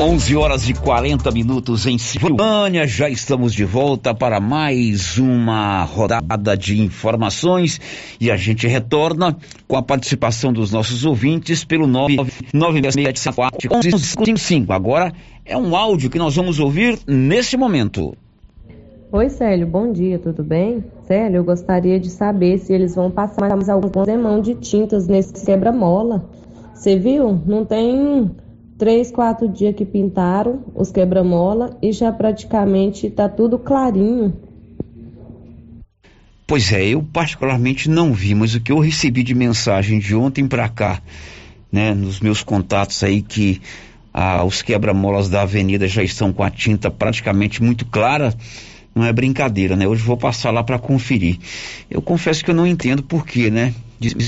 11 0.00 0.34
horas 0.34 0.66
e 0.66 0.72
40 0.72 1.30
minutos 1.30 1.84
em 1.84 1.98
Silvânia, 1.98 2.86
já 2.86 3.10
estamos 3.10 3.52
de 3.52 3.66
volta 3.66 4.14
para 4.14 4.40
mais 4.40 5.18
uma 5.18 5.84
rodada 5.84 6.56
de 6.56 6.80
informações 6.80 7.78
e 8.18 8.30
a 8.30 8.36
gente 8.38 8.66
retorna 8.66 9.36
com 9.68 9.76
a 9.76 9.82
participação 9.82 10.54
dos 10.54 10.72
nossos 10.72 11.04
ouvintes 11.04 11.64
pelo 11.64 11.86
99674 11.86 13.68
Agora 14.70 15.12
é 15.44 15.54
um 15.54 15.76
áudio 15.76 16.08
que 16.08 16.18
nós 16.18 16.34
vamos 16.34 16.58
ouvir 16.58 16.98
nesse 17.06 17.58
momento. 17.58 18.16
Oi, 19.12 19.28
Célio, 19.28 19.66
bom 19.66 19.92
dia, 19.92 20.18
tudo 20.18 20.42
bem? 20.42 20.82
Célio, 21.06 21.36
eu 21.36 21.44
gostaria 21.44 22.00
de 22.00 22.08
saber 22.08 22.56
se 22.56 22.72
eles 22.72 22.94
vão 22.94 23.10
passar 23.10 23.54
mais 23.54 23.68
algum 23.68 24.02
demão 24.02 24.40
de 24.40 24.54
tintas 24.54 25.06
nesse 25.06 25.44
quebra-mola. 25.44 26.24
Você 26.72 26.98
viu? 26.98 27.38
Não 27.46 27.66
tem 27.66 28.30
três, 28.80 29.10
quatro 29.10 29.46
dias 29.46 29.74
que 29.76 29.84
pintaram 29.84 30.64
os 30.74 30.90
quebra-mola 30.90 31.76
e 31.82 31.92
já 31.92 32.10
praticamente 32.10 33.06
está 33.06 33.28
tudo 33.28 33.58
clarinho. 33.58 34.32
Pois 36.46 36.72
é, 36.72 36.86
eu 36.86 37.02
particularmente 37.02 37.90
não 37.90 38.14
vi, 38.14 38.34
mas 38.34 38.54
o 38.54 38.60
que 38.60 38.72
eu 38.72 38.78
recebi 38.78 39.22
de 39.22 39.34
mensagem 39.34 39.98
de 39.98 40.16
ontem 40.16 40.48
para 40.48 40.66
cá, 40.66 41.02
né, 41.70 41.92
nos 41.92 42.20
meus 42.20 42.42
contatos 42.42 43.04
aí 43.04 43.20
que 43.20 43.60
ah, 44.14 44.42
os 44.44 44.62
quebra-molas 44.62 45.28
da 45.28 45.42
avenida 45.42 45.86
já 45.86 46.02
estão 46.02 46.32
com 46.32 46.42
a 46.42 46.50
tinta 46.50 46.90
praticamente 46.90 47.62
muito 47.62 47.84
clara, 47.84 48.34
não 48.94 49.04
é 49.04 49.12
brincadeira, 49.12 49.76
né? 49.76 49.86
Hoje 49.86 50.02
vou 50.02 50.16
passar 50.16 50.50
lá 50.50 50.64
para 50.64 50.78
conferir. 50.78 51.38
Eu 51.88 52.02
confesso 52.02 52.42
que 52.42 52.50
eu 52.50 52.54
não 52.54 52.66
entendo 52.66 53.02
por 53.02 53.24
quê, 53.24 53.50
né? 53.50 53.74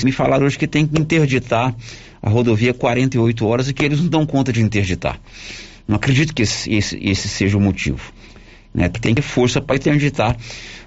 Me 0.05 0.13
falaram 0.13 0.47
hoje 0.47 0.59
que 0.59 0.69
tem 0.69 0.87
que 0.87 1.01
interditar 1.01 1.75
a 2.23 2.31
rodovia 2.31 2.73
48 2.73 3.47
horas 3.47 3.69
e 3.69 3.75
que 3.75 3.85
eles 3.85 4.01
não 4.01 4.09
dão 4.09 4.27
conta 4.27 4.53
de 4.53 4.63
interditar. 4.63 5.21
Não 5.87 5.97
acredito 5.97 6.33
que 6.33 6.43
esse, 6.43 6.73
esse, 6.73 6.99
esse 7.03 7.29
seja 7.29 7.59
o 7.59 7.61
motivo. 7.61 8.13
Né? 8.73 8.89
Que 8.89 9.01
tem 9.01 9.15
força 9.17 9.61
para 9.61 9.77
interditar 9.77 10.37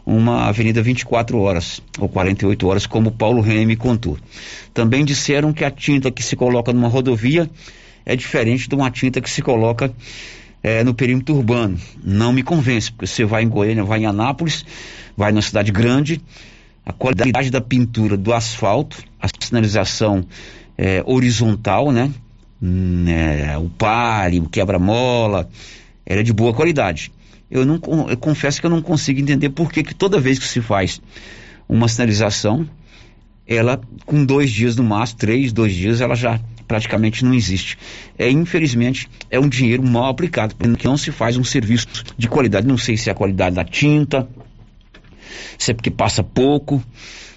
uma 0.06 0.48
avenida 0.48 0.82
24 0.82 1.38
horas 1.38 1.82
ou 2.00 2.08
48 2.08 2.68
horas, 2.68 2.86
como 2.86 3.12
Paulo 3.12 3.42
René 3.42 3.66
me 3.66 3.76
contou. 3.76 4.18
Também 4.74 5.04
disseram 5.04 5.52
que 5.52 5.66
a 5.66 5.72
tinta 5.72 6.10
que 6.10 6.24
se 6.24 6.36
coloca 6.36 6.72
numa 6.72 6.88
rodovia 6.88 7.50
é 8.06 8.16
diferente 8.16 8.70
de 8.70 8.76
uma 8.76 8.90
tinta 8.90 9.20
que 9.20 9.30
se 9.30 9.42
coloca 9.42 9.94
é, 10.64 10.84
no 10.84 10.94
perímetro 10.94 11.36
urbano. 11.36 11.78
Não 12.04 12.32
me 12.32 12.44
convence, 12.44 12.92
porque 12.92 13.08
você 13.08 13.26
vai 13.26 13.44
em 13.44 13.50
Goiânia, 13.50 13.84
vai 13.84 14.00
em 14.00 14.06
Anápolis, 14.06 14.66
vai 15.18 15.32
na 15.32 15.42
cidade 15.42 15.72
grande, 15.72 16.22
a 16.86 16.94
qualidade 16.94 17.50
da 17.50 17.60
pintura 17.60 18.16
do 18.16 18.32
asfalto, 18.32 19.04
a 19.20 19.28
sinalização 19.40 20.26
é, 20.78 21.03
horizontal, 21.05 21.91
né? 21.91 22.11
Hum, 22.61 23.05
é, 23.07 23.57
o 23.57 23.69
pare, 23.69 24.39
o 24.39 24.49
quebra-mola, 24.49 25.49
era 26.05 26.23
de 26.23 26.34
boa 26.34 26.53
qualidade. 26.53 27.11
Eu, 27.49 27.65
não, 27.65 27.80
eu 28.09 28.17
confesso 28.17 28.59
que 28.59 28.65
eu 28.65 28.69
não 28.69 28.82
consigo 28.82 29.19
entender 29.19 29.49
por 29.49 29.71
que, 29.71 29.84
que 29.84 29.93
toda 29.93 30.19
vez 30.19 30.39
que 30.39 30.45
se 30.45 30.61
faz 30.61 31.01
uma 31.69 31.88
sinalização, 31.88 32.67
ela 33.47 33.80
com 34.05 34.26
dois 34.26 34.49
dias 34.49 34.76
no 34.76 34.84
máximo, 34.84 35.19
três, 35.19 35.53
dois 35.53 35.73
dias, 35.73 36.01
ela 36.01 36.15
já 36.15 36.39
praticamente 36.67 37.23
não 37.23 37.34
existe. 37.34 37.78
É, 38.17 38.30
infelizmente, 38.30 39.07
é 39.30 39.39
um 39.39 39.47
dinheiro 39.47 39.84
mal 39.84 40.09
aplicado, 40.09 40.55
porque 40.55 40.88
não 40.88 40.97
se 40.97 41.11
faz 41.11 41.38
um 41.38 41.43
serviço 41.43 41.88
de 42.17 42.28
qualidade. 42.28 42.67
Não 42.67 42.78
sei 42.78 42.97
se 42.97 43.09
é 43.09 43.11
a 43.11 43.15
qualidade 43.15 43.55
da 43.55 43.63
tinta, 43.63 44.28
se 45.57 45.71
é 45.71 45.73
porque 45.73 45.91
passa 45.91 46.23
pouco, 46.23 46.84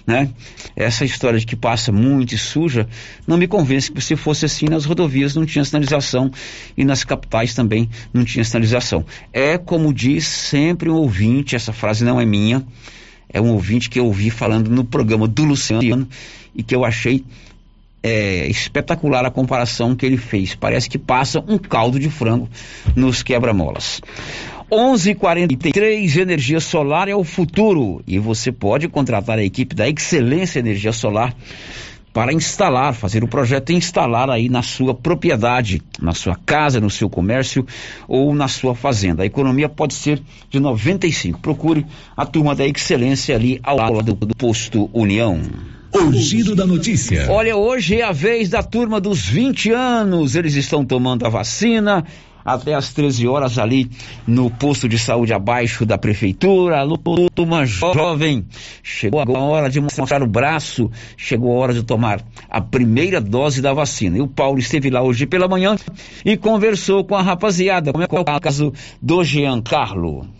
né? 0.05 0.29
Essa 0.75 1.05
história 1.05 1.39
de 1.39 1.45
que 1.45 1.55
passa 1.55 1.91
muito 1.91 2.33
e 2.33 2.37
suja 2.37 2.87
não 3.27 3.37
me 3.37 3.47
convence 3.47 3.91
que 3.91 4.01
se 4.01 4.15
fosse 4.15 4.45
assim 4.45 4.65
nas 4.65 4.85
rodovias 4.85 5.35
não 5.35 5.45
tinha 5.45 5.63
sinalização 5.63 6.31
e 6.75 6.83
nas 6.83 7.03
capitais 7.03 7.53
também 7.53 7.89
não 8.11 8.25
tinha 8.25 8.43
sinalização. 8.43 9.05
É 9.31 9.57
como 9.57 9.93
diz 9.93 10.25
sempre 10.25 10.89
um 10.89 10.95
ouvinte, 10.95 11.55
essa 11.55 11.71
frase 11.71 12.03
não 12.03 12.19
é 12.19 12.25
minha, 12.25 12.65
é 13.31 13.39
um 13.39 13.51
ouvinte 13.51 13.89
que 13.89 13.99
eu 13.99 14.05
ouvi 14.05 14.31
falando 14.31 14.71
no 14.71 14.83
programa 14.83 15.27
do 15.27 15.43
Luciano 15.43 16.07
e 16.55 16.63
que 16.63 16.75
eu 16.75 16.83
achei 16.83 17.23
é, 18.01 18.47
espetacular 18.47 19.25
a 19.25 19.31
comparação 19.31 19.95
que 19.95 20.05
ele 20.05 20.17
fez. 20.17 20.55
Parece 20.55 20.89
que 20.89 20.97
passa 20.97 21.43
um 21.47 21.57
caldo 21.57 21.99
de 21.99 22.09
frango 22.09 22.49
nos 22.95 23.21
quebra-molas. 23.21 24.01
11:43 24.71 26.17
energia 26.17 26.59
solar 26.59 27.07
é 27.07 27.15
o 27.15 27.23
futuro 27.23 28.03
e 28.07 28.19
você 28.19 28.51
pode 28.51 28.87
contratar 28.87 29.39
a 29.39 29.43
equipe 29.43 29.75
da 29.75 29.89
Excelência 29.89 30.59
Energia 30.59 30.93
Solar 30.93 31.35
para 32.13 32.33
instalar, 32.33 32.93
fazer 32.93 33.23
o 33.23 33.27
projeto 33.27 33.71
e 33.71 33.75
instalar 33.75 34.29
aí 34.29 34.47
na 34.49 34.61
sua 34.61 34.93
propriedade, 34.93 35.81
na 35.99 36.13
sua 36.13 36.35
casa, 36.35 36.79
no 36.79 36.89
seu 36.89 37.09
comércio 37.09 37.65
ou 38.07 38.33
na 38.33 38.47
sua 38.47 38.75
fazenda. 38.75 39.23
A 39.23 39.25
economia 39.25 39.69
pode 39.69 39.93
ser 39.93 40.21
de 40.49 40.59
95. 40.59 41.39
Procure 41.39 41.85
a 42.15 42.25
turma 42.25 42.55
da 42.55 42.65
Excelência 42.65 43.35
ali 43.35 43.59
ao 43.63 43.77
lado 43.77 44.03
do, 44.03 44.13
do 44.25 44.35
posto 44.35 44.89
União. 44.93 45.41
O 45.91 46.11
giro 46.13 46.55
da 46.55 46.67
notícia. 46.67 47.31
Olha, 47.31 47.55
hoje 47.55 47.99
é 47.99 48.03
a 48.03 48.11
vez 48.11 48.49
da 48.49 48.61
turma 48.61 49.01
dos 49.01 49.27
20 49.27 49.71
anos. 49.71 50.35
Eles 50.35 50.53
estão 50.53 50.85
tomando 50.85 51.25
a 51.25 51.29
vacina 51.29 52.05
até 52.43 52.73
às 52.73 52.93
13 52.93 53.27
horas 53.27 53.57
ali 53.57 53.89
no 54.27 54.49
posto 54.49 54.87
de 54.87 54.97
saúde 54.97 55.33
abaixo 55.33 55.85
da 55.85 55.97
prefeitura. 55.97 56.83
Turma 57.33 57.65
jovem, 57.65 58.45
chegou 58.83 59.19
a 59.21 59.39
hora 59.39 59.69
de 59.69 59.79
mostrar 59.79 60.21
o 60.23 60.27
braço, 60.27 60.89
chegou 61.15 61.55
a 61.55 61.59
hora 61.59 61.73
de 61.73 61.83
tomar 61.83 62.21
a 62.49 62.61
primeira 62.61 63.21
dose 63.21 63.61
da 63.61 63.73
vacina. 63.73 64.17
E 64.17 64.21
o 64.21 64.27
Paulo 64.27 64.59
esteve 64.59 64.89
lá 64.89 65.01
hoje 65.01 65.25
pela 65.25 65.47
manhã 65.47 65.75
e 66.25 66.37
conversou 66.37 67.03
com 67.03 67.15
a 67.15 67.21
rapaziada, 67.21 67.91
como 67.91 68.03
é, 68.03 68.07
é 68.09 68.19
o 68.19 68.39
caso 68.39 68.73
do 69.01 69.23
Giancarlo 69.23 70.38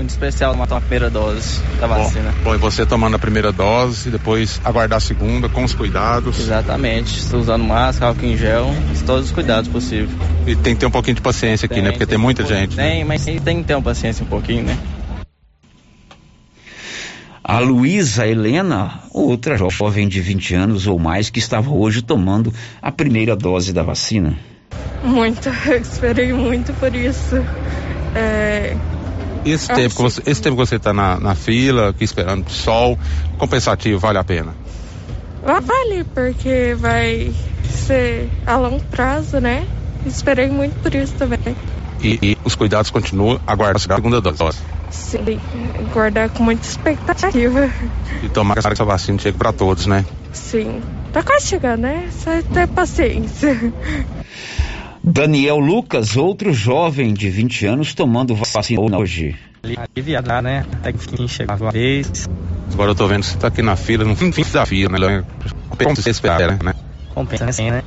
muito 0.00 0.10
especial 0.10 0.52
tomar 0.52 0.64
a 0.64 0.80
primeira 0.80 1.10
dose 1.10 1.60
da 1.78 1.86
vacina. 1.86 2.34
Bom, 2.42 2.54
e 2.54 2.58
você 2.58 2.86
tomando 2.86 3.16
a 3.16 3.18
primeira 3.18 3.52
dose, 3.52 4.08
depois 4.08 4.58
aguardar 4.64 4.96
a 4.96 5.00
segunda 5.00 5.46
com 5.46 5.62
os 5.62 5.74
cuidados. 5.74 6.40
Exatamente, 6.40 7.18
estou 7.18 7.38
usando 7.38 7.64
máscara, 7.64 8.06
álcool 8.06 8.24
em 8.24 8.34
gel, 8.34 8.70
todos 9.04 9.26
os 9.26 9.30
cuidados 9.30 9.70
possíveis. 9.70 10.10
E 10.46 10.56
tem 10.56 10.74
que 10.74 10.80
ter 10.80 10.86
um 10.86 10.90
pouquinho 10.90 11.16
de 11.16 11.20
paciência 11.20 11.66
aqui, 11.66 11.74
tem, 11.74 11.82
né? 11.82 11.90
Porque 11.90 12.06
tem, 12.06 12.16
tem 12.16 12.18
muita 12.18 12.46
gente. 12.46 12.74
Né? 12.74 12.88
Tem, 12.88 12.98
né? 13.00 13.04
mas 13.04 13.24
tem 13.24 13.58
que 13.58 13.64
ter 13.64 13.74
uma 13.74 13.82
paciência 13.82 14.24
um 14.24 14.28
pouquinho, 14.28 14.64
né? 14.64 14.78
A 17.44 17.58
Luísa 17.58 18.26
Helena, 18.26 19.00
outra 19.12 19.58
jovem 19.58 20.08
de 20.08 20.20
20 20.20 20.54
anos 20.54 20.86
ou 20.86 20.98
mais, 20.98 21.28
que 21.28 21.38
estava 21.38 21.70
hoje 21.70 22.00
tomando 22.00 22.54
a 22.80 22.90
primeira 22.90 23.36
dose 23.36 23.70
da 23.70 23.82
vacina. 23.82 24.34
Muito, 25.04 25.50
eu 25.68 25.76
esperei 25.76 26.32
muito 26.32 26.72
por 26.74 26.94
isso. 26.94 27.36
É, 28.14 28.76
esse 29.44 29.68
tempo, 29.68 29.94
que 29.94 30.02
você, 30.02 30.22
esse 30.26 30.42
tempo 30.42 30.56
que 30.56 30.66
você 30.66 30.76
está 30.76 30.92
na, 30.92 31.18
na 31.18 31.34
fila, 31.34 31.90
aqui 31.90 32.04
esperando 32.04 32.46
o 32.46 32.50
sol, 32.50 32.98
compensativo, 33.38 33.98
vale 33.98 34.18
a 34.18 34.24
pena? 34.24 34.54
Vale, 35.42 36.04
porque 36.14 36.76
vai 36.78 37.32
ser 37.70 38.28
a 38.46 38.56
longo 38.56 38.82
prazo, 38.84 39.40
né? 39.40 39.66
Esperei 40.06 40.48
muito 40.48 40.74
por 40.82 40.94
isso 40.94 41.14
também. 41.14 41.56
E, 42.02 42.18
e 42.22 42.38
os 42.44 42.54
cuidados 42.54 42.90
continuam, 42.90 43.40
aguardar 43.46 43.76
a 43.76 43.78
segunda 43.78 44.20
dose. 44.20 44.58
Sim, 44.90 45.40
guardar 45.92 46.28
com 46.30 46.42
muita 46.42 46.66
expectativa. 46.66 47.70
E 48.22 48.28
tomar 48.28 48.54
que 48.54 48.66
essa 48.66 48.84
vacina 48.84 49.18
chegue 49.18 49.38
para 49.38 49.52
todos, 49.52 49.86
né? 49.86 50.04
Sim, 50.32 50.82
tá 51.12 51.22
quase 51.22 51.46
chegando, 51.46 51.82
né? 51.82 52.08
Só 52.10 52.30
ter 52.42 52.66
paciência. 52.68 53.56
Daniel 55.02 55.58
Lucas, 55.58 56.16
outro 56.16 56.52
jovem 56.52 57.14
de 57.14 57.30
20 57.30 57.66
anos, 57.66 57.94
tomando 57.94 58.34
vacina 58.34 58.98
hoje. 58.98 59.36
aliviado, 59.96 60.42
né? 60.42 60.64
Até 60.72 60.92
que 60.92 60.98
fim 60.98 61.26
chegou 61.26 61.68
a 61.68 61.70
vez. 61.70 62.28
Agora 62.72 62.90
eu 62.90 62.94
tô 62.94 63.08
vendo 63.08 63.22
que 63.22 63.28
você 63.28 63.38
tá 63.38 63.48
aqui 63.48 63.62
na 63.62 63.76
fila, 63.76 64.04
no 64.04 64.14
fim, 64.14 64.30
da 64.52 64.66
fila, 64.66 64.98
né? 64.98 65.24
Como 65.78 65.96
você 65.96 66.10
espera, 66.10 66.58
né? 66.62 66.74
Compensa 67.14 67.46
assim, 67.46 67.70
né? 67.70 67.82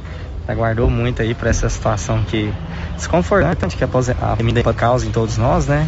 Aguardou 0.48 0.90
muito 0.90 1.22
aí 1.22 1.34
para 1.34 1.50
essa 1.50 1.70
situação 1.70 2.24
que 2.24 2.52
desconfortante 2.96 3.78
que 3.78 3.84
a 3.84 3.88
pandemia 3.88 4.74
causa 4.74 5.06
em 5.06 5.12
todos 5.12 5.38
nós, 5.38 5.68
né? 5.68 5.88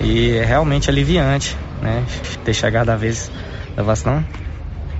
E 0.00 0.30
é 0.30 0.44
realmente 0.44 0.88
aliviante, 0.88 1.56
né? 1.82 2.04
Ter 2.44 2.54
chegado 2.54 2.88
a 2.88 2.96
vez 2.96 3.30
da 3.76 3.82
vacina. 3.82 4.24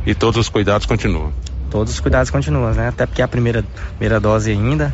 E 0.05 0.15
todos 0.15 0.39
os 0.39 0.49
cuidados 0.49 0.87
continuam? 0.87 1.33
Todos 1.71 1.95
os 1.95 2.01
cuidados 2.01 2.31
continuam, 2.31 2.75
né? 2.75 2.89
Até 2.89 3.07
porque 3.07 3.23
a 3.23 3.29
primeira, 3.29 3.65
primeira 3.97 4.21
dose 4.21 4.51
ainda, 4.51 4.93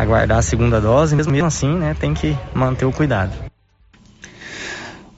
aguardar 0.00 0.38
a 0.38 0.42
segunda 0.42 0.80
dose, 0.80 1.14
mesmo, 1.14 1.44
assim, 1.44 1.72
né? 1.74 1.94
Tem 1.98 2.14
que 2.14 2.36
manter 2.54 2.84
o 2.84 2.92
cuidado. 2.92 3.32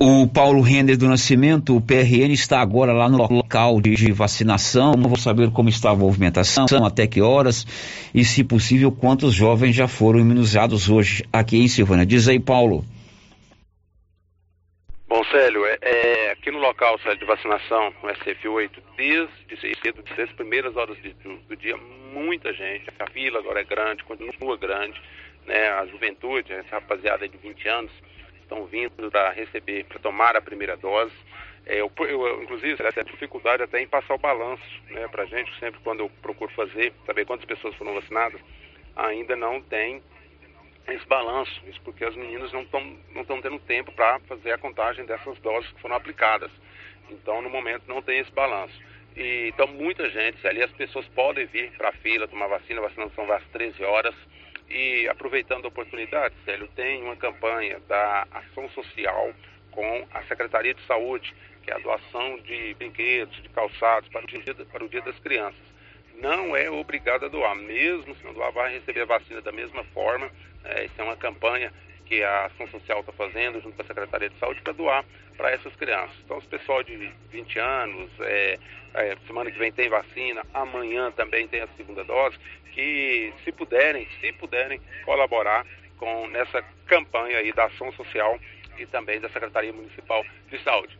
O 0.05 0.26
Paulo 0.26 0.61
Render 0.62 0.97
do 0.97 1.07
Nascimento, 1.07 1.76
o 1.76 1.80
PRN, 1.80 2.33
está 2.33 2.61
agora 2.61 2.93
lá 2.93 3.09
no 3.09 3.18
local 3.18 3.80
de, 3.80 4.11
vacinação. 4.11 4.95
Vou 4.95 5.16
saber 5.16 5.53
como 5.53 5.68
está 5.68 5.91
a 5.91 5.95
movimentação, 5.95 6.66
até 6.85 7.07
que 7.07 7.20
horas 7.20 7.64
e, 8.12 8.24
se 8.24 8.43
possível, 8.43 8.91
quantos 8.91 9.33
jovens 9.33 9.76
já 9.76 9.87
foram 9.87 10.18
imunizados 10.18 10.91
hoje 10.91 11.24
aqui 11.33 11.59
em 11.59 11.68
Silvânia. 11.68 12.05
Diz 12.05 12.26
aí, 12.26 12.41
Paulo. 12.41 12.85
Célio, 15.33 15.64
é, 15.64 15.78
é, 15.80 16.30
aqui 16.33 16.51
no 16.51 16.59
local 16.59 16.99
Célio, 16.99 17.16
de 17.16 17.24
vacinação, 17.24 17.91
no 18.03 18.09
SF8, 18.11 18.70
desde 18.99 19.76
cedo, 19.83 20.03
desde 20.03 20.22
as 20.24 20.33
primeiras 20.33 20.76
horas 20.76 20.95
do, 20.99 21.39
do, 21.39 21.57
dia, 21.57 21.74
muita 21.74 22.53
gente. 22.53 22.91
A 22.99 23.07
fila 23.09 23.39
agora 23.39 23.62
é 23.62 23.64
grande, 23.64 24.05
continua 24.05 24.59
grande. 24.59 25.01
Né? 25.47 25.70
A 25.70 25.87
juventude, 25.87 26.53
essa 26.53 26.72
rapaziada 26.72 27.26
de 27.26 27.35
20 27.39 27.66
anos, 27.66 27.91
estão 28.43 28.66
vindo 28.66 29.11
para 29.11 29.30
receber, 29.30 29.85
para 29.85 29.99
tomar 30.01 30.37
a 30.37 30.43
primeira 30.43 30.76
dose. 30.76 31.14
É, 31.64 31.80
eu, 31.80 31.91
eu, 32.01 32.43
inclusive, 32.43 32.76
essa 32.85 33.03
dificuldade 33.03 33.62
até 33.62 33.80
em 33.80 33.89
passar 33.89 34.14
o 34.14 34.18
balanço 34.18 34.62
né, 34.91 35.09
para 35.09 35.22
a 35.22 35.26
gente, 35.26 35.51
sempre 35.59 35.80
quando 35.83 36.01
eu 36.01 36.11
procuro 36.20 36.53
fazer, 36.53 36.93
saber 37.07 37.24
quantas 37.24 37.47
pessoas 37.47 37.74
foram 37.76 37.95
vacinadas, 37.95 38.39
ainda 38.95 39.35
não 39.35 39.62
tem 39.62 40.03
esse 40.89 41.07
balanço, 41.07 41.62
isso 41.66 41.80
porque 41.83 42.05
as 42.05 42.14
meninas 42.16 42.53
não 42.53 42.62
estão 42.62 42.99
não 43.14 43.24
tendo 43.41 43.59
tempo 43.61 43.93
para 43.93 44.18
fazer 44.20 44.53
a 44.53 44.59
contagem 44.59 45.05
dessas 45.05 45.39
doses 45.39 45.70
que 45.72 45.80
foram 45.80 45.97
aplicadas. 45.97 46.51
Então, 47.11 47.41
no 47.43 47.51
momento, 47.51 47.85
não 47.87 48.03
tem 48.03 48.18
esse 48.18 48.33
balanço. 48.33 48.74
E, 49.16 49.49
então, 49.49 49.66
muita 49.66 50.09
gente, 50.11 50.45
ali 50.47 50.62
as 50.62 50.72
pessoas 50.72 51.07
podem 51.09 51.47
vir 51.47 51.70
para 51.72 51.91
a 51.91 51.93
fila 51.93 52.26
tomar 52.26 52.47
vacina, 52.47 52.80
a 52.80 52.89
vacinação 52.89 53.26
vai 53.26 53.37
às 53.37 53.45
13 53.49 53.83
horas. 53.85 54.14
E, 54.68 55.07
aproveitando 55.09 55.66
a 55.66 55.68
oportunidade, 55.68 56.35
Célio, 56.45 56.68
tem 56.74 57.03
uma 57.03 57.16
campanha 57.16 57.78
da 57.89 58.26
Ação 58.33 58.68
Social 58.70 59.33
com 59.70 60.07
a 60.12 60.22
Secretaria 60.24 60.74
de 60.74 60.83
Saúde, 60.87 61.35
que 61.62 61.70
é 61.70 61.74
a 61.74 61.78
doação 61.78 62.39
de 62.41 62.74
brinquedos, 62.74 63.41
de 63.43 63.49
calçados 63.51 64.09
para 64.09 64.24
o 64.24 64.26
dia, 64.26 64.55
para 64.70 64.85
o 64.85 64.89
dia 64.89 65.03
das 65.03 65.18
crianças 65.20 65.72
não 66.22 66.57
é 66.57 66.70
obrigado 66.70 67.26
a 67.26 67.28
doar. 67.28 67.55
Mesmo 67.57 68.14
se 68.14 68.24
não 68.24 68.33
doar, 68.33 68.53
vai 68.53 68.72
receber 68.72 69.03
a 69.03 69.07
vacina 69.07 69.43
da 69.43 69.53
mesma 69.53 69.85
forma. 69.93 70.30
É, 70.65 70.85
isso 70.85 70.95
é 70.99 71.03
uma 71.03 71.17
campanha 71.17 71.73
que 72.07 72.23
a 72.23 72.47
Ação 72.47 72.69
Social 72.69 73.01
está 73.01 73.13
fazendo 73.13 73.61
junto 73.61 73.75
com 73.75 73.83
a 73.83 73.87
Secretaria 73.87 74.29
de 74.29 74.39
Saúde 74.39 74.61
para 74.61 74.73
doar 74.73 75.05
para 75.37 75.51
essas 75.51 75.75
crianças. 75.77 76.15
Então, 76.25 76.37
os 76.39 76.45
pessoal 76.45 76.83
de 76.83 77.11
20 77.31 77.59
anos, 77.59 78.11
é, 78.21 78.59
é, 78.95 79.17
semana 79.27 79.51
que 79.51 79.59
vem 79.59 79.73
tem 79.73 79.89
vacina, 79.89 80.45
amanhã 80.53 81.11
também 81.13 81.49
tem 81.49 81.63
a 81.63 81.69
segunda 81.69 82.05
dose, 82.05 82.37
que 82.73 83.33
se 83.45 83.53
puderem, 83.53 84.07
se 84.21 84.33
puderem 84.33 84.81
colaborar 85.05 85.67
com 85.97 86.27
nessa 86.29 86.63
campanha 86.87 87.39
aí 87.39 87.53
da 87.53 87.65
Ação 87.65 87.91
Social 87.93 88.39
e 88.79 88.87
também 88.87 89.21
da 89.21 89.29
Secretaria 89.29 89.73
Municipal 89.73 90.25
de 90.51 90.63
Saúde. 90.63 90.99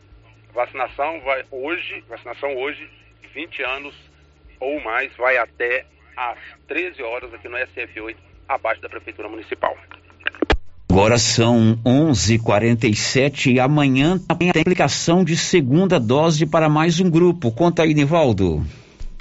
Vacinação 0.53 1.19
vai 1.21 1.43
hoje, 1.51 2.01
vacinação 2.07 2.55
hoje, 2.55 2.89
20 3.33 3.63
anos 3.63 3.95
ou 4.59 4.79
mais, 4.79 5.15
vai 5.15 5.37
até 5.37 5.85
às 6.15 6.39
13 6.67 7.03
horas 7.03 7.33
aqui 7.33 7.47
no 7.47 7.57
SF8, 7.57 8.15
abaixo 8.47 8.81
da 8.81 8.89
Prefeitura 8.89 9.29
Municipal. 9.29 9.75
Agora 10.89 11.17
são 11.17 11.79
11:47 11.83 13.53
e 13.53 13.59
amanhã 13.59 14.19
tem 14.37 14.49
a 14.49 14.51
aplicação 14.51 15.23
de 15.23 15.35
segunda 15.35 15.99
dose 15.99 16.45
para 16.45 16.69
mais 16.69 16.99
um 16.99 17.09
grupo. 17.09 17.51
Conta 17.51 17.81
aí, 17.81 17.93
Nivaldo. 17.93 18.63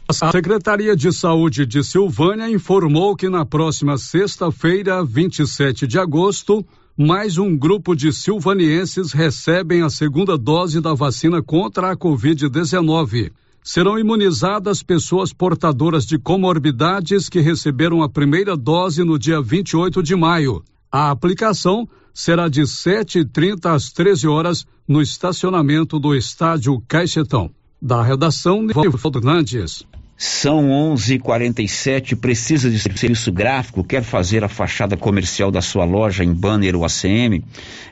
A 0.07 0.31
Secretaria 0.31 0.95
de 0.95 1.11
Saúde 1.11 1.65
de 1.65 1.83
Silvânia 1.83 2.51
informou 2.51 3.17
que 3.17 3.31
na 3.31 3.47
próxima 3.47 3.97
sexta-feira, 3.97 5.03
27 5.03 5.87
de 5.87 5.99
agosto, 5.99 6.63
mais 6.95 7.39
um 7.39 7.57
grupo 7.57 7.97
de 7.97 8.13
silvanienses 8.13 9.13
recebem 9.13 9.83
a 9.83 9.89
segunda 9.89 10.37
dose 10.37 10.79
da 10.79 10.93
vacina 10.93 11.43
contra 11.43 11.93
a 11.93 11.97
Covid-19 11.97 13.33
serão 13.63 13.99
imunizadas 13.99 14.83
pessoas 14.83 15.33
portadoras 15.33 16.05
de 16.05 16.19
comorbidades 16.19 17.29
que 17.29 17.41
receberam 17.41 18.03
a 18.03 18.09
primeira 18.09 18.57
dose 18.57 19.05
no 19.05 19.19
dia 19.19 19.41
28 19.41 20.03
de 20.03 20.17
maio. 20.17 20.63
A 20.91 21.11
aplicação 21.11 21.89
será 22.13 22.49
de 22.49 22.63
7h30 22.63 23.67
às 23.67 23.93
13 23.93 24.27
horas 24.29 24.67
no 24.87 25.01
estacionamento 25.01 25.99
do 25.99 26.15
estádio 26.15 26.83
Caixetão. 26.87 27.51
Da 27.81 28.03
redação, 28.03 28.63
Nivaldo 28.63 28.99
Fernandes. 28.99 29.87
São 30.17 30.71
11:47. 30.71 32.15
Precisa 32.15 32.71
de 32.71 32.79
serviço 32.79 33.33
gráfico? 33.33 33.83
Quer 33.83 34.03
fazer 34.03 34.45
a 34.45 34.49
fachada 34.49 34.97
comercial 34.97 35.51
da 35.51 35.61
sua 35.61 35.85
loja 35.85 36.23
em 36.23 36.33
banner 36.33 36.77
ou 36.77 36.85
ACM, 36.85 37.43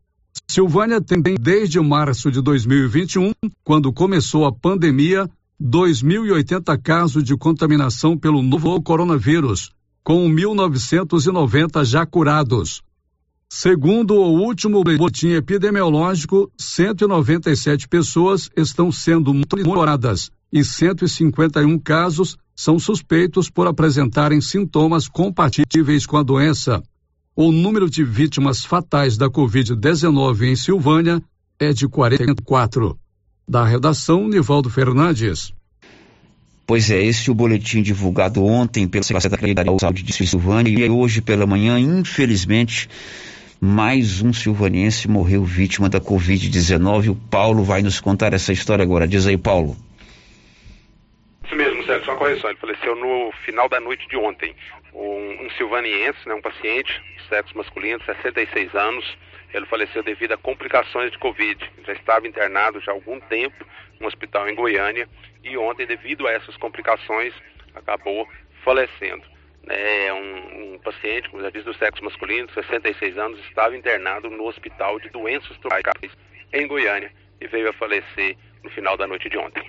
Silvânia 0.48 1.02
tem 1.02 1.22
desde 1.39 1.80
março 1.80 2.30
de 2.32 2.41
2021, 2.41 3.32
quando 3.64 3.91
começou 3.91 4.46
a 4.46 4.52
pandemia, 4.52 5.30
2.080 5.62 6.78
casos 6.82 7.24
de 7.24 7.38
contaminação 7.38 8.18
pelo 8.18 8.41
novo 8.41 8.82
coronavírus, 8.82 9.72
com 10.03 10.30
1.990 10.30 11.86
já 11.86 12.06
curados. 12.06 12.82
Segundo 13.49 14.16
o 14.16 14.41
último 14.41 14.84
boletim 14.84 15.30
epidemiológico, 15.30 16.51
197 16.58 17.88
pessoas 17.88 18.49
estão 18.58 18.91
sendo 18.91 19.34
monitoradas 19.34 20.30
e 20.51 20.64
151 20.64 21.80
casos 21.80 22.38
são 22.53 22.78
suspeitos 22.78 23.49
por 23.49 23.68
apresentarem 23.68 24.41
sintomas 24.41 25.08
compatíveis 25.08 26.06
com 26.06 26.18
a 26.18 26.24
doença. 26.24 26.84
O 27.36 27.51
número 27.51 27.89
de 27.89 28.03
vítimas 28.03 28.66
fatais 28.66 29.18
da 29.18 29.30
Covid-19 29.30 30.43
em 30.43 30.56
Silvânia 30.56 31.22
é 31.60 31.72
de 31.72 31.88
44. 31.88 32.97
Da 33.48 33.64
redação, 33.64 34.28
Nivaldo 34.28 34.72
Fernandes. 34.72 35.54
Pois 36.66 36.89
é, 36.89 37.00
esse 37.04 37.30
é 37.30 37.32
o 37.32 37.36
boletim 37.36 37.84
divulgado 37.84 38.43
ontem 38.43 38.88
pela 38.88 39.04
Secretaria 39.04 39.54
da 39.54 39.64
Saúde 39.78 40.02
de 40.02 40.14
Silvânia 40.14 40.72
e 40.72 40.89
hoje 40.89 41.22
pela 41.22 41.46
manhã, 41.46 41.78
infelizmente, 41.80 42.89
mais 43.62 44.20
um 44.20 44.34
silvaniense 44.34 45.08
morreu 45.08 45.43
vítima 45.43 45.88
da 45.88 46.02
Covid-19. 46.02 47.12
O 47.12 47.16
Paulo 47.16 47.64
vai 47.64 47.84
nos 47.84 48.00
contar 48.00 48.34
essa 48.34 48.52
história 48.52 48.82
agora. 48.82 49.08
Diz 49.08 49.28
aí, 49.28 49.38
Paulo. 49.38 49.76
Isso 51.46 51.56
mesmo, 51.56 51.86
Sérgio, 51.86 52.06
só 52.06 52.14
uma 52.14 52.18
correção. 52.18 52.50
Ele 52.50 52.60
faleceu 52.60 52.96
no 52.96 53.32
final 53.46 53.70
da 53.70 53.80
noite 53.80 54.08
de 54.10 54.18
ontem. 54.18 54.56
Um, 54.91 55.46
um 55.46 55.50
silvaniense, 55.56 56.18
né, 56.26 56.34
um 56.34 56.41
paciente, 56.41 57.00
sexo 57.30 57.56
masculino, 57.56 58.00
66 58.06 58.74
anos. 58.74 59.06
Ele 59.56 59.66
faleceu 59.68 60.03
devido 60.03 60.34
a 60.34 60.38
complicações 60.38 61.14
de 61.14 61.18
Covid. 61.18 61.72
Já 61.88 61.93
estava 61.93 62.28
internado 62.28 62.82
já 62.82 62.91
há 62.91 62.95
algum 62.95 63.22
tempo 63.22 63.66
no 64.01 64.08
hospital 64.08 64.49
em 64.49 64.53
Goiânia 64.53 65.08
e 65.41 65.58
ontem, 65.58 65.88
devido 65.88 66.28
a 66.28 66.32
essas 66.34 66.58
complicações, 66.58 67.34
acabou 67.74 68.28
falecendo. 68.66 69.24
É 69.70 70.12
um, 70.14 70.74
um 70.74 70.80
paciente, 70.80 71.30
como 71.30 71.41
já 71.41 71.49
disse, 71.49 71.64
do 71.64 71.74
sexo 71.74 72.03
masculino, 72.03 72.49
66 72.53 73.18
anos, 73.18 73.39
estava 73.47 73.78
internado 73.78 74.30
no 74.30 74.45
hospital 74.45 74.99
de 74.99 75.10
doenças 75.10 75.58
tropicais 75.60 76.12
em 76.51 76.68
Goiânia 76.68 77.10
e 77.39 77.47
veio 77.47 77.70
a 77.70 77.74
falecer 77.74 78.36
no 78.62 78.70
final 78.70 78.97
da 78.97 79.08
noite 79.08 79.30
de 79.30 79.38
ontem. 79.38 79.64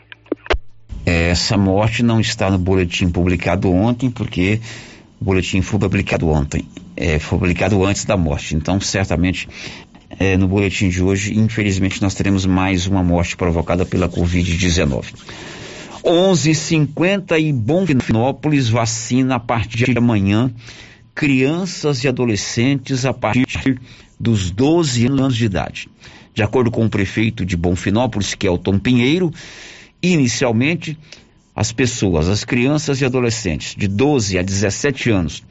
Essa 1.06 1.56
morte 1.56 2.02
não 2.02 2.18
está 2.18 2.50
no 2.50 2.58
boletim 2.58 3.08
publicado 3.08 3.72
ontem, 3.72 4.10
porque 4.10 4.60
o 5.20 5.24
boletim 5.24 5.62
foi 5.62 5.78
publicado 5.78 6.28
ontem, 6.28 6.66
é, 6.96 7.18
foi 7.18 7.38
publicado 7.38 7.84
antes 7.84 8.04
da 8.04 8.16
morte. 8.16 8.56
Então, 8.56 8.80
certamente, 8.80 9.48
é, 10.18 10.36
no 10.36 10.48
boletim 10.48 10.88
de 10.88 11.02
hoje, 11.02 11.38
infelizmente, 11.38 12.00
nós 12.00 12.14
teremos 12.14 12.46
mais 12.46 12.86
uma 12.86 13.02
morte 13.02 13.36
provocada 13.36 13.84
pela 13.84 14.08
Covid-19. 14.08 15.12
11:50 16.04 17.38
e 17.38 17.52
Bonfinópolis 17.52 18.68
vacina 18.68 19.36
a 19.36 19.40
partir 19.40 19.92
de 19.92 19.98
amanhã 19.98 20.52
crianças 21.14 22.04
e 22.04 22.08
adolescentes 22.08 23.04
a 23.04 23.12
partir 23.12 23.80
dos 24.18 24.50
12 24.50 25.06
anos 25.06 25.36
de 25.36 25.46
idade. 25.46 25.88
De 26.32 26.42
acordo 26.42 26.70
com 26.70 26.84
o 26.84 26.90
prefeito 26.90 27.44
de 27.44 27.56
Bonfinópolis, 27.56 28.34
que 28.34 28.46
é 28.46 28.50
o 28.50 28.58
Tom 28.58 28.78
Pinheiro, 28.78 29.32
inicialmente 30.02 30.96
as 31.54 31.72
pessoas, 31.72 32.28
as 32.28 32.44
crianças 32.44 33.00
e 33.00 33.04
adolescentes 33.04 33.74
de 33.74 33.88
12 33.88 34.38
a 34.38 34.42
17 34.42 35.10
anos, 35.10 35.42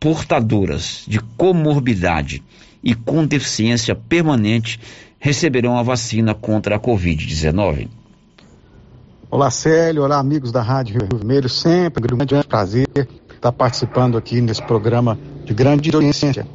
portadoras 0.00 1.04
de 1.06 1.20
comorbidade 1.20 2.42
e 2.82 2.94
com 2.94 3.26
deficiência 3.26 3.94
permanente, 3.94 4.80
receberão 5.18 5.76
a 5.76 5.82
vacina 5.82 6.34
contra 6.34 6.76
a 6.76 6.80
Covid-19. 6.80 7.88
Olá, 9.30 9.50
Célio. 9.50 10.02
Olá, 10.02 10.18
amigos 10.18 10.50
da 10.50 10.62
Rádio 10.62 10.98
Rio 10.98 11.18
Vermelho. 11.18 11.48
Sempre 11.48 12.14
um 12.14 12.18
grande 12.18 12.48
prazer 12.48 12.88
estar 13.32 13.52
participando 13.52 14.16
aqui 14.16 14.40
nesse 14.40 14.62
programa 14.62 15.18
de 15.44 15.54
grande 15.54 15.94
audiência. 15.94 16.46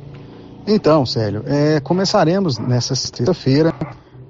Então, 0.68 1.06
Célio, 1.06 1.44
é, 1.46 1.80
começaremos 1.80 2.58
nessa 2.58 2.96
sexta-feira 2.96 3.74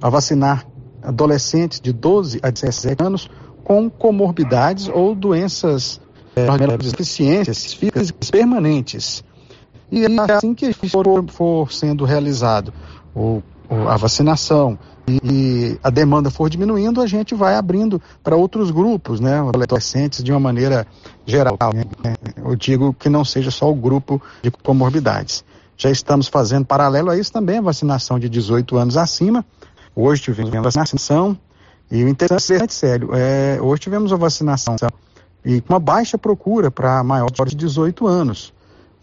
a 0.01 0.09
vacinar 0.09 0.65
adolescentes 1.01 1.79
de 1.79 1.93
12 1.93 2.39
a 2.43 2.49
17 2.49 3.01
anos 3.01 3.29
com 3.63 3.89
comorbidades 3.89 4.89
ou 4.89 5.15
doenças 5.15 5.99
é, 6.35 6.77
deficiências 6.77 7.73
físicas 7.73 8.29
permanentes. 8.29 9.23
E 9.91 10.05
assim 10.19 10.53
que 10.53 10.73
for, 10.73 11.05
for 11.29 11.71
sendo 11.71 12.05
realizado 12.05 12.73
o, 13.15 13.41
a 13.87 13.95
vacinação 13.95 14.77
e, 15.07 15.19
e, 15.23 15.79
a 15.83 15.89
demanda 15.89 16.31
for 16.31 16.49
diminuindo, 16.49 16.99
a 17.01 17.07
gente 17.07 17.35
vai 17.35 17.55
abrindo 17.55 18.01
para 18.23 18.35
outros 18.35 18.71
grupos, 18.71 19.19
né, 19.19 19.39
adolescentes 19.39 20.23
de 20.23 20.31
uma 20.31 20.39
maneira 20.39 20.87
geral. 21.25 21.57
Né? 22.03 22.15
Eu 22.43 22.55
digo 22.55 22.93
que 22.93 23.07
não 23.07 23.23
seja 23.23 23.51
só 23.51 23.69
o 23.69 23.75
grupo 23.75 24.21
de 24.41 24.49
comorbidades. 24.49 25.43
Já 25.77 25.91
estamos 25.91 26.27
fazendo 26.27 26.65
paralelo 26.65 27.09
a 27.09 27.17
isso 27.17 27.31
também 27.31 27.59
a 27.59 27.61
vacinação 27.61 28.17
de 28.17 28.27
18 28.29 28.77
anos 28.77 28.97
acima. 28.97 29.45
Hoje 29.95 30.23
tivemos 30.23 30.53
a 30.55 30.61
vacinação 30.61 31.37
e 31.91 32.03
o 32.03 32.09
interessante, 32.09 32.73
sério, 32.73 33.11
é, 33.13 33.59
hoje 33.61 33.81
tivemos 33.81 34.11
a 34.11 34.15
vacinação 34.15 34.75
e 35.45 35.63
uma 35.69 35.79
baixa 35.79 36.17
procura 36.17 36.71
para 36.71 37.03
maiores 37.03 37.51
de 37.51 37.55
18 37.55 38.07
anos. 38.07 38.53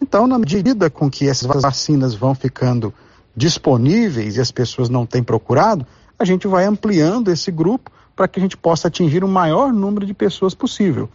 Então, 0.01 0.27
na 0.27 0.37
medida 0.37 0.89
com 0.89 1.09
que 1.09 1.29
essas 1.29 1.61
vacinas 1.61 2.13
vão 2.13 2.35
ficando 2.35 2.93
disponíveis 3.35 4.35
e 4.35 4.41
as 4.41 4.51
pessoas 4.51 4.89
não 4.89 5.05
têm 5.05 5.23
procurado, 5.23 5.87
a 6.19 6.25
gente 6.25 6.47
vai 6.47 6.65
ampliando 6.65 7.31
esse 7.31 7.49
grupo 7.49 7.89
para 8.15 8.27
que 8.27 8.39
a 8.39 8.41
gente 8.43 8.57
possa 8.57 8.89
atingir 8.89 9.23
o 9.23 9.27
maior 9.27 9.71
número 9.71 10.05
de 10.05 10.13
pessoas 10.13 10.53
possível. 10.53 11.09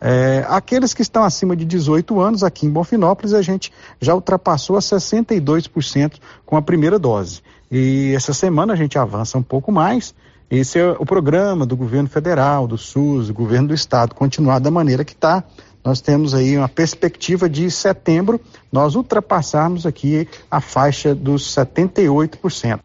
É, 0.00 0.44
aqueles 0.48 0.92
que 0.92 1.00
estão 1.00 1.24
acima 1.24 1.56
de 1.56 1.64
18 1.64 2.20
anos, 2.20 2.44
aqui 2.44 2.66
em 2.66 2.70
Bonfinópolis, 2.70 3.32
a 3.32 3.40
gente 3.40 3.72
já 3.98 4.14
ultrapassou 4.14 4.76
a 4.76 4.80
62% 4.80 6.18
com 6.44 6.56
a 6.56 6.62
primeira 6.62 6.98
dose. 6.98 7.40
E 7.70 8.12
essa 8.14 8.34
semana 8.34 8.74
a 8.74 8.76
gente 8.76 8.98
avança 8.98 9.38
um 9.38 9.42
pouco 9.42 9.72
mais. 9.72 10.14
Esse 10.50 10.78
é 10.78 10.90
o 10.90 11.06
programa 11.06 11.66
do 11.66 11.76
governo 11.76 12.08
federal, 12.08 12.66
do 12.66 12.78
SUS, 12.78 13.28
do 13.28 13.34
governo 13.34 13.68
do 13.68 13.74
estado, 13.74 14.14
continuar 14.14 14.58
da 14.58 14.70
maneira 14.70 15.04
que 15.04 15.12
está 15.12 15.44
nós 15.84 16.00
temos 16.00 16.32
aí 16.32 16.56
uma 16.56 16.68
perspectiva 16.68 17.46
de 17.48 17.70
setembro 17.70 18.40
nós 18.72 18.94
ultrapassarmos 18.94 19.84
aqui 19.84 20.26
a 20.50 20.60
faixa 20.60 21.14
dos 21.14 21.54
78%. 21.54 22.80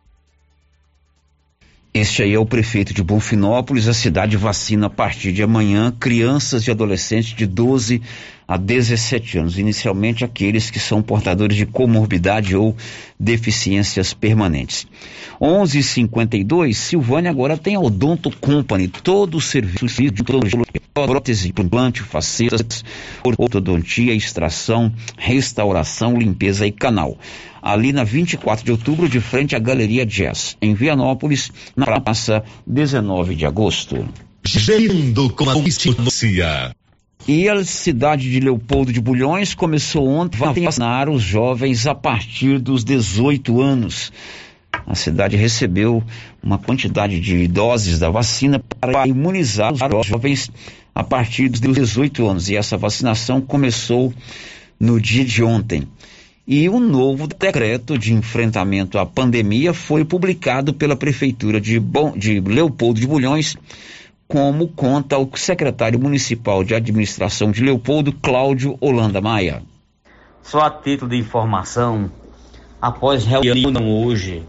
Este 1.91 2.21
aí 2.21 2.33
é 2.35 2.39
o 2.39 2.45
prefeito 2.45 2.93
de 2.93 3.01
Bonfinópolis. 3.01 3.87
A 3.87 3.93
cidade 3.93 4.37
vacina 4.37 4.85
a 4.85 4.89
partir 4.91 5.31
de 5.31 5.41
amanhã 5.41 5.91
crianças 5.99 6.67
e 6.67 6.71
adolescentes 6.71 7.35
de 7.35 7.47
12 7.47 7.99
a 8.47 8.57
17 8.57 9.39
anos, 9.39 9.57
inicialmente 9.57 10.23
aqueles 10.23 10.69
que 10.69 10.79
são 10.79 11.01
portadores 11.01 11.57
de 11.57 11.65
comorbidade 11.65 12.55
ou 12.55 12.75
deficiências 13.19 14.13
permanentes. 14.13 14.85
11:52 15.41 16.75
Silvânia 16.75 17.31
agora 17.31 17.57
tem 17.57 17.75
a 17.75 17.79
Odonto 17.79 18.29
Company, 18.37 18.87
todo 18.87 19.37
o 19.37 19.41
serviço 19.41 20.01
de 20.11 20.23
prótese, 20.93 21.49
implante, 21.49 22.03
facetas, 22.03 22.83
ortodontia, 23.23 24.13
extração, 24.13 24.91
restauração, 25.17 26.17
limpeza 26.17 26.67
e 26.67 26.71
canal 26.71 27.17
ali 27.61 27.91
na 27.91 28.03
24 28.03 28.65
de 28.65 28.71
outubro, 28.71 29.09
de 29.09 29.19
frente 29.19 29.55
à 29.55 29.59
Galeria 29.59 30.05
Jazz, 30.05 30.57
em 30.61 30.73
Vianópolis, 30.73 31.51
na 31.75 31.85
praça 31.85 32.43
19 32.65 33.35
de 33.35 33.45
agosto. 33.45 34.07
Gerindo 34.43 35.29
com 35.29 35.49
a 35.49 35.53
notícia. 35.53 36.75
E 37.27 37.47
a 37.49 37.63
cidade 37.63 38.31
de 38.31 38.39
Leopoldo 38.39 38.91
de 38.91 39.01
Bulhões 39.01 39.53
começou 39.53 40.07
ontem 40.07 40.43
a 40.43 40.51
vacinar 40.51 41.09
os 41.09 41.21
jovens 41.21 41.85
a 41.85 41.93
partir 41.93 42.59
dos 42.59 42.83
18 42.83 43.61
anos. 43.61 44.11
A 44.87 44.95
cidade 44.95 45.35
recebeu 45.35 46.03
uma 46.41 46.57
quantidade 46.57 47.19
de 47.19 47.47
doses 47.47 47.99
da 47.99 48.09
vacina 48.09 48.59
para 48.79 49.07
imunizar 49.07 49.73
os 49.73 50.07
jovens 50.07 50.49
a 50.95 51.03
partir 51.03 51.49
dos 51.49 51.59
18 51.59 52.27
anos. 52.27 52.49
E 52.49 52.55
essa 52.55 52.77
vacinação 52.77 53.41
começou 53.41 54.13
no 54.79 54.99
dia 54.99 55.25
de 55.25 55.43
ontem. 55.43 55.87
E 56.51 56.67
um 56.67 56.79
novo 56.79 57.27
decreto 57.27 57.95
de 57.95 58.11
enfrentamento 58.11 58.97
à 58.97 59.05
pandemia 59.05 59.71
foi 59.71 60.03
publicado 60.03 60.73
pela 60.73 60.95
Prefeitura 60.95 61.61
de, 61.61 61.79
Bom, 61.79 62.17
de 62.17 62.39
Leopoldo 62.39 62.99
de 62.99 63.05
Bulhões, 63.05 63.55
como 64.27 64.67
conta 64.69 65.15
o 65.19 65.29
secretário 65.37 65.99
municipal 65.99 66.63
de 66.63 66.73
administração 66.73 67.51
de 67.51 67.63
Leopoldo, 67.63 68.11
Cláudio 68.11 68.75
Holanda 68.81 69.21
Maia. 69.21 69.61
Só 70.41 70.61
a 70.61 70.71
título 70.71 71.11
de 71.11 71.17
informação, 71.17 72.11
após 72.81 73.23
reunião 73.25 73.87
hoje 73.87 74.41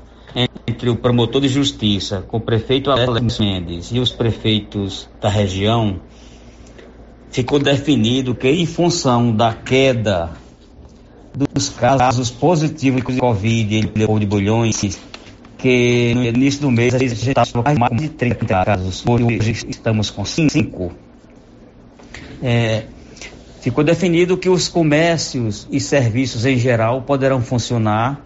entre 0.66 0.88
o 0.88 0.96
promotor 0.96 1.42
de 1.42 1.48
justiça 1.48 2.24
com 2.26 2.38
o 2.38 2.40
prefeito 2.40 2.90
Alex 2.90 3.38
Mendes 3.38 3.90
e 3.92 3.98
os 3.98 4.10
prefeitos 4.10 5.06
da 5.20 5.28
região, 5.28 6.00
ficou 7.30 7.58
definido 7.58 8.34
que, 8.34 8.48
em 8.48 8.64
função 8.64 9.36
da 9.36 9.52
queda 9.52 10.39
dos 11.34 11.68
casos 11.68 12.30
positivos 12.30 13.02
de 13.04 13.20
Covid 13.20 13.76
em 13.76 14.18
de 14.18 14.26
Bulhões, 14.26 14.98
que 15.58 16.12
no 16.14 16.24
início 16.24 16.62
do 16.62 16.70
mês 16.70 16.94
a 16.94 16.98
gente 16.98 17.28
estava 17.28 17.74
mais 17.78 17.96
de 17.96 18.08
30 18.08 18.64
casos, 18.64 19.04
hoje 19.06 19.66
estamos 19.68 20.10
com 20.10 20.24
5. 20.24 20.92
É, 22.42 22.84
ficou 23.60 23.84
definido 23.84 24.36
que 24.36 24.48
os 24.48 24.68
comércios 24.68 25.68
e 25.70 25.78
serviços 25.78 26.46
em 26.46 26.56
geral 26.56 27.02
poderão 27.02 27.40
funcionar 27.42 28.24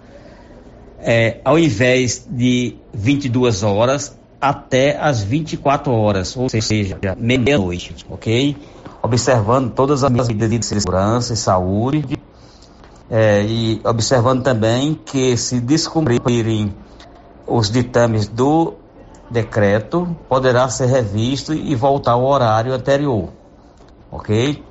é, 1.01 1.41
ao 1.45 1.59
invés 1.59 2.27
de 2.31 2.77
22 2.93 3.63
horas 3.63 4.17
até 4.41 4.97
as 4.99 5.23
24 5.23 5.93
horas, 5.93 6.37
ou 6.37 6.49
seja, 6.49 6.99
meia-noite, 7.19 7.95
ok? 8.09 8.57
Observando 9.03 9.73
todas 9.73 10.05
as 10.05 10.11
medidas 10.11 10.51
de 10.51 10.65
segurança 10.65 11.35
e 11.35 11.37
saúde 11.37 12.19
é, 13.11 13.43
e 13.43 13.81
observando 13.85 14.43
também 14.43 14.95
que 14.95 15.37
se 15.37 15.61
descumprirem 15.61 16.75
os 17.47 17.71
ditames 17.71 18.27
do 18.27 18.75
decreto, 19.31 20.17
poderá 20.29 20.69
ser 20.69 20.87
revisto 20.87 21.53
e 21.53 21.75
voltar 21.75 22.13
ao 22.13 22.25
horário 22.25 22.73
anterior. 22.73 23.29
Ok? 24.11 24.63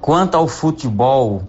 Quanto 0.00 0.34
ao 0.36 0.48
futebol, 0.48 1.42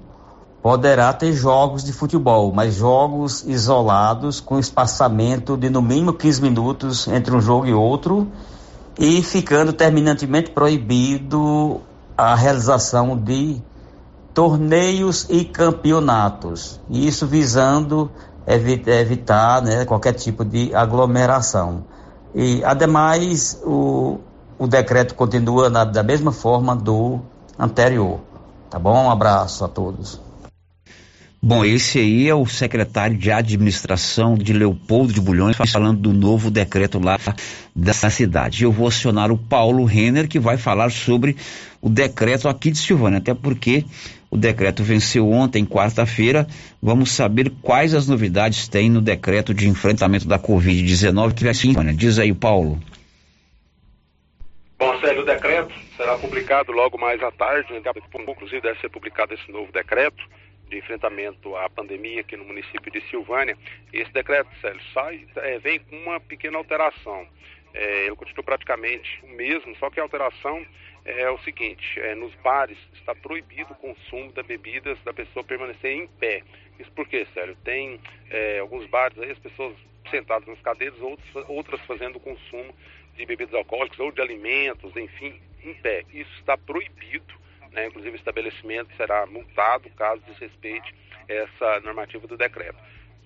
poderá 0.62 1.12
ter 1.14 1.34
jogos 1.34 1.84
de 1.84 1.92
futebol, 1.92 2.52
mas 2.54 2.76
jogos 2.76 3.44
isolados 3.48 4.40
com 4.40 4.60
espaçamento 4.60 5.58
de 5.58 5.70
no 5.70 5.82
mínimo 5.82 6.14
15 6.14 6.42
minutos 6.42 7.08
entre 7.08 7.36
um 7.36 7.42
jogo 7.42 7.66
e 7.66 7.74
outro 7.74 8.28
e 9.00 9.24
ficando 9.24 9.74
terminantemente 9.74 10.52
proibido 10.52 11.82
a 12.16 12.36
realização 12.36 13.18
de 13.18 13.62
torneios 14.34 15.28
e 15.30 15.46
campeonatos. 15.46 16.80
Isso 16.90 17.28
visando 17.28 18.12
evitar 18.48 19.62
né, 19.62 19.86
qualquer 19.86 20.14
tipo 20.14 20.44
de 20.44 20.74
aglomeração. 20.74 21.86
E, 22.34 22.64
ademais, 22.64 23.62
o, 23.64 24.20
o 24.58 24.68
decreto 24.68 25.16
continua 25.16 25.70
na, 25.70 25.84
da 25.84 26.02
mesma 26.02 26.32
forma 26.32 26.76
do 26.76 27.20
anterior. 27.60 28.20
Tá 28.70 28.80
bom? 28.80 29.06
Um 29.06 29.12
abraço 29.12 29.66
a 29.66 29.68
todos. 29.68 30.20
Bom, 31.44 31.66
esse 31.66 31.98
aí 31.98 32.30
é 32.30 32.36
o 32.36 32.46
secretário 32.46 33.18
de 33.18 33.32
administração 33.32 34.36
de 34.36 34.54
Leopoldo 34.54 35.12
de 35.12 35.20
Bulhões 35.20 35.58
falando 35.58 36.00
do 36.00 36.14
novo 36.14 36.52
decreto 36.52 37.00
lá 37.00 37.18
da 37.76 37.94
cidade. 37.94 38.64
Eu 38.64 38.72
vou 38.72 38.88
acionar 38.88 39.32
o 39.32 39.38
Paulo 39.38 39.84
Renner 39.84 40.28
que 40.28 40.40
vai 40.40 40.56
falar 40.56 40.92
sobre 40.92 41.36
o 41.82 41.90
decreto 41.90 42.48
aqui 42.48 42.70
de 42.70 42.78
Silvânia, 42.78 43.18
até 43.18 43.34
porque 43.34 43.84
o 44.32 44.38
decreto 44.38 44.82
venceu 44.82 45.30
ontem, 45.30 45.66
quarta-feira. 45.66 46.48
Vamos 46.82 47.12
saber 47.12 47.52
quais 47.62 47.94
as 47.94 48.08
novidades 48.08 48.70
tem 48.70 48.90
no 48.90 49.02
decreto 49.02 49.54
de 49.54 49.68
enfrentamento 49.68 50.26
da 50.26 50.40
Covid-19 50.40 51.34
que 51.36 51.44
vai 51.44 51.54
Silvânia. 51.54 51.94
Diz 51.94 52.18
aí, 52.18 52.34
Paulo. 52.34 52.80
Bom, 54.80 54.98
Sérgio, 55.02 55.24
o 55.24 55.26
decreto 55.26 55.74
será 55.98 56.18
publicado 56.18 56.72
logo 56.72 56.98
mais 56.98 57.22
à 57.22 57.30
tarde, 57.30 57.74
né? 57.74 57.82
inclusive 58.30 58.62
deve 58.62 58.80
ser 58.80 58.90
publicado 58.90 59.34
esse 59.34 59.52
novo 59.52 59.70
decreto 59.72 60.24
de 60.70 60.78
enfrentamento 60.78 61.54
à 61.58 61.70
pandemia 61.70 62.22
aqui 62.22 62.38
no 62.38 62.46
município 62.46 62.90
de 62.90 63.02
Silvânia. 63.10 63.58
Esse 63.92 64.12
decreto, 64.14 64.50
Célio, 64.62 64.82
sai, 64.94 65.28
é, 65.36 65.60
vem 65.60 65.80
com 65.82 65.96
uma 65.98 66.20
pequena 66.22 66.58
alteração. 66.58 67.28
É, 67.74 68.06
ele 68.06 68.16
continua 68.16 68.44
praticamente 68.44 69.20
o 69.24 69.28
mesmo, 69.28 69.76
só 69.76 69.90
que 69.90 70.00
a 70.00 70.04
alteração 70.04 70.66
é 71.06 71.30
o 71.30 71.38
seguinte: 71.40 72.00
é, 72.00 72.16
nos 72.16 72.34
bares 72.36 72.78
está 72.94 73.14
proibido 73.16 73.74
o 73.74 73.76
consumo 73.76 74.32
das 74.32 74.46
bebidas 74.46 74.98
da 75.04 75.14
pessoa 75.14 75.44
permanecer 75.44 75.92
em 75.92 76.08
pé. 76.08 76.44
Isso 76.80 76.92
porque, 76.94 77.26
Célio, 77.34 77.56
tem 77.64 78.00
é, 78.30 78.60
alguns 78.60 78.86
bares 78.88 79.18
aí, 79.20 79.32
as 79.32 79.40
pessoas 79.40 79.76
sentadas 80.10 80.48
nas 80.48 80.60
cadeiras, 80.62 81.00
outros, 81.00 81.30
outras 81.48 81.82
fazendo 81.82 82.20
consumo 82.20 82.76
de 83.16 83.26
bebidas 83.26 83.54
alcoólicas 83.54 84.00
ou 84.00 84.12
de 84.12 84.22
alimentos, 84.22 84.96
enfim, 84.96 85.40
em 85.64 85.74
pé. 85.76 86.04
Isso 86.12 86.34
está 86.40 86.58
proibido 86.58 87.42
né? 87.72 87.88
Inclusive, 87.88 88.16
o 88.16 88.20
estabelecimento 88.20 88.96
será 88.96 89.26
multado 89.26 89.90
caso 89.92 90.22
desrespeite 90.28 90.94
essa 91.28 91.80
normativa 91.82 92.28
do 92.28 92.38
decreto. 92.38 92.78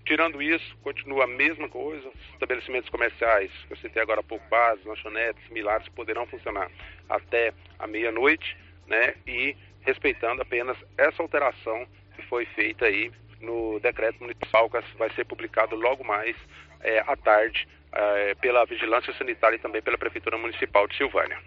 Tirando 0.06 0.42
isso, 0.42 0.78
continua 0.84 1.24
a 1.24 1.28
mesma 1.28 1.68
coisa. 1.68 2.08
Os 2.08 2.34
estabelecimentos 2.34 2.90
comerciais, 2.90 3.52
que 3.68 3.74
eu 3.74 3.78
citei 3.78 4.02
agora 4.02 4.20
há 4.20 4.24
pouco, 4.24 4.48
bares, 4.50 4.86
lanchonetes, 4.86 5.44
similares, 5.48 5.88
poderão 5.90 6.28
funcionar 6.28 6.70
até 7.10 7.52
a 7.80 7.88
meia-noite, 7.88 8.56
né? 8.88 9.16
E 9.26 9.56
respeitando 9.82 10.42
apenas 10.42 10.78
essa 10.98 11.22
alteração 11.22 11.88
que 12.16 12.22
foi 12.24 12.46
feita 12.46 12.86
aí 12.86 13.12
no 13.42 13.80
decreto 13.80 14.22
municipal, 14.22 14.70
que 14.70 14.98
vai 14.98 15.10
ser 15.16 15.26
publicado 15.26 15.76
logo 15.76 16.04
mais 16.04 16.36
é, 16.82 17.00
à 17.00 17.16
tarde 17.16 17.68
é, 17.92 18.36
pela 18.36 18.66
Vigilância 18.66 19.14
Sanitária 19.18 19.56
e 19.56 19.60
também 19.60 19.82
pela 19.82 19.98
Prefeitura 19.98 20.38
Municipal 20.38 20.88
de 20.88 20.98
Silvânia. 20.98 21.38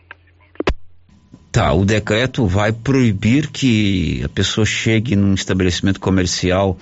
Tá, 1.52 1.72
o 1.72 1.84
decreto 1.84 2.46
vai 2.46 2.72
proibir 2.72 3.50
que 3.50 4.22
a 4.24 4.28
pessoa 4.28 4.66
chegue 4.66 5.16
num 5.16 5.34
estabelecimento 5.34 5.98
comercial 5.98 6.76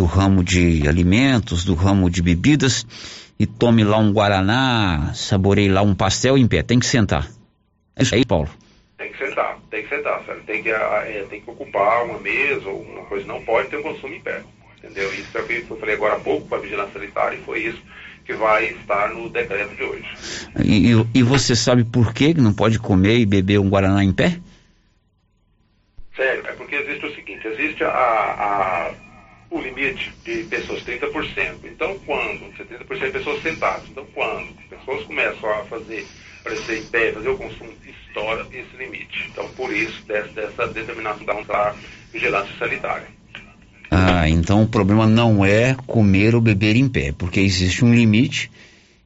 do 0.00 0.06
ramo 0.06 0.42
de 0.42 0.88
alimentos, 0.88 1.62
do 1.62 1.74
ramo 1.74 2.08
de 2.08 2.22
bebidas 2.22 2.86
e 3.38 3.46
tome 3.46 3.84
lá 3.84 3.98
um 3.98 4.10
guaraná, 4.14 5.12
saboreie 5.14 5.68
lá 5.68 5.82
um 5.82 5.94
pastel 5.94 6.38
em 6.38 6.48
pé. 6.48 6.62
Tem 6.62 6.78
que 6.78 6.86
sentar. 6.86 7.28
É 7.94 8.02
isso 8.02 8.14
aí, 8.14 8.24
Paulo. 8.24 8.48
Tem 8.96 9.12
que 9.12 9.18
sentar, 9.18 9.58
tem 9.70 9.82
que 9.82 9.94
sentar, 9.94 10.24
sabe? 10.24 10.40
Tem 10.46 10.62
que, 10.62 10.70
é, 10.70 11.26
tem 11.28 11.42
que 11.42 11.50
ocupar 11.50 12.06
uma 12.06 12.18
mesa 12.18 12.66
ou 12.66 12.80
uma 12.80 13.04
coisa. 13.04 13.26
Não 13.26 13.42
pode 13.42 13.68
ter 13.68 13.76
um 13.76 13.82
consumo 13.82 14.14
em 14.14 14.20
pé. 14.20 14.42
Entendeu? 14.78 15.12
Isso 15.12 15.36
é 15.36 15.42
o 15.42 15.46
que 15.46 15.66
eu 15.68 15.76
falei 15.76 15.96
agora 15.96 16.14
há 16.14 16.20
pouco 16.20 16.48
com 16.48 16.54
a 16.54 16.58
vigilância 16.58 16.94
sanitária 16.94 17.36
e 17.36 17.42
foi 17.42 17.60
isso 17.60 17.82
que 18.24 18.32
vai 18.32 18.70
estar 18.70 19.12
no 19.12 19.28
decreto 19.28 19.76
de 19.76 19.82
hoje. 19.82 20.06
E, 20.64 21.18
e, 21.18 21.22
você 21.22 21.54
sabe 21.54 21.84
por 21.84 22.14
que 22.14 22.32
não 22.32 22.54
pode 22.54 22.78
comer 22.78 23.18
e 23.18 23.26
beber 23.26 23.58
um 23.58 23.68
Guaraná 23.68 24.02
em 24.02 24.14
pé? 24.14 24.38
Sério, 26.16 26.42
é 26.46 26.52
porque 26.52 26.76
existe 26.76 27.04
o 27.04 27.14
seguinte, 27.14 27.46
existe 27.46 27.84
a, 27.84 27.88
a, 27.88 28.90
o 29.50 29.60
limite 29.60 30.12
de 30.24 30.44
pessoas, 30.44 30.82
30%. 30.84 31.64
Então, 31.64 31.98
quando, 32.06 32.52
70% 32.56 33.06
de 33.06 33.10
pessoas 33.10 33.42
sentadas, 33.42 33.88
então 33.90 34.06
quando 34.14 34.48
pessoas 34.68 35.04
começam 35.04 35.50
a 35.50 35.64
fazer, 35.64 36.06
aparecer 36.40 36.78
em 36.78 36.84
pé, 36.84 37.12
fazer 37.12 37.28
o 37.28 37.36
consumo, 37.36 37.72
estoura 37.84 38.46
esse 38.52 38.76
limite. 38.76 39.28
Então, 39.32 39.48
por 39.50 39.74
isso, 39.74 40.02
dessa, 40.06 40.28
dessa 40.28 40.66
determinação 40.68 41.42
da 41.44 41.74
vigilância 42.12 42.54
sanitária. 42.58 43.08
Ah, 43.90 44.28
então 44.28 44.62
o 44.62 44.68
problema 44.68 45.04
não 45.06 45.44
é 45.44 45.74
comer 45.86 46.34
ou 46.36 46.40
beber 46.40 46.76
em 46.76 46.88
pé, 46.88 47.12
porque 47.12 47.40
existe 47.40 47.84
um 47.84 47.92
limite, 47.92 48.50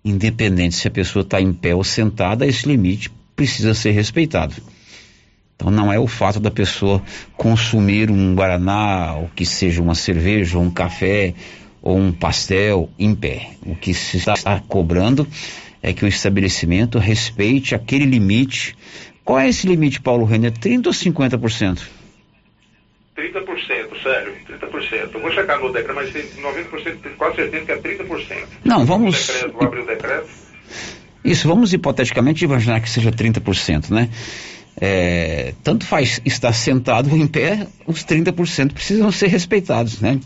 independente 0.05 0.77
se 0.77 0.87
a 0.87 0.91
pessoa 0.91 1.23
está 1.23 1.41
em 1.41 1.55
pé 1.55 1.75
ou 1.75 1.83
sentada, 1.83 2.47
esse 2.47 2.69
limite 2.69 3.11
precisa 3.35 3.73
ser 3.73 3.93
respeitado. 3.93 4.55
Então 5.57 5.71
não 5.71 5.93
é 5.93 5.99
o 5.99 6.07
fato 6.07 6.41
da 6.41 6.51
pessoa 6.51 7.03
consumir 7.37 8.11
um 8.11 8.35
guaraná, 8.35 9.15
ou 9.15 9.31
que 9.35 9.47
seja 9.47 9.81
uma 9.81 9.95
cerveja, 9.95 10.59
ou 10.59 10.65
um 10.65 10.71
café, 10.71 11.35
ou 11.81 11.99
um 11.99 12.13
pastel 12.13 12.91
em 12.99 13.15
pé. 13.15 13.51
O 13.65 13.77
que 13.77 13.95
se 13.95 14.17
está 14.17 14.61
cobrando 14.61 15.27
é 15.83 15.93
que 15.93 16.05
o 16.05 16.09
estabelecimento 16.09 16.99
respeite 16.99 17.75
aquele 17.75 18.07
limite. 18.07 18.75
Qual 19.23 19.39
é 19.39 19.49
esse 19.49 19.67
limite, 19.67 20.01
Paulo 20.01 20.25
Renner? 20.25 20.51
30 20.51 20.89
ou 20.89 20.95
50%? 20.95 21.83
30%, 23.17 24.03
sério, 24.03 24.33
30%. 24.49 25.15
Eu 25.15 25.21
vou 25.21 25.31
checar 25.31 25.61
no 25.61 25.73
decreto, 25.73 25.95
mas 25.95 26.13
tem 26.13 26.23
90%, 26.23 26.99
tenho 27.01 27.17
quase 27.17 27.37
certeza 27.37 27.65
que 27.65 27.73
é 27.73 27.79
30%. 27.79 28.47
Não, 28.65 28.85
vamos. 28.85 29.27
Decreto, 29.27 29.53
vou 29.53 29.63
abrir 29.63 29.81
o 29.81 29.87
decreto. 29.87 30.29
Isso, 31.25 31.47
vamos 31.47 31.73
hipoteticamente 31.73 32.45
imaginar 32.45 32.81
que 32.81 32.91
seja 32.91 33.11
30%, 33.11 33.91
né? 33.91 34.11
É, 34.81 35.55
tanto 35.63 35.87
faz 35.87 36.21
estar 36.25 36.53
sentado 36.53 37.11
ou 37.11 37.17
em 37.17 37.27
pé, 37.27 37.67
os 37.87 38.05
30% 38.05 38.73
precisam 38.73 39.11
ser 39.13 39.29
respeitados, 39.29 40.01
né? 40.01 40.19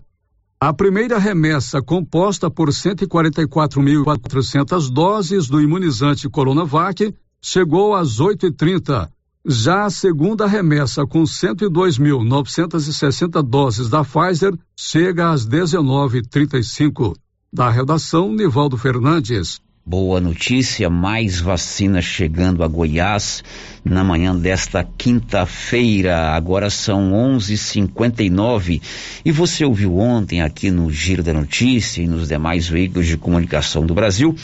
A 0.59 0.71
primeira 0.71 1.17
remessa, 1.17 1.81
composta 1.81 2.51
por 2.51 2.69
144.400 2.69 4.91
doses 4.91 5.47
do 5.47 5.59
imunizante 5.59 6.29
Coronavac, 6.29 7.11
chegou 7.41 7.95
às 7.95 8.19
8h30. 8.19 9.09
Já 9.43 9.85
a 9.85 9.89
segunda 9.89 10.45
remessa, 10.45 11.03
com 11.07 11.23
102.960 11.23 13.41
doses 13.41 13.89
da 13.89 14.03
Pfizer, 14.03 14.53
chega 14.77 15.31
às 15.31 15.47
19h35. 15.47 17.15
Da 17.51 17.71
redação, 17.71 18.31
Nivaldo 18.31 18.77
Fernandes. 18.77 19.59
Boa 19.83 20.21
notícia, 20.21 20.91
mais 20.91 21.39
vacinas 21.39 22.05
chegando 22.05 22.63
a 22.63 22.67
Goiás 22.67 23.43
na 23.83 24.03
manhã 24.03 24.35
desta 24.35 24.87
quinta-feira. 24.95 26.35
Agora 26.35 26.69
são 26.69 27.11
11:59 27.11 28.79
e 29.25 29.31
você 29.31 29.65
ouviu 29.65 29.97
ontem 29.97 30.39
aqui 30.39 30.69
no 30.69 30.91
Giro 30.91 31.23
da 31.23 31.33
Notícia 31.33 32.03
e 32.03 32.07
nos 32.07 32.27
demais 32.27 32.67
veículos 32.67 33.07
de 33.07 33.17
comunicação 33.17 33.83
do 33.83 33.95
Brasil 33.95 34.35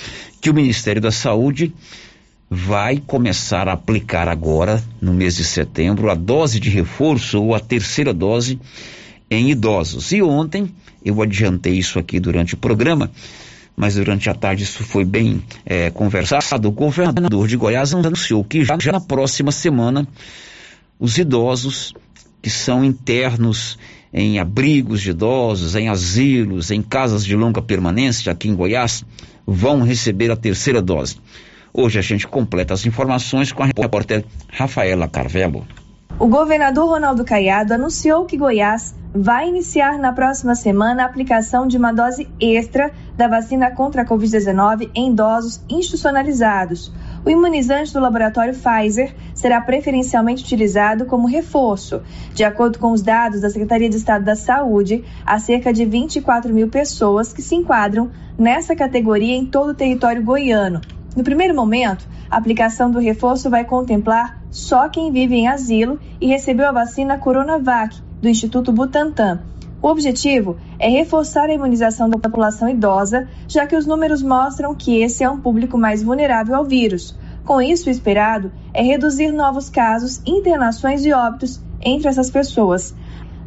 que 0.41 0.49
o 0.49 0.55
Ministério 0.55 1.03
da 1.03 1.11
Saúde 1.11 1.71
vai 2.49 2.97
começar 2.97 3.67
a 3.67 3.73
aplicar 3.73 4.27
agora 4.27 4.83
no 4.99 5.13
mês 5.13 5.35
de 5.35 5.43
setembro 5.43 6.09
a 6.09 6.15
dose 6.15 6.59
de 6.59 6.71
reforço 6.71 7.39
ou 7.39 7.53
a 7.53 7.59
terceira 7.59 8.11
dose 8.11 8.59
em 9.29 9.51
idosos. 9.51 10.11
E 10.11 10.19
ontem 10.19 10.67
eu 11.05 11.21
adiantei 11.21 11.73
isso 11.73 11.99
aqui 11.99 12.19
durante 12.19 12.55
o 12.55 12.57
programa 12.57 13.11
mas 13.77 13.93
durante 13.93 14.27
a 14.27 14.33
tarde 14.33 14.63
isso 14.63 14.83
foi 14.83 15.05
bem 15.05 15.43
é, 15.63 15.91
conversado. 15.91 16.67
O 16.67 16.71
governador 16.71 17.47
de 17.47 17.55
Goiás 17.55 17.93
anunciou 17.93 18.43
que 18.43 18.65
já, 18.65 18.75
já 18.79 18.91
na 18.91 18.99
próxima 18.99 19.51
semana 19.51 20.07
os 20.99 21.19
idosos 21.19 21.93
que 22.41 22.49
são 22.49 22.83
internos 22.83 23.77
em 24.11 24.39
abrigos 24.39 25.01
de 25.01 25.11
idosos, 25.11 25.75
em 25.75 25.89
asilos, 25.89 26.71
em 26.71 26.81
casas 26.81 27.23
de 27.23 27.35
longa 27.35 27.61
permanência 27.61 28.31
aqui 28.31 28.49
em 28.49 28.55
Goiás, 28.55 29.05
vão 29.45 29.83
receber 29.83 30.31
a 30.31 30.35
terceira 30.35 30.81
dose. 30.81 31.17
Hoje 31.71 31.99
a 31.99 32.01
gente 32.01 32.25
completa 32.25 32.73
as 32.73 32.83
informações 32.85 33.51
com 33.51 33.61
a 33.61 33.67
repórter 33.67 34.25
Rafaela 34.49 35.07
Carvelo. 35.07 35.67
O 36.19 36.25
governador 36.25 36.89
Ronaldo 36.89 37.23
Caiado 37.23 37.75
anunciou 37.75 38.25
que 38.25 38.35
Goiás 38.35 38.95
vai 39.13 39.47
iniciar 39.47 39.99
na 39.99 40.11
próxima 40.11 40.55
semana 40.55 41.03
a 41.03 41.05
aplicação 41.05 41.67
de 41.67 41.77
uma 41.77 41.91
dose 41.93 42.27
extra 42.39 42.91
da 43.15 43.27
vacina 43.27 43.69
contra 43.69 44.01
a 44.01 44.05
Covid-19 44.05 44.89
em 44.95 45.11
idosos 45.11 45.61
institucionalizados. 45.69 46.91
O 47.23 47.29
imunizante 47.29 47.93
do 47.93 47.99
laboratório 47.99 48.55
Pfizer 48.55 49.13
será 49.35 49.61
preferencialmente 49.61 50.43
utilizado 50.43 51.05
como 51.05 51.27
reforço. 51.27 52.01
De 52.33 52.43
acordo 52.43 52.79
com 52.79 52.93
os 52.93 53.03
dados 53.03 53.41
da 53.41 53.51
Secretaria 53.51 53.87
de 53.87 53.97
Estado 53.97 54.25
da 54.25 54.35
Saúde, 54.35 55.05
há 55.23 55.37
cerca 55.37 55.71
de 55.71 55.85
24 55.85 56.51
mil 56.51 56.67
pessoas 56.67 57.31
que 57.31 57.43
se 57.43 57.53
enquadram 57.53 58.09
nessa 58.35 58.75
categoria 58.75 59.35
em 59.35 59.45
todo 59.45 59.69
o 59.69 59.75
território 59.75 60.23
goiano. 60.23 60.81
No 61.17 61.23
primeiro 61.23 61.55
momento, 61.55 62.07
a 62.29 62.37
aplicação 62.37 62.91
do 62.91 62.99
reforço 62.99 63.49
vai 63.49 63.65
contemplar 63.65 64.39
só 64.51 64.87
quem 64.87 65.11
vive 65.11 65.33
em 65.33 65.47
asilo 65.47 65.99
e 66.21 66.27
recebeu 66.27 66.69
a 66.69 66.71
vacina 66.71 67.17
Coronavac 67.17 67.99
do 68.21 68.29
Instituto 68.29 68.71
Butantan. 68.71 69.39
O 69.81 69.87
objetivo 69.87 70.57
é 70.77 70.87
reforçar 70.87 71.49
a 71.49 71.53
imunização 71.55 72.07
da 72.07 72.19
população 72.19 72.69
idosa, 72.69 73.27
já 73.47 73.65
que 73.65 73.75
os 73.75 73.87
números 73.87 74.21
mostram 74.21 74.75
que 74.75 75.01
esse 75.01 75.23
é 75.23 75.29
um 75.29 75.41
público 75.41 75.75
mais 75.75 76.03
vulnerável 76.03 76.55
ao 76.55 76.65
vírus. 76.65 77.17
Com 77.43 77.59
isso, 77.59 77.89
o 77.89 77.91
esperado 77.91 78.51
é 78.71 78.83
reduzir 78.83 79.31
novos 79.31 79.71
casos, 79.71 80.21
internações 80.23 81.03
e 81.03 81.11
óbitos 81.11 81.59
entre 81.81 82.09
essas 82.09 82.29
pessoas. 82.29 82.93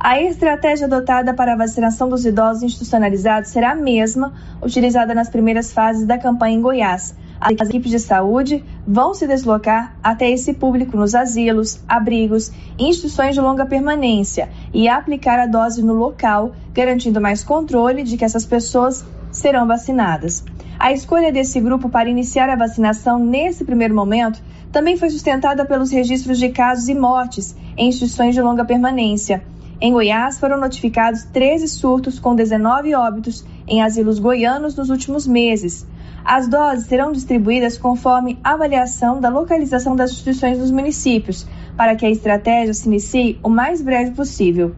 A 0.01 0.21
estratégia 0.21 0.87
adotada 0.87 1.33
para 1.35 1.53
a 1.53 1.57
vacinação 1.57 2.09
dos 2.09 2.27
idosos 2.27 2.64
institucionalizados 2.64 3.51
será 3.51 3.71
a 3.71 3.77
mesma 3.77 4.33
utilizada 4.61 5.14
nas 5.14 5.29
primeiras 5.29 5.73
fases 5.73 6.05
da 6.05 6.18
campanha 6.18 6.57
em 6.57 6.61
Goiás, 6.61 7.14
as 7.41 7.68
equipes 7.68 7.91
de 7.91 7.99
saúde 7.99 8.62
vão 8.86 9.14
se 9.14 9.26
deslocar 9.26 9.97
até 10.03 10.30
esse 10.30 10.53
público 10.53 10.97
nos 10.97 11.14
asilos, 11.14 11.80
abrigos, 11.88 12.53
instituições 12.78 13.34
de 13.34 13.41
longa 13.41 13.64
permanência 13.64 14.51
e 14.74 14.86
aplicar 14.88 15.41
a 15.41 15.47
dose 15.47 15.82
no 15.82 15.95
local, 15.95 16.53
garantindo 16.74 17.20
mais 17.20 17.43
controle 17.43 18.03
de 18.03 18.18
que 18.18 18.24
essas 18.24 18.45
pessoas 18.45 19.05
serão 19.32 19.66
vacinadas. 19.66 20.45
A 20.78 20.93
escolha 20.93 21.32
desse 21.32 21.61
grupo 21.61 21.88
para 21.88 22.11
iniciar 22.11 22.51
a 22.51 22.57
vacinação 22.57 23.18
nesse 23.18 23.64
primeiro 23.64 23.95
momento 23.95 24.43
também 24.70 24.97
foi 24.97 25.09
sustentada 25.09 25.64
pelos 25.64 25.91
registros 25.91 26.38
de 26.38 26.51
casos 26.51 26.88
e 26.88 26.95
mortes 26.95 27.57
em 27.76 27.88
instituições 27.88 28.34
de 28.34 28.43
longa 28.43 28.64
permanência. 28.64 29.43
Em 29.80 29.93
Goiás, 29.93 30.38
foram 30.38 30.61
notificados 30.61 31.24
13 31.24 31.66
surtos 31.68 32.18
com 32.18 32.34
19 32.34 32.95
óbitos 32.95 33.45
em 33.66 33.82
asilos 33.82 34.18
goianos 34.18 34.76
nos 34.76 34.91
últimos 34.91 35.26
meses. 35.26 35.86
As 36.25 36.49
doses 36.49 36.87
serão 36.87 37.12
distribuídas 37.12 37.79
conforme 37.79 38.39
avaliação 38.45 39.21
da 39.21 39.29
localização 39.29 39.97
das 39.97 40.11
instituições 40.11 40.59
dos 40.59 40.71
municípios, 40.71 41.47
para 41.77 41.97
que 41.97 42.05
a 42.05 42.11
estratégia 42.11 42.75
se 42.75 42.87
inicie 42.87 43.39
o 43.43 43.49
mais 43.49 43.81
breve 43.81 44.11
possível. 44.12 44.75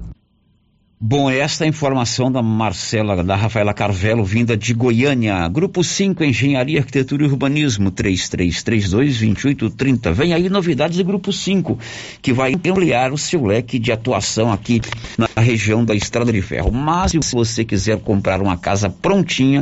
Bom, 1.06 1.30
esta 1.30 1.66
é 1.66 1.68
a 1.68 1.70
informação 1.70 2.32
da 2.32 2.42
Marcela, 2.42 3.22
da 3.22 3.36
Rafaela 3.36 3.74
Carvelo, 3.74 4.24
vinda 4.24 4.56
de 4.56 4.74
Goiânia. 4.74 5.46
Grupo 5.50 5.84
5, 5.84 6.24
Engenharia, 6.24 6.80
Arquitetura 6.80 7.24
e 7.24 7.26
Urbanismo, 7.28 7.92
3332-2830. 7.92 10.14
Vem 10.14 10.34
aí 10.34 10.48
novidades 10.48 10.98
do 10.98 11.04
Grupo 11.04 11.34
5, 11.34 11.78
que 12.22 12.32
vai 12.32 12.54
ampliar 12.54 13.12
o 13.12 13.18
seu 13.18 13.46
leque 13.46 13.78
de 13.78 13.92
atuação 13.92 14.50
aqui 14.50 14.80
na 15.18 15.28
região 15.42 15.84
da 15.84 15.94
Estrada 15.94 16.32
de 16.32 16.42
Ferro. 16.42 16.72
Mas 16.72 17.12
se 17.12 17.36
você 17.36 17.66
quiser 17.66 18.00
comprar 18.00 18.42
uma 18.42 18.56
casa 18.56 18.90
prontinha, 18.90 19.62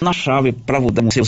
na 0.00 0.12
chave 0.12 0.52
para 0.52 0.80
mudar 0.80 1.02
o 1.02 1.10
seu 1.10 1.24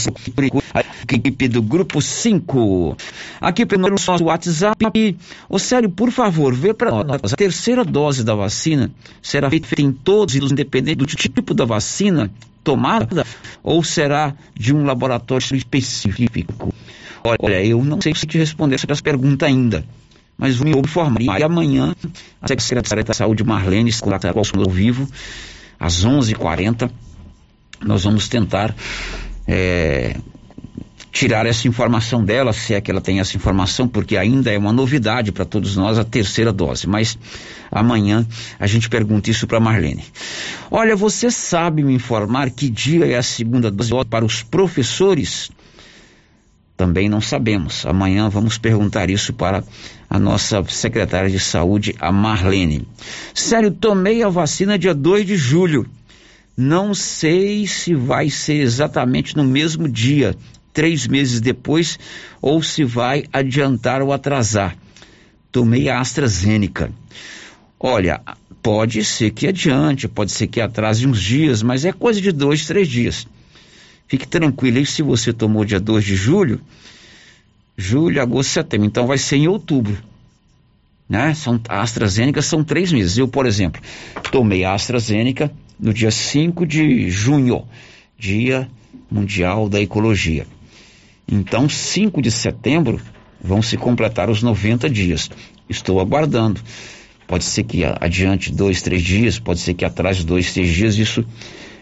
a 0.73 1.13
equipe 1.13 1.47
do 1.47 1.61
Grupo 1.61 2.01
5. 2.01 2.95
Aqui 3.39 3.65
pelo 3.65 3.89
nosso 3.89 4.23
WhatsApp. 4.23 5.17
Ô, 5.49 5.59
Sério, 5.59 5.89
por 5.89 6.11
favor, 6.11 6.53
vê 6.53 6.73
para 6.73 6.91
nós. 6.91 7.33
A 7.33 7.35
terceira 7.35 7.83
dose 7.83 8.23
da 8.23 8.33
vacina 8.33 8.91
será 9.21 9.40
será 9.41 9.49
feita 9.49 9.81
em 9.81 9.91
todos 9.91 10.35
os 10.35 10.51
independente 10.51 10.97
do 10.97 11.05
tipo 11.05 11.53
da 11.53 11.65
vacina 11.65 12.31
tomada 12.63 13.25
ou 13.63 13.83
será 13.83 14.35
de 14.53 14.73
um 14.73 14.85
laboratório 14.85 15.55
específico? 15.55 16.73
Olha, 17.23 17.63
eu 17.63 17.83
não 17.83 17.99
sei 17.99 18.13
se 18.13 18.25
te 18.27 18.37
responder 18.37 18.75
essa 18.75 19.01
pergunta 19.01 19.45
ainda, 19.45 19.83
mas 20.37 20.55
vou 20.57 20.67
me 20.67 20.77
informar. 20.77 21.39
E 21.39 21.43
amanhã, 21.43 21.95
a 22.41 22.47
secretária 22.47 23.03
da 23.03 23.13
Saúde, 23.13 23.43
Marlene, 23.43 23.89
está 23.89 24.31
ao 24.33 24.69
vivo, 24.69 25.07
às 25.79 26.05
11:40 26.05 26.29
h 26.29 26.35
40 26.35 26.91
nós 27.83 28.03
vamos 28.03 28.29
tentar 28.29 28.75
é, 29.47 30.15
tirar 31.11 31.45
essa 31.45 31.67
informação 31.67 32.23
dela, 32.23 32.53
se 32.53 32.73
é 32.73 32.79
que 32.79 32.89
ela 32.89 33.01
tem 33.01 33.19
essa 33.19 33.35
informação, 33.35 33.87
porque 33.87 34.15
ainda 34.15 34.51
é 34.51 34.57
uma 34.57 34.71
novidade 34.71 35.31
para 35.31 35.43
todos 35.43 35.75
nós 35.75 35.97
a 35.97 36.03
terceira 36.03 36.53
dose. 36.53 36.87
Mas 36.87 37.17
amanhã 37.69 38.25
a 38.57 38.65
gente 38.65 38.89
pergunta 38.89 39.29
isso 39.29 39.45
para 39.45 39.59
Marlene. 39.59 40.05
Olha, 40.69 40.95
você 40.95 41.29
sabe 41.29 41.83
me 41.83 41.93
informar 41.93 42.49
que 42.49 42.69
dia 42.69 43.05
é 43.05 43.17
a 43.17 43.23
segunda 43.23 43.69
dose 43.69 44.05
para 44.09 44.23
os 44.23 44.41
professores? 44.41 45.51
Também 46.77 47.09
não 47.09 47.21
sabemos. 47.21 47.85
Amanhã 47.85 48.29
vamos 48.29 48.57
perguntar 48.57 49.09
isso 49.09 49.33
para 49.33 49.63
a 50.09 50.17
nossa 50.17 50.63
secretária 50.63 51.29
de 51.29 51.39
saúde, 51.39 51.93
a 51.99 52.11
Marlene. 52.11 52.87
Sério, 53.33 53.69
tomei 53.69 54.23
a 54.23 54.29
vacina 54.29 54.79
dia 54.79 54.93
2 54.93 55.25
de 55.25 55.35
julho. 55.35 55.85
Não 56.57 56.93
sei 56.93 57.67
se 57.67 57.93
vai 57.93 58.29
ser 58.29 58.61
exatamente 58.61 59.35
no 59.35 59.43
mesmo 59.43 59.87
dia 59.87 60.35
três 60.73 61.07
meses 61.07 61.41
depois 61.41 61.99
ou 62.41 62.61
se 62.61 62.83
vai 62.83 63.23
adiantar 63.31 64.01
ou 64.01 64.13
atrasar. 64.13 64.75
Tomei 65.51 65.89
a 65.89 65.99
AstraZeneca. 65.99 66.91
Olha, 67.79 68.21
pode 68.61 69.03
ser 69.03 69.31
que 69.31 69.47
adiante, 69.47 70.07
pode 70.07 70.31
ser 70.31 70.47
que 70.47 70.61
atrase 70.61 71.07
uns 71.07 71.21
dias, 71.21 71.61
mas 71.61 71.83
é 71.83 71.91
coisa 71.91 72.21
de 72.21 72.31
dois, 72.31 72.65
três 72.65 72.87
dias. 72.87 73.27
Fique 74.07 74.27
tranquilo 74.27 74.77
aí, 74.77 74.85
se 74.85 75.01
você 75.01 75.31
tomou 75.31 75.63
dia 75.63 75.79
2 75.79 76.03
de 76.03 76.15
julho, 76.15 76.59
julho, 77.77 78.21
agosto, 78.21 78.49
setembro, 78.49 78.85
então 78.85 79.07
vai 79.07 79.17
ser 79.17 79.37
em 79.37 79.47
outubro. 79.47 79.97
Né? 81.07 81.33
São, 81.33 81.59
a 81.67 81.81
AstraZeneca 81.81 82.41
são 82.41 82.63
três 82.63 82.91
meses. 82.91 83.17
Eu, 83.17 83.27
por 83.27 83.45
exemplo, 83.45 83.81
tomei 84.31 84.63
a 84.63 84.73
AstraZeneca 84.73 85.51
no 85.79 85.93
dia 85.93 86.11
5 86.11 86.65
de 86.65 87.09
junho, 87.09 87.65
Dia 88.17 88.69
Mundial 89.09 89.67
da 89.67 89.81
Ecologia. 89.81 90.45
Então, 91.31 91.69
5 91.69 92.21
de 92.21 92.29
setembro 92.29 92.99
vão 93.41 93.61
se 93.61 93.77
completar 93.77 94.29
os 94.29 94.43
90 94.43 94.89
dias. 94.89 95.31
Estou 95.69 95.99
aguardando 95.99 96.61
Pode 97.31 97.45
ser 97.45 97.63
que 97.63 97.81
adiante 97.85 98.51
dois, 98.51 98.81
três 98.81 99.01
dias, 99.01 99.39
pode 99.39 99.61
ser 99.61 99.73
que 99.73 99.85
atrás 99.85 100.21
dois, 100.21 100.51
três 100.51 100.67
dias. 100.67 100.97
Isso 100.97 101.23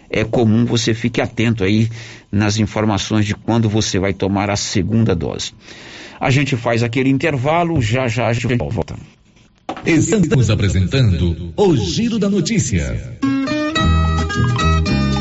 é 0.07 0.23
comum, 0.23 0.63
você 0.63 0.93
fique 0.93 1.19
atento 1.19 1.63
aí 1.63 1.89
nas 2.31 2.59
informações 2.59 3.25
de 3.25 3.33
quando 3.33 3.67
você 3.67 3.97
vai 3.97 4.13
tomar 4.13 4.51
a 4.51 4.55
segunda 4.55 5.15
dose. 5.15 5.53
A 6.19 6.29
gente 6.29 6.55
faz 6.55 6.83
aquele 6.83 7.09
intervalo, 7.09 7.81
já 7.81 8.07
já 8.07 8.27
a 8.27 8.33
gente 8.33 8.55
volta. 8.57 8.95
Estamos 9.83 10.51
apresentando 10.51 11.51
o 11.57 11.75
Giro 11.75 12.19
da 12.19 12.29
Notícia. 12.29 13.17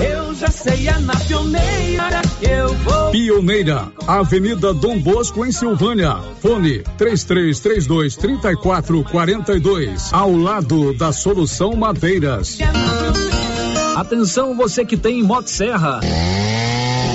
Eu 0.00 0.34
já 0.34 0.48
sei, 0.48 0.88
é 0.88 0.98
na 0.98 1.14
pioneira 1.16 2.22
que 2.40 2.46
eu 2.46 2.74
vou. 2.74 3.10
Pioneira, 3.10 3.92
Avenida 4.06 4.74
Dom 4.74 4.98
Bosco, 4.98 5.44
em 5.44 5.52
Silvânia. 5.52 6.16
Fone 6.40 6.82
3332 6.98 8.16
3442. 8.16 10.12
Ao 10.12 10.32
lado 10.32 10.92
da 10.94 11.12
Solução 11.12 11.74
Madeiras. 11.76 12.58
Atenção, 13.96 14.56
você 14.56 14.84
que 14.84 14.96
tem 14.96 15.22
Motosserra. 15.22 16.00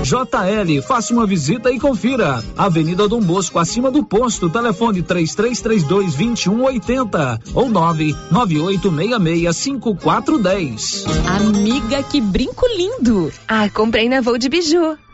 JL, 0.00 0.82
faça 0.82 1.12
uma 1.12 1.26
visita 1.26 1.70
e 1.70 1.78
confira. 1.78 2.42
Avenida 2.56 3.06
Dom 3.06 3.20
Bosco, 3.20 3.58
acima 3.58 3.90
do 3.90 4.04
posto, 4.04 4.48
telefone 4.48 5.02
3332 5.02 6.14
2180 6.14 7.40
ou 7.54 7.68
99866 7.68 9.56
5410. 9.56 11.04
Amiga, 11.26 12.02
que 12.02 12.20
brinco 12.20 12.66
lindo! 12.76 13.32
Ah, 13.46 13.68
comprei 13.68 14.08
na 14.08 14.20
Voo 14.20 14.38
de 14.38 14.48
Biju. 14.48 14.96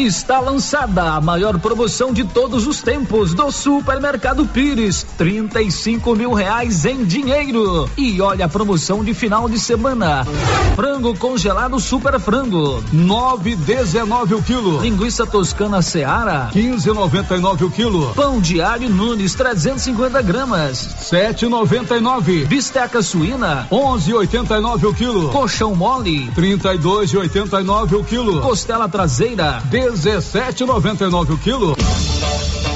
Está 0.00 0.40
lançada 0.40 1.12
a 1.12 1.20
maior 1.20 1.58
promoção 1.58 2.10
de 2.10 2.24
todos 2.24 2.66
os 2.66 2.80
tempos 2.80 3.34
do 3.34 3.52
Supermercado 3.52 4.46
Pires, 4.46 5.06
35 5.18 6.16
mil 6.16 6.32
reais 6.32 6.86
em 6.86 7.04
dinheiro. 7.04 7.86
E 7.98 8.18
olha 8.22 8.46
a 8.46 8.48
promoção 8.48 9.04
de 9.04 9.12
final 9.12 9.46
de 9.46 9.58
semana: 9.58 10.26
frango 10.74 11.14
congelado 11.18 11.78
Super 11.78 12.18
Frango, 12.18 12.82
9,19 12.94 14.38
o 14.38 14.42
quilo. 14.42 14.80
Linguiça 14.80 15.26
toscana 15.26 15.82
Seara, 15.82 16.48
15,99 16.54 17.66
o 17.66 17.70
quilo. 17.70 18.14
Pão 18.14 18.40
diário 18.40 18.88
Nunes, 18.88 19.34
350 19.34 20.22
gramas, 20.22 20.96
7,99. 21.10 22.46
Bisteca 22.46 23.02
suína, 23.02 23.66
11,89 23.70 24.88
o 24.88 24.94
quilo. 24.94 25.28
Colchão 25.28 25.76
mole, 25.76 26.30
32,89 26.34 28.00
o 28.00 28.04
quilo. 28.04 28.40
Costela 28.40 28.88
traseira, 28.88 29.62
17,99 29.92 31.34
o 31.34 31.38
quilo. 31.38 31.76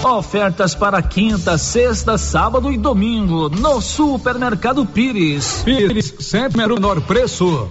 Ofertas 0.04 0.74
para 0.74 1.00
quinta, 1.00 1.56
sexta, 1.56 2.18
sábado 2.18 2.70
e 2.70 2.76
domingo 2.76 3.48
no 3.48 3.80
Supermercado 3.80 4.84
Pires. 4.84 5.62
Pires, 5.64 6.14
sempre 6.20 6.66
menor 6.66 7.00
preço. 7.00 7.70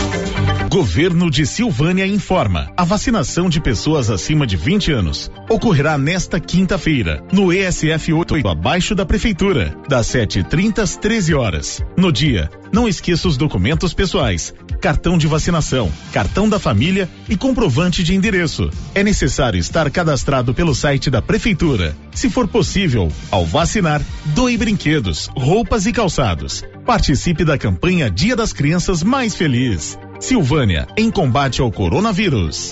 Governo 0.71 1.29
de 1.29 1.45
Silvânia 1.45 2.07
informa: 2.07 2.71
a 2.77 2.85
vacinação 2.85 3.49
de 3.49 3.59
pessoas 3.59 4.09
acima 4.09 4.47
de 4.47 4.55
20 4.55 4.93
anos 4.93 5.29
ocorrerá 5.49 5.97
nesta 5.97 6.39
quinta-feira, 6.39 7.21
no 7.29 7.51
ESF 7.51 8.13
8, 8.13 8.47
abaixo 8.47 8.95
da 8.95 9.05
Prefeitura, 9.05 9.75
das 9.89 10.07
7h30 10.07 10.79
às 10.79 10.95
13 10.95 11.35
horas. 11.35 11.81
No 11.97 12.09
dia, 12.09 12.49
não 12.71 12.87
esqueça 12.87 13.27
os 13.27 13.35
documentos 13.35 13.93
pessoais, 13.93 14.53
cartão 14.79 15.17
de 15.17 15.27
vacinação, 15.27 15.91
cartão 16.13 16.47
da 16.47 16.57
família 16.57 17.09
e 17.27 17.35
comprovante 17.35 18.01
de 18.01 18.15
endereço. 18.15 18.69
É 18.95 19.03
necessário 19.03 19.59
estar 19.59 19.91
cadastrado 19.91 20.53
pelo 20.53 20.73
site 20.73 21.09
da 21.09 21.21
Prefeitura. 21.21 21.93
Se 22.13 22.29
for 22.29 22.47
possível, 22.47 23.11
ao 23.29 23.45
vacinar, 23.45 24.01
doe 24.27 24.55
brinquedos, 24.55 25.29
roupas 25.35 25.85
e 25.85 25.91
calçados. 25.91 26.63
Participe 26.85 27.43
da 27.43 27.57
campanha 27.57 28.09
Dia 28.09 28.37
das 28.37 28.53
Crianças 28.53 29.03
Mais 29.03 29.35
Feliz. 29.35 29.99
Silvânia, 30.21 30.87
em 30.95 31.09
combate 31.09 31.61
ao 31.61 31.71
coronavírus. 31.71 32.71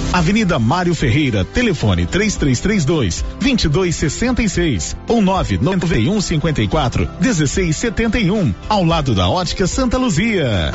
Avenida 0.13 0.59
Mário 0.59 0.93
Ferreira, 0.93 1.45
telefone 1.45 2.05
3332 2.05 3.23
2266 3.39 4.97
ou 5.07 5.21
991 5.21 6.19
54 6.19 7.09
1671, 7.19 8.53
ao 8.67 8.83
lado 8.83 9.15
da 9.15 9.29
Ótica 9.29 9.65
Santa 9.65 9.97
Luzia. 9.97 10.71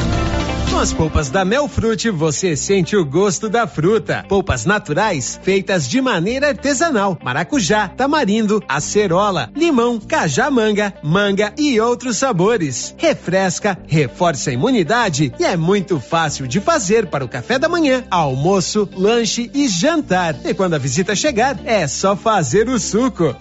Com 0.77 0.81
as 0.81 0.93
polpas 0.93 1.31
da 1.31 1.43
Melfrute, 1.43 2.11
você 2.11 2.55
sente 2.55 2.97
o 2.97 3.05
gosto 3.05 3.49
da 3.49 3.67
fruta. 3.67 4.27
Polpas 4.29 4.67
naturais, 4.67 5.41
feitas 5.43 5.89
de 5.89 6.03
maneira 6.03 6.49
artesanal. 6.49 7.19
Maracujá, 7.25 7.89
tamarindo, 7.89 8.63
acerola, 8.69 9.49
limão, 9.57 9.99
cajá-manga, 9.99 10.93
manga 11.03 11.55
e 11.57 11.81
outros 11.81 12.19
sabores. 12.19 12.95
Refresca, 12.99 13.79
reforça 13.87 14.51
a 14.51 14.53
imunidade 14.53 15.33
e 15.39 15.45
é 15.45 15.57
muito 15.57 15.99
fácil 15.99 16.47
de 16.47 16.61
fazer 16.61 17.07
para 17.07 17.25
o 17.25 17.29
café 17.29 17.59
da 17.59 17.71
manhã, 17.71 18.05
almoço, 18.11 18.87
lanche 18.95 19.26
e 19.53 19.69
jantar. 19.69 20.37
E 20.45 20.55
quando 20.55 20.75
a 20.75 20.79
visita 20.79 21.17
chegar, 21.17 21.59
é 21.65 21.87
só 21.87 22.15
fazer 22.15 22.69
o 22.69 22.79
suco. 22.79 23.35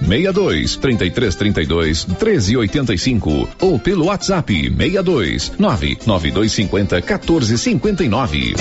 62 0.00 0.76
33 0.76 1.34
32 1.34 2.04
13 2.04 2.56
85 2.56 3.48
ou 3.60 3.78
pelo 3.78 4.06
WhatsApp 4.06 4.52
62 4.52 5.52
99250 5.58 7.02
14 7.02 7.58
59. 7.58 8.54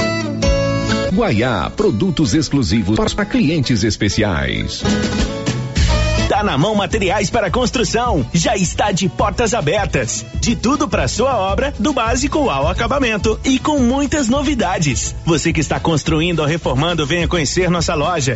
Guaiá, 1.14 1.70
produtos 1.70 2.34
exclusivos 2.34 3.14
para 3.14 3.26
clientes 3.26 3.84
especiais. 3.84 4.84
Tá 6.28 6.44
na 6.44 6.58
mão 6.58 6.74
materiais 6.74 7.30
para 7.30 7.52
construção. 7.52 8.26
Já 8.34 8.56
está 8.58 8.92
de 8.92 9.08
portas 9.08 9.54
abertas. 9.54 10.26
De 10.42 10.56
tudo 10.56 10.88
para 10.88 11.08
sua 11.08 11.38
obra, 11.38 11.74
do 11.78 11.94
básico 11.94 12.50
ao 12.50 12.68
acabamento 12.68 13.40
e 13.44 13.60
com 13.60 13.80
muitas 13.80 14.28
novidades. 14.28 15.16
Você 15.24 15.54
que 15.54 15.62
está 15.62 15.80
construindo 15.80 16.40
ou 16.40 16.46
reformando, 16.46 17.06
venha 17.06 17.28
conhecer 17.28 17.70
nossa 17.70 17.94
loja. 17.94 18.36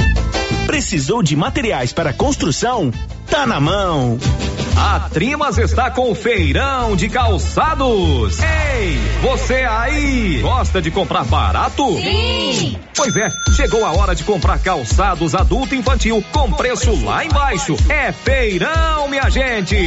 Precisou 0.65 1.21
de 1.21 1.35
materiais 1.35 1.91
para 1.93 2.13
construção? 2.13 2.91
Tá 3.29 3.45
na 3.45 3.59
mão. 3.59 4.17
A 4.77 5.09
Trimas 5.09 5.57
está 5.57 5.91
com 5.91 6.11
o 6.11 6.15
feirão 6.15 6.95
de 6.95 7.09
calçados. 7.09 8.39
Ei, 8.39 8.97
você 9.21 9.65
aí, 9.69 10.39
gosta 10.41 10.81
de 10.81 10.89
comprar 10.89 11.23
barato? 11.25 11.85
Sim. 11.97 12.77
Pois 12.95 13.15
é, 13.15 13.29
chegou 13.55 13.85
a 13.85 13.91
hora 13.91 14.15
de 14.15 14.23
comprar 14.23 14.59
calçados 14.59 15.35
adulto 15.35 15.75
e 15.75 15.77
infantil 15.77 16.23
com 16.31 16.51
preço 16.51 17.05
lá 17.05 17.23
embaixo. 17.23 17.75
É 17.89 18.11
feirão, 18.11 19.07
minha 19.07 19.29
gente. 19.29 19.77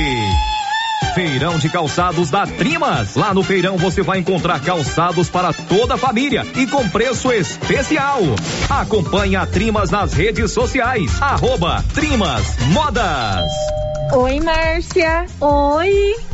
Feirão 1.14 1.58
de 1.58 1.68
calçados 1.68 2.28
da 2.28 2.44
Trimas. 2.44 3.14
Lá 3.14 3.32
no 3.32 3.44
feirão 3.44 3.76
você 3.76 4.02
vai 4.02 4.18
encontrar 4.18 4.60
calçados 4.60 5.30
para 5.30 5.52
toda 5.52 5.94
a 5.94 5.96
família 5.96 6.44
e 6.56 6.66
com 6.66 6.88
preço 6.88 7.30
especial. 7.30 8.18
Acompanhe 8.68 9.36
a 9.36 9.46
Trimas 9.46 9.90
nas 9.90 10.12
redes 10.12 10.50
sociais. 10.50 11.22
Arroba 11.22 11.84
Trimas 11.94 12.56
Modas. 12.72 13.48
Oi, 14.12 14.40
Márcia. 14.40 15.26
Oi. 15.40 16.33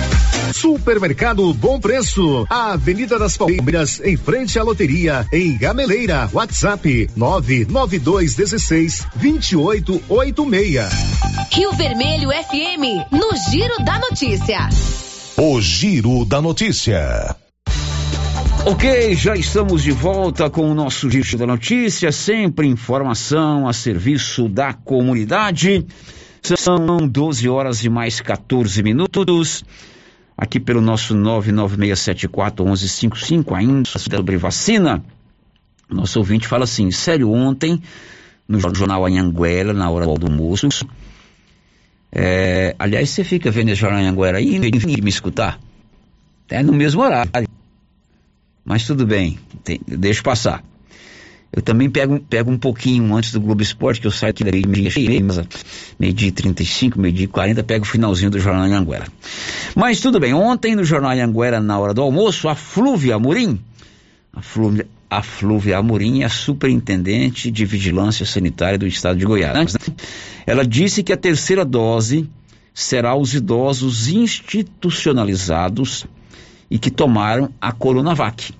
Supermercado 0.53 1.53
Bom 1.53 1.79
Preço, 1.79 2.45
a 2.49 2.73
Avenida 2.73 3.17
das 3.17 3.37
Palmeiras, 3.37 4.01
em 4.03 4.17
frente 4.17 4.59
à 4.59 4.63
loteria, 4.63 5.25
em 5.31 5.57
Gameleira. 5.57 6.29
WhatsApp 6.33 7.09
99216 7.15 9.07
2886. 9.15 10.89
Rio 11.51 11.71
Vermelho 11.73 12.29
FM, 12.29 13.11
no 13.11 13.29
Giro 13.49 13.83
da 13.83 13.99
Notícia. 13.99 14.69
O 15.37 15.61
Giro 15.61 16.25
da 16.25 16.41
Notícia. 16.41 17.35
Ok, 18.65 19.15
já 19.15 19.35
estamos 19.35 19.83
de 19.83 19.91
volta 19.91 20.49
com 20.49 20.69
o 20.69 20.75
nosso 20.75 21.09
Giro 21.09 21.37
da 21.37 21.47
Notícia, 21.47 22.11
sempre 22.11 22.67
informação 22.67 23.67
a 23.67 23.73
serviço 23.73 24.47
da 24.49 24.73
comunidade. 24.73 25.85
São 26.41 27.07
12 27.07 27.47
horas 27.47 27.83
e 27.83 27.89
mais 27.89 28.19
14 28.19 28.81
minutos 28.83 29.63
aqui 30.37 30.59
pelo 30.59 30.81
nosso 30.81 31.15
996741155 31.15 33.55
ainda 33.55 33.89
sobre 33.97 34.37
vacina. 34.37 35.03
Nosso 35.89 36.19
ouvinte 36.19 36.47
fala 36.47 36.63
assim, 36.63 36.91
sério, 36.91 37.31
ontem 37.31 37.81
no 38.47 38.59
jornal 38.59 39.05
Anhanguera, 39.05 39.73
na 39.73 39.89
hora 39.89 40.05
do 40.05 40.27
almoço, 40.27 40.67
é, 42.11 42.75
aliás, 42.77 43.09
você 43.09 43.23
fica 43.23 43.49
vendo 43.49 43.69
esse 43.69 43.79
jornal 43.79 44.01
Anhanguera 44.01 44.39
aí 44.39 44.55
e 44.55 45.01
me 45.01 45.09
escutar? 45.09 45.57
É 46.49 46.61
no 46.61 46.73
mesmo 46.73 47.01
horário. 47.01 47.47
Mas 48.65 48.85
tudo 48.85 49.05
bem, 49.05 49.39
tem, 49.63 49.79
deixa 49.87 50.21
passar. 50.21 50.61
Eu 51.53 51.61
também 51.61 51.89
pego, 51.89 52.19
pego 52.19 52.49
um 52.49 52.57
pouquinho 52.57 53.13
antes 53.13 53.33
do 53.33 53.41
Globo 53.41 53.61
Esporte, 53.61 53.99
que 53.99 54.07
eu 54.07 54.11
saio 54.11 54.31
aqui 54.31 54.43
daí 54.43 54.63
meio-dia 54.65 56.29
e 56.29 56.31
35, 56.31 56.99
meio-dia 56.99 57.25
e 57.25 57.27
40, 57.27 57.61
pego 57.63 57.83
o 57.83 57.87
finalzinho 57.87 58.31
do 58.31 58.39
Jornal 58.39 58.63
Anhanguera. 58.63 59.05
Mas 59.75 59.99
tudo 59.99 60.17
bem, 60.17 60.33
ontem 60.33 60.75
no 60.75 60.83
Jornal 60.85 61.11
Anhanguera, 61.11 61.59
na 61.59 61.77
hora 61.77 61.93
do 61.93 62.01
almoço, 62.01 62.47
a 62.47 62.55
Flúvia 62.55 63.15
Amorim, 63.15 63.59
a 64.33 64.41
Flúvia, 64.41 64.87
a 65.09 65.21
Flúvia 65.21 65.77
Amorim 65.77 66.21
é 66.21 66.25
a 66.25 66.29
superintendente 66.29 67.51
de 67.51 67.65
vigilância 67.65 68.25
sanitária 68.25 68.77
do 68.77 68.87
estado 68.87 69.19
de 69.19 69.25
Goiás. 69.25 69.75
Ela 70.47 70.65
disse 70.65 71.03
que 71.03 71.11
a 71.11 71.17
terceira 71.17 71.65
dose 71.65 72.29
será 72.73 73.09
aos 73.09 73.33
idosos 73.33 74.07
institucionalizados 74.07 76.05
e 76.69 76.79
que 76.79 76.89
tomaram 76.89 77.49
a 77.59 77.73
Coronavac. 77.73 78.53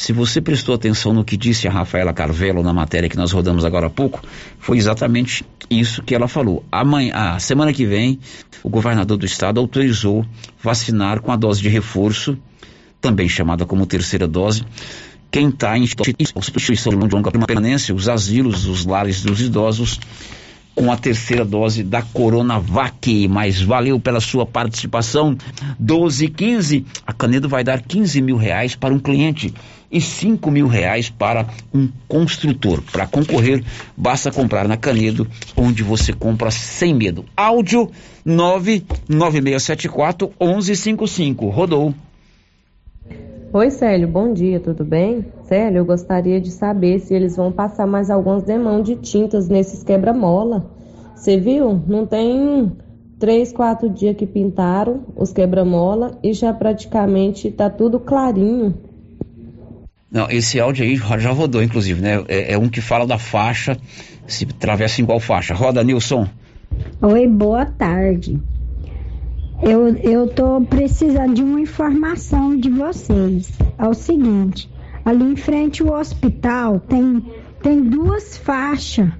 Se 0.00 0.14
você 0.14 0.40
prestou 0.40 0.74
atenção 0.74 1.12
no 1.12 1.22
que 1.22 1.36
disse 1.36 1.68
a 1.68 1.70
Rafaela 1.70 2.14
Carvelo 2.14 2.62
na 2.62 2.72
matéria 2.72 3.06
que 3.06 3.18
nós 3.18 3.32
rodamos 3.32 3.66
agora 3.66 3.88
há 3.88 3.90
pouco, 3.90 4.22
foi 4.58 4.78
exatamente 4.78 5.44
isso 5.68 6.02
que 6.02 6.14
ela 6.14 6.26
falou. 6.26 6.64
Amanhã, 6.72 7.12
a 7.14 7.38
semana 7.38 7.70
que 7.70 7.84
vem, 7.84 8.18
o 8.62 8.70
governador 8.70 9.18
do 9.18 9.26
estado 9.26 9.60
autorizou 9.60 10.24
vacinar 10.58 11.20
com 11.20 11.30
a 11.30 11.36
dose 11.36 11.60
de 11.60 11.68
reforço, 11.68 12.38
também 12.98 13.28
chamada 13.28 13.66
como 13.66 13.84
terceira 13.84 14.26
dose, 14.26 14.64
quem 15.30 15.50
está 15.50 15.76
em 15.76 15.82
instituição 15.82 16.92
de 16.92 17.14
longa 17.14 17.30
permanência, 17.30 17.94
os 17.94 18.08
asilos, 18.08 18.64
os 18.64 18.86
lares 18.86 19.22
dos 19.22 19.42
idosos, 19.42 20.00
com 20.74 20.90
a 20.90 20.96
terceira 20.96 21.44
dose 21.44 21.82
da 21.82 22.02
Coronavac. 22.02 23.28
Mas 23.28 23.60
valeu 23.60 24.00
pela 24.00 24.20
sua 24.20 24.46
participação. 24.46 25.36
12 25.78 26.24
e 26.24 26.28
15. 26.28 26.86
A 27.06 27.12
Canedo 27.12 27.48
vai 27.48 27.64
dar 27.64 27.82
15 27.82 28.22
mil 28.22 28.36
reais 28.36 28.74
para 28.74 28.94
um 28.94 28.98
cliente 28.98 29.52
e 29.90 30.00
5 30.00 30.50
mil 30.50 30.68
reais 30.68 31.10
para 31.10 31.46
um 31.74 31.88
construtor. 32.06 32.80
Para 32.92 33.06
concorrer, 33.06 33.64
basta 33.96 34.30
comprar 34.30 34.68
na 34.68 34.76
Canedo, 34.76 35.26
onde 35.56 35.82
você 35.82 36.12
compra 36.12 36.50
sem 36.50 36.94
medo. 36.94 37.24
Áudio 37.36 37.90
99674 38.24 40.32
1155. 40.40 41.48
Rodou. 41.48 41.94
Oi, 43.52 43.68
Célio, 43.68 44.06
bom 44.06 44.32
dia, 44.32 44.60
tudo 44.60 44.84
bem? 44.84 45.26
Célio, 45.42 45.78
eu 45.78 45.84
gostaria 45.84 46.40
de 46.40 46.52
saber 46.52 47.00
se 47.00 47.12
eles 47.12 47.34
vão 47.34 47.50
passar 47.50 47.84
mais 47.84 48.08
alguns 48.08 48.44
demão 48.44 48.80
de 48.80 48.94
tintas 48.94 49.48
nesses 49.48 49.82
quebra-mola. 49.82 50.70
Você 51.16 51.36
viu? 51.36 51.82
Não 51.84 52.06
tem 52.06 52.70
três, 53.18 53.52
quatro 53.52 53.90
dias 53.90 54.14
que 54.14 54.24
pintaram 54.24 55.00
os 55.16 55.32
quebra-mola 55.32 56.16
e 56.22 56.32
já 56.32 56.54
praticamente 56.54 57.50
tá 57.50 57.68
tudo 57.68 57.98
clarinho. 57.98 58.72
Não, 60.08 60.30
esse 60.30 60.60
áudio 60.60 60.84
aí 60.84 60.94
já 61.20 61.32
rodou, 61.32 61.60
inclusive, 61.60 62.00
né? 62.00 62.24
É, 62.28 62.52
é 62.52 62.58
um 62.58 62.68
que 62.68 62.80
fala 62.80 63.04
da 63.04 63.18
faixa, 63.18 63.76
se 64.28 64.44
atravessa 64.44 65.02
em 65.02 65.04
qual 65.04 65.18
faixa. 65.18 65.54
Roda, 65.54 65.82
Nilson. 65.82 66.24
Oi, 67.02 67.26
boa 67.26 67.66
tarde. 67.66 68.38
Eu, 69.62 69.88
eu 69.96 70.26
tô 70.26 70.60
precisando 70.62 71.34
de 71.34 71.42
uma 71.42 71.60
informação 71.60 72.56
de 72.56 72.70
vocês. 72.70 73.52
É 73.78 73.86
o 73.86 73.92
seguinte, 73.92 74.72
ali 75.04 75.22
em 75.22 75.36
frente 75.36 75.82
ao 75.82 75.98
hospital 75.98 76.80
tem, 76.80 77.24
tem 77.62 77.82
duas 77.82 78.38
faixas 78.38 79.10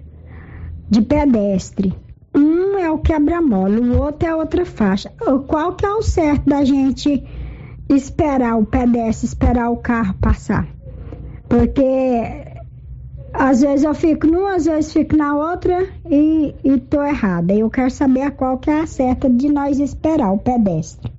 de 0.89 1.03
pedestre. 1.03 1.95
Um 2.35 2.79
é 2.79 2.91
o 2.91 2.99
quebra-mola, 2.99 3.79
o 3.81 3.99
outro 4.01 4.29
é 4.29 4.35
outra 4.35 4.65
faixa. 4.65 5.13
Qual 5.47 5.75
que 5.75 5.85
é 5.85 5.91
o 5.91 6.03
certo 6.03 6.49
da 6.49 6.65
gente 6.65 7.23
esperar 7.89 8.57
o 8.57 8.65
pedestre, 8.65 9.27
esperar 9.27 9.69
o 9.71 9.77
carro 9.77 10.15
passar? 10.21 10.67
Porque 11.49 12.50
às 13.33 13.61
vezes 13.61 13.85
eu 13.85 13.95
fico 13.95 14.27
numa, 14.27 14.57
às 14.57 14.65
vezes 14.65 14.93
fico 14.93 15.17
na 15.17 15.35
outra 15.35 15.89
e, 16.11 16.55
e 16.65 16.79
tô 16.79 17.03
errada. 17.03 17.55
Eu 17.55 17.71
quero 17.71 17.91
saber 17.91 18.31
qual 18.33 18.59
que 18.59 18.71
é 18.71 18.81
a 18.81 18.87
certa 18.87 19.29
de 19.29 19.49
nós 19.49 19.79
esperar 19.79 20.33
o 20.33 20.39
pedestre. 20.39 21.11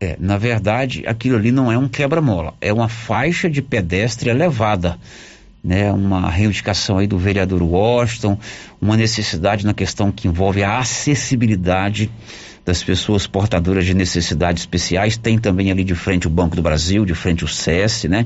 É, 0.00 0.16
na 0.18 0.38
verdade, 0.38 1.04
aquilo 1.06 1.36
ali 1.36 1.50
não 1.50 1.72
é 1.72 1.76
um 1.76 1.88
quebra-mola, 1.88 2.54
é 2.60 2.72
uma 2.72 2.88
faixa 2.88 3.50
de 3.50 3.60
pedestre 3.60 4.30
elevada, 4.30 4.96
né? 5.62 5.92
Uma 5.92 6.30
reivindicação 6.30 6.98
aí 6.98 7.06
do 7.08 7.18
vereador 7.18 7.60
Washington, 7.62 8.38
uma 8.80 8.96
necessidade 8.96 9.66
na 9.66 9.74
questão 9.74 10.12
que 10.12 10.28
envolve 10.28 10.62
a 10.62 10.78
acessibilidade 10.78 12.10
das 12.64 12.84
pessoas 12.84 13.26
portadoras 13.26 13.84
de 13.84 13.92
necessidades 13.92 14.62
especiais. 14.62 15.16
Tem 15.16 15.36
também 15.36 15.72
ali 15.72 15.82
de 15.82 15.96
frente 15.96 16.28
o 16.28 16.30
Banco 16.30 16.54
do 16.54 16.62
Brasil, 16.62 17.04
de 17.04 17.14
frente 17.14 17.44
o 17.44 17.48
SES, 17.48 18.04
né? 18.04 18.24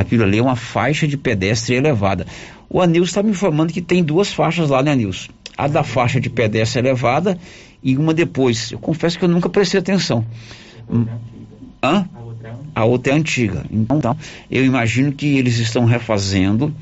Aquilo 0.00 0.24
ali 0.24 0.38
é 0.38 0.42
uma 0.42 0.56
faixa 0.56 1.06
de 1.06 1.18
pedestre 1.18 1.74
elevada. 1.74 2.26
O 2.70 2.80
Anilson 2.80 3.04
está 3.04 3.22
me 3.22 3.32
informando 3.32 3.70
que 3.70 3.82
tem 3.82 4.02
duas 4.02 4.32
faixas 4.32 4.70
lá, 4.70 4.82
né, 4.82 4.92
Anilson? 4.92 5.30
A 5.58 5.68
da 5.68 5.84
faixa 5.84 6.18
de 6.18 6.30
pedestre 6.30 6.80
elevada 6.80 7.38
e 7.82 7.98
uma 7.98 8.14
depois. 8.14 8.72
Eu 8.72 8.78
confesso 8.78 9.18
que 9.18 9.26
eu 9.26 9.28
nunca 9.28 9.50
prestei 9.50 9.78
atenção. 9.78 10.24
Hã? 11.82 12.08
A 12.74 12.84
outra 12.86 13.12
é 13.12 13.14
antiga. 13.14 13.62
Então, 13.70 14.16
eu 14.50 14.64
imagino 14.64 15.12
que 15.12 15.36
eles 15.36 15.58
estão 15.58 15.84
refazendo 15.84 16.74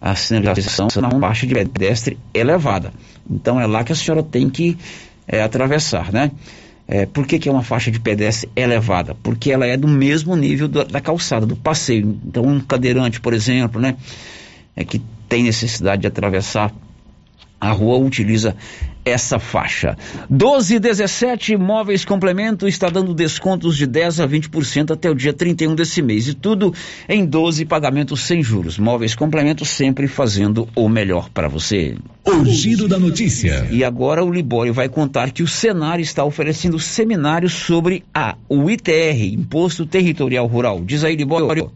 a 0.00 0.14
sinalização 0.14 0.88
na 1.02 1.10
faixa 1.20 1.46
de 1.46 1.52
pedestre 1.52 2.18
elevada. 2.32 2.94
Então, 3.30 3.60
é 3.60 3.66
lá 3.66 3.84
que 3.84 3.92
a 3.92 3.94
senhora 3.94 4.22
tem 4.22 4.48
que 4.48 4.78
é, 5.28 5.42
atravessar, 5.42 6.10
né? 6.10 6.30
É, 6.86 7.06
por 7.06 7.26
que, 7.26 7.38
que, 7.38 7.48
é 7.48 7.52
uma 7.52 7.62
faixa 7.62 7.90
de 7.90 7.98
pedestre 7.98 8.48
elevada? 8.54 9.14
Porque 9.22 9.50
ela 9.50 9.66
é 9.66 9.76
do 9.76 9.88
mesmo 9.88 10.36
nível 10.36 10.68
do, 10.68 10.84
da 10.84 11.00
calçada, 11.00 11.46
do 11.46 11.56
passeio. 11.56 12.18
Então, 12.26 12.44
um 12.44 12.60
cadeirante, 12.60 13.20
por 13.20 13.32
exemplo, 13.32 13.80
né, 13.80 13.96
é 14.76 14.84
que 14.84 15.00
tem 15.28 15.42
necessidade 15.42 16.02
de 16.02 16.06
atravessar 16.06 16.72
a 17.60 17.70
rua 17.70 17.96
utiliza 17.96 18.54
essa 19.04 19.38
faixa. 19.38 19.96
12 20.30 20.76
e 20.76 20.78
17 20.78 21.56
Móveis 21.56 22.04
Complemento 22.04 22.66
está 22.66 22.88
dando 22.88 23.14
descontos 23.14 23.76
de 23.76 23.86
10 23.86 24.20
a 24.20 24.28
20% 24.28 24.92
até 24.92 25.10
o 25.10 25.14
dia 25.14 25.32
31 25.32 25.74
desse 25.74 26.00
mês. 26.00 26.28
E 26.28 26.34
tudo 26.34 26.72
em 27.08 27.24
12 27.24 27.64
pagamentos 27.66 28.20
sem 28.20 28.42
juros. 28.42 28.78
Móveis 28.78 29.14
Complemento 29.14 29.64
sempre 29.64 30.08
fazendo 30.08 30.68
o 30.74 30.88
melhor 30.88 31.28
para 31.30 31.48
você. 31.48 31.96
O 32.24 32.44
giro 32.46 32.88
da 32.88 32.98
notícia. 32.98 33.68
E 33.70 33.84
agora 33.84 34.24
o 34.24 34.32
Libório 34.32 34.72
vai 34.72 34.88
contar 34.88 35.30
que 35.30 35.42
o 35.42 35.48
Senar 35.48 36.00
está 36.00 36.24
oferecendo 36.24 36.78
seminários 36.78 37.52
sobre 37.52 38.04
a, 38.14 38.36
o 38.48 38.70
ITR, 38.70 39.34
Imposto 39.34 39.84
Territorial 39.84 40.46
Rural. 40.46 40.82
Diz 40.84 41.04
aí, 41.04 41.14
Libório. 41.14 41.70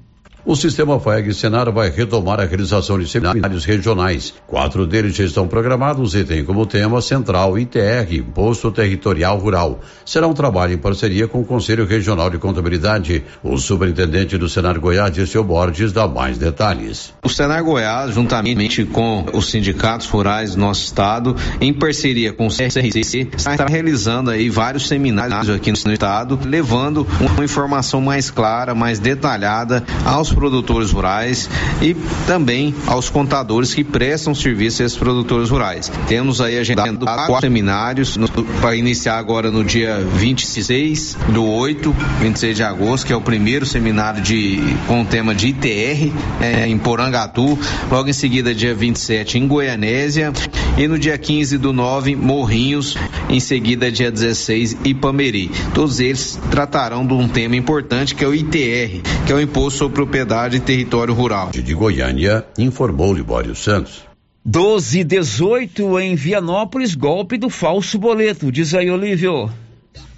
O 0.44 0.54
sistema 0.54 1.00
FAEG 1.00 1.34
Senar 1.34 1.70
vai 1.72 1.90
retomar 1.90 2.40
a 2.40 2.44
realização 2.44 2.98
de 2.98 3.08
seminários 3.08 3.64
regionais. 3.64 4.32
Quatro 4.46 4.86
deles 4.86 5.14
já 5.14 5.24
estão 5.24 5.48
programados 5.48 6.14
e 6.14 6.24
têm 6.24 6.44
como 6.44 6.64
tema 6.64 7.02
central 7.02 7.58
ITR, 7.58 8.14
Imposto 8.14 8.70
Territorial 8.70 9.36
Rural. 9.36 9.80
Será 10.06 10.28
um 10.28 10.32
trabalho 10.32 10.72
em 10.72 10.78
parceria 10.78 11.26
com 11.26 11.40
o 11.40 11.44
Conselho 11.44 11.84
Regional 11.84 12.30
de 12.30 12.38
Contabilidade. 12.38 13.24
O 13.42 13.58
superintendente 13.58 14.38
do 14.38 14.48
Senar 14.48 14.78
Goiás, 14.78 15.12
Dirceu 15.12 15.42
Borges, 15.42 15.92
dá 15.92 16.06
mais 16.06 16.38
detalhes. 16.38 17.12
O 17.22 17.28
Senar 17.28 17.62
Goiás, 17.64 18.14
juntamente 18.14 18.84
com 18.84 19.26
os 19.34 19.50
sindicatos 19.50 20.06
rurais 20.06 20.54
do 20.54 20.60
nosso 20.60 20.84
estado, 20.84 21.36
em 21.60 21.74
parceria 21.74 22.32
com 22.32 22.46
o 22.46 22.50
CRC, 22.50 23.28
está 23.36 23.66
realizando 23.66 24.30
aí 24.30 24.48
vários 24.48 24.86
seminários 24.86 25.50
aqui 25.50 25.72
no 25.72 25.92
estado, 25.92 26.38
levando 26.44 27.06
uma 27.20 27.44
informação 27.44 28.00
mais 28.00 28.30
clara, 28.30 28.74
mais 28.74 28.98
detalhada 28.98 29.84
aos 30.06 30.27
produtores 30.32 30.90
rurais 30.90 31.48
e 31.80 31.94
também 32.26 32.74
aos 32.86 33.08
contadores 33.08 33.74
que 33.74 33.84
prestam 33.84 34.34
serviço 34.34 34.82
a 34.82 34.86
esses 34.86 34.98
produtores 34.98 35.50
rurais. 35.50 35.90
Temos 36.06 36.40
aí 36.40 36.58
agendado 36.58 36.98
quatro 36.98 37.40
seminários 37.40 38.16
para 38.60 38.76
iniciar 38.76 39.18
agora 39.18 39.50
no 39.50 39.64
dia 39.64 39.98
26 40.14 41.16
do 41.28 41.44
8, 41.44 41.94
26 42.20 42.56
de 42.56 42.62
agosto, 42.62 43.06
que 43.06 43.12
é 43.12 43.16
o 43.16 43.20
primeiro 43.20 43.64
seminário 43.66 44.20
de, 44.22 44.58
com 44.86 45.02
o 45.02 45.04
tema 45.04 45.34
de 45.34 45.48
ITR 45.48 46.12
é, 46.40 46.68
em 46.68 46.78
Porangatu. 46.78 47.58
Logo 47.90 48.08
em 48.08 48.12
seguida, 48.12 48.54
dia 48.54 48.74
27 48.74 49.38
em 49.38 49.46
Goianésia. 49.46 50.32
E 50.76 50.86
no 50.86 50.98
dia 50.98 51.18
15 51.18 51.58
do 51.58 51.72
9, 51.72 52.14
Morrinhos. 52.14 52.96
Em 53.28 53.40
seguida, 53.40 53.90
dia 53.90 54.10
16, 54.10 54.78
Ipameri. 54.84 55.50
Todos 55.74 56.00
eles 56.00 56.38
tratarão 56.50 57.06
de 57.06 57.12
um 57.12 57.28
tema 57.28 57.56
importante 57.56 58.14
que 58.14 58.24
é 58.24 58.28
o 58.28 58.34
ITR, 58.34 59.02
que 59.26 59.32
é 59.32 59.34
o 59.34 59.40
Imposto 59.40 59.78
sobre 59.78 59.94
Propriedade 59.94 60.17
propriedade 60.18 60.56
e 60.56 60.60
território 60.60 61.14
rural. 61.14 61.50
De 61.50 61.74
Goiânia, 61.74 62.44
informou 62.58 63.12
Libório 63.12 63.54
Santos. 63.54 64.02
12 64.44 65.04
18 65.04 66.00
em 66.00 66.16
Vianópolis, 66.16 66.94
golpe 66.94 67.36
do 67.36 67.48
falso 67.48 67.98
boleto. 67.98 68.50
Diz 68.50 68.74
aí, 68.74 68.90
Olívio. 68.90 69.50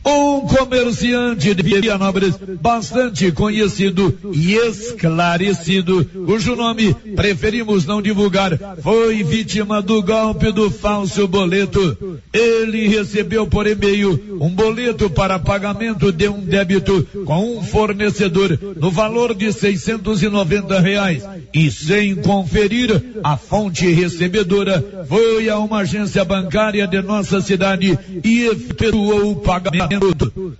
Um 0.04 0.40
comerciante 0.46 1.54
de 1.54 1.62
Vianópolis 1.80 2.34
bastante 2.60 3.30
conhecido 3.32 4.16
e 4.32 4.54
esclarecido, 4.54 6.04
cujo 6.26 6.56
nome 6.56 6.94
preferimos 7.14 7.84
não 7.84 8.00
divulgar, 8.00 8.58
foi 8.82 9.22
vítima 9.22 9.82
do 9.82 10.02
golpe 10.02 10.50
do 10.52 10.70
falso 10.70 11.28
boleto. 11.28 12.18
Ele 12.32 12.88
recebeu 12.88 13.46
por 13.46 13.66
e-mail 13.66 14.38
um 14.40 14.48
boleto 14.48 15.10
para 15.10 15.38
pagamento 15.38 16.10
de 16.10 16.28
um 16.28 16.40
débito 16.40 17.06
com 17.26 17.58
um 17.58 17.62
fornecedor 17.62 18.58
no 18.76 18.90
valor 18.90 19.34
de 19.34 19.52
690 19.52 20.80
reais 20.80 21.22
e 21.52 21.70
sem 21.70 22.14
conferir 22.14 23.20
a 23.22 23.36
fonte 23.36 23.86
recebedora, 23.90 25.04
foi 25.06 25.50
a 25.50 25.58
uma 25.58 25.80
agência 25.80 26.24
bancária 26.24 26.86
de 26.86 27.02
nossa 27.02 27.40
cidade 27.42 27.98
e 28.24 28.46
efetuou 28.46 29.32
o 29.32 29.36
pagamento 29.36 29.89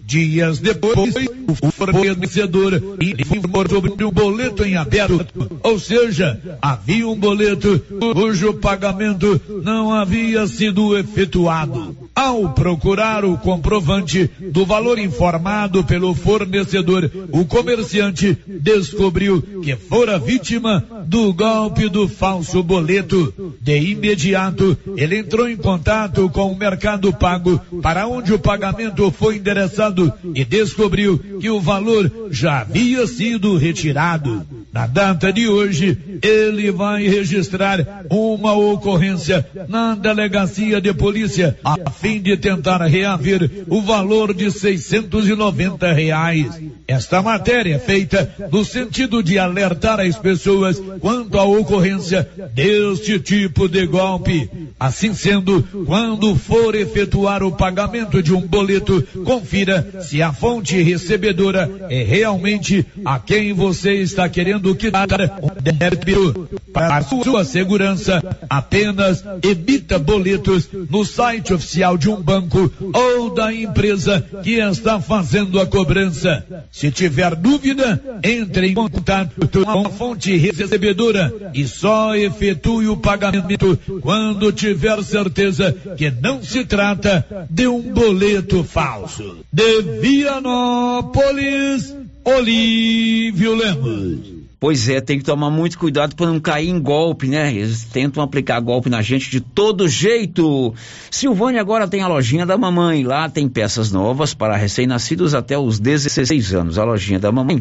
Dias 0.01 0.59
depois, 0.59 1.15
o 1.63 1.71
fornecedor 1.71 2.83
informou 3.01 3.69
sobre 3.69 4.05
um 4.05 4.11
boleto 4.11 4.65
em 4.65 4.77
aberto, 4.77 5.27
ou 5.63 5.79
seja, 5.79 6.41
havia 6.61 7.07
um 7.09 7.17
boleto 7.17 7.81
cujo 8.15 8.55
pagamento 8.55 9.41
não 9.63 9.93
havia 9.93 10.47
sido 10.47 10.97
efetuado. 10.97 12.10
Ao 12.21 12.51
procurar 12.51 13.25
o 13.25 13.39
comprovante 13.39 14.31
do 14.53 14.67
valor 14.67 14.99
informado 14.99 15.83
pelo 15.83 16.15
fornecedor, 16.15 17.11
o 17.33 17.47
comerciante 17.47 18.37
descobriu 18.47 19.41
que 19.63 19.75
fora 19.75 20.19
vítima 20.19 20.85
do 21.07 21.33
golpe 21.33 21.89
do 21.89 22.07
falso 22.07 22.63
boleto. 22.63 23.55
De 23.59 23.75
imediato, 23.79 24.77
ele 24.99 25.17
entrou 25.17 25.49
em 25.49 25.57
contato 25.57 26.29
com 26.29 26.53
o 26.53 26.59
Mercado 26.59 27.11
Pago, 27.11 27.59
para 27.81 28.07
onde 28.07 28.35
o 28.35 28.39
pagamento 28.39 29.11
foi 29.11 29.37
endereçado 29.37 30.13
e 30.35 30.45
descobriu 30.45 31.19
que 31.41 31.49
o 31.49 31.59
valor 31.59 32.29
já 32.31 32.61
havia 32.61 33.07
sido 33.07 33.57
retirado. 33.57 34.47
Na 34.73 34.87
data 34.87 35.33
de 35.33 35.49
hoje, 35.49 35.99
ele 36.23 36.71
vai 36.71 37.03
registrar 37.03 38.05
uma 38.09 38.53
ocorrência 38.53 39.45
na 39.69 39.97
delegacia 39.97 40.81
de 40.81 40.95
polícia 40.95 41.59
a 41.65 41.91
fim 41.91 42.21
de 42.21 42.37
tentar 42.37 42.81
reaver 42.87 43.65
o 43.69 43.83
valor 43.83 44.33
de 44.33 44.49
690 44.49 45.93
reais. 45.93 46.61
Esta 46.87 47.21
matéria 47.21 47.75
é 47.75 47.79
feita 47.81 48.33
no 48.53 48.65
sentido 48.65 49.25
de 49.25 49.41
alertar 49.41 49.99
as 49.99 50.17
pessoas 50.17 50.81
quanto 51.01 51.37
à 51.37 51.43
ocorrência 51.43 52.29
deste 52.55 53.19
tipo 53.19 53.69
de 53.69 53.85
golpe. 53.87 54.49
Assim 54.79 55.15
sendo, 55.15 55.63
quando 55.85 56.37
for 56.37 56.77
efetuar 56.77 57.43
o 57.43 57.53
pagamento 57.53 58.23
de 58.23 58.33
um 58.33 58.41
boleto, 58.41 59.03
confira 59.25 60.01
se 60.01 60.23
a 60.23 60.33
fonte 60.33 60.81
recebedora 60.81 61.89
é 61.91 62.05
realmente 62.05 62.87
a 63.05 63.19
quem 63.19 63.53
você 63.53 63.95
está 63.95 64.29
querendo 64.29 64.60
quitar 64.75 65.21
um 65.43 65.61
débito. 65.61 66.49
Para 66.73 67.03
sua 67.03 67.45
segurança, 67.45 68.23
apenas 68.49 69.25
emita 69.43 69.99
boletos 69.99 70.69
no 70.89 71.05
site 71.05 71.53
oficial 71.53 71.97
de 71.97 72.09
um 72.09 72.21
banco 72.21 72.73
ou 72.93 73.35
da 73.35 73.53
empresa 73.53 74.25
que 74.43 74.61
está 74.61 75.01
fazendo 75.01 75.61
a 75.61 75.67
cobrança. 75.67 76.45
Se 76.71 76.91
tiver 76.91 77.35
dúvida, 77.35 78.01
entre 78.23 78.69
em 78.69 78.75
contato 78.75 79.49
com 79.49 79.87
a 79.87 79.91
fonte 79.91 80.37
recebedora 80.37 81.51
e 81.55 81.67
só 81.67 82.15
efetue 82.15 82.89
o 82.89 82.97
pagamento 82.97 83.79
quando 84.01 84.53
tiver 84.53 85.03
certeza 85.03 85.73
que 85.97 86.11
não 86.11 86.43
se 86.43 86.65
trata 86.65 87.27
de 87.51 87.67
um 87.67 87.81
boleto 87.81 88.63
falso. 88.63 89.39
De 89.53 89.83
Vianópolis, 90.01 91.95
Olívio 92.25 93.55
Lemos. 93.55 94.40
Pois 94.61 94.91
é, 94.91 95.01
tem 95.01 95.19
que 95.19 95.25
tomar 95.25 95.49
muito 95.49 95.79
cuidado 95.79 96.15
para 96.15 96.27
não 96.27 96.39
cair 96.39 96.69
em 96.69 96.79
golpe, 96.79 97.27
né? 97.27 97.51
Eles 97.51 97.85
tentam 97.85 98.23
aplicar 98.23 98.61
golpe 98.61 98.91
na 98.91 99.01
gente 99.01 99.31
de 99.31 99.41
todo 99.41 99.89
jeito. 99.89 100.75
Silvânia 101.11 101.63
agora 101.63 101.89
tem 101.89 102.03
a 102.03 102.07
lojinha 102.09 102.45
da 102.45 102.59
mamãe. 102.59 103.03
Lá 103.03 103.27
tem 103.31 103.49
peças 103.49 103.91
novas 103.91 104.35
para 104.35 104.55
recém-nascidos 104.59 105.35
até 105.35 105.59
os 105.59 105.81
16 105.81 106.53
anos. 106.53 106.79
A 106.79 106.85
lojinha 106.85 107.19
da 107.19 107.33
mamãe 107.33 107.57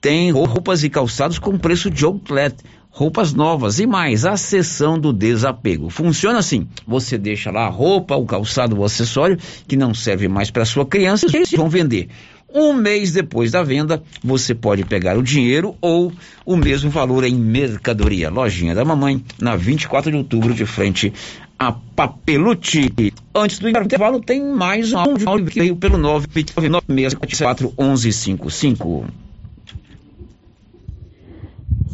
tem 0.00 0.30
roupas 0.30 0.84
e 0.84 0.88
calçados 0.88 1.40
com 1.40 1.58
preço 1.58 1.90
de 1.90 2.04
outlet 2.04 2.54
roupas 2.94 3.34
novas 3.34 3.80
e 3.80 3.86
mais 3.86 4.24
a 4.24 4.36
sessão 4.36 4.96
do 4.96 5.12
desapego. 5.12 5.90
Funciona 5.90 6.38
assim: 6.38 6.68
você 6.86 7.18
deixa 7.18 7.50
lá 7.50 7.66
a 7.66 7.68
roupa, 7.68 8.14
o 8.14 8.24
calçado, 8.24 8.78
o 8.78 8.84
acessório 8.84 9.36
que 9.66 9.76
não 9.76 9.92
serve 9.92 10.28
mais 10.28 10.48
para 10.48 10.64
sua 10.64 10.86
criança 10.86 11.26
e 11.26 11.56
vão 11.56 11.68
vender. 11.68 12.08
Um 12.54 12.72
mês 12.72 13.12
depois 13.12 13.50
da 13.50 13.64
venda, 13.64 14.00
você 14.22 14.54
pode 14.54 14.84
pegar 14.84 15.18
o 15.18 15.22
dinheiro 15.24 15.74
ou 15.80 16.12
o 16.46 16.56
mesmo 16.56 16.88
valor 16.88 17.24
em 17.24 17.34
mercadoria. 17.34 18.30
Lojinha 18.30 18.76
da 18.76 18.84
Mamãe, 18.84 19.24
na 19.40 19.56
24 19.56 20.12
de 20.12 20.16
outubro, 20.16 20.54
de 20.54 20.64
frente 20.64 21.12
a 21.58 21.72
Papelute. 21.72 23.12
Antes 23.34 23.58
do 23.58 23.68
intervalo, 23.68 24.20
tem 24.20 24.40
mais 24.40 24.92
um 24.92 24.98
áudio 24.98 25.46
que 25.46 25.58
veio 25.58 25.74
pelo 25.74 25.98
99644 25.98 27.74
1155. 27.76 29.04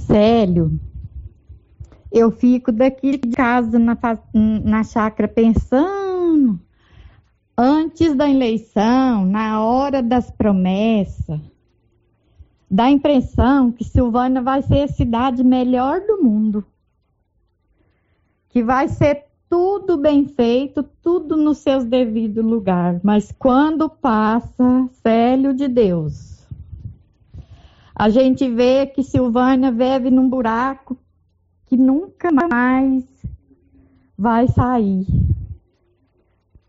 Célio, 0.07 0.79
eu 2.13 2.31
fico 2.31 2.71
daqui 2.71 3.13
de 3.13 3.31
casa 3.31 3.79
na, 3.79 3.97
na 4.63 4.85
chácara 4.85 5.27
pensando 5.27 6.00
antes 7.63 8.15
da 8.15 8.27
eleição, 8.27 9.27
na 9.27 9.63
hora 9.63 10.03
das 10.03 10.31
promessas, 10.31 11.39
dá 12.71 12.85
a 12.85 12.91
impressão 12.91 13.71
que 13.71 13.85
Silvânia 13.85 14.41
vai 14.41 14.63
ser 14.63 14.85
a 14.85 14.89
cidade 14.89 15.45
melhor 15.45 16.01
do 16.01 16.23
mundo. 16.23 16.65
Que 18.49 18.63
vai 18.63 18.89
ser 18.89 19.27
tudo 19.47 19.99
bem 19.99 20.25
feito, 20.25 20.83
tudo 21.03 21.37
nos 21.37 21.59
seus 21.59 21.85
devidos 21.85 22.43
lugar. 22.43 22.99
Mas 23.03 23.31
quando 23.31 23.91
passa, 23.91 24.89
Célio 25.03 25.53
de 25.53 25.69
Deus, 25.69 26.43
a 27.95 28.09
gente 28.09 28.49
vê 28.49 28.87
que 28.87 29.03
Silvânia 29.03 29.71
vive 29.71 30.11
num 30.11 30.31
buraco 30.31 30.97
que 31.67 31.77
nunca 31.77 32.31
mais 32.33 33.05
vai 34.17 34.49
sair. 34.49 35.20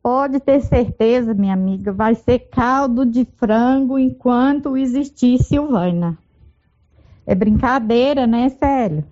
Pode 0.02 0.40
ter 0.40 0.62
certeza, 0.62 1.34
minha 1.34 1.54
amiga, 1.54 1.92
vai 1.92 2.16
ser 2.16 2.40
caldo 2.52 3.06
de 3.06 3.28
frango 3.38 4.00
enquanto 4.00 4.76
existir 4.76 5.38
Silvana. 5.44 6.18
É 7.26 7.36
brincadeira, 7.36 8.26
né, 8.26 8.50
Célio? 8.50 9.04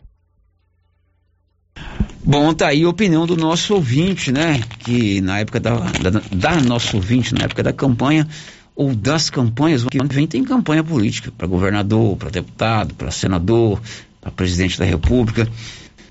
Bom, 2.24 2.54
tá 2.54 2.68
aí 2.68 2.84
a 2.84 2.90
opinião 2.90 3.26
do 3.26 3.38
nosso 3.38 3.76
ouvinte, 3.76 4.32
né? 4.32 4.62
Que 4.80 5.22
na 5.22 5.40
época 5.40 5.60
da, 5.60 5.78
da, 5.78 6.22
da 6.32 6.62
nosso 6.62 6.98
ouvinte, 6.98 7.34
na 7.34 7.46
época 7.46 7.64
da 7.64 7.72
campanha, 7.72 8.28
ou 8.76 8.96
das 8.96 9.30
campanhas, 9.30 9.84
que 9.84 10.04
vem 10.06 10.26
tem 10.26 10.44
campanha 10.44 10.84
política 10.84 11.32
para 11.38 11.48
governador, 11.48 12.18
para 12.18 12.30
deputado, 12.30 12.94
para 12.94 13.12
senador, 13.12 13.80
para 14.22 14.32
presidente 14.32 14.78
da 14.80 14.86
república. 14.86 15.48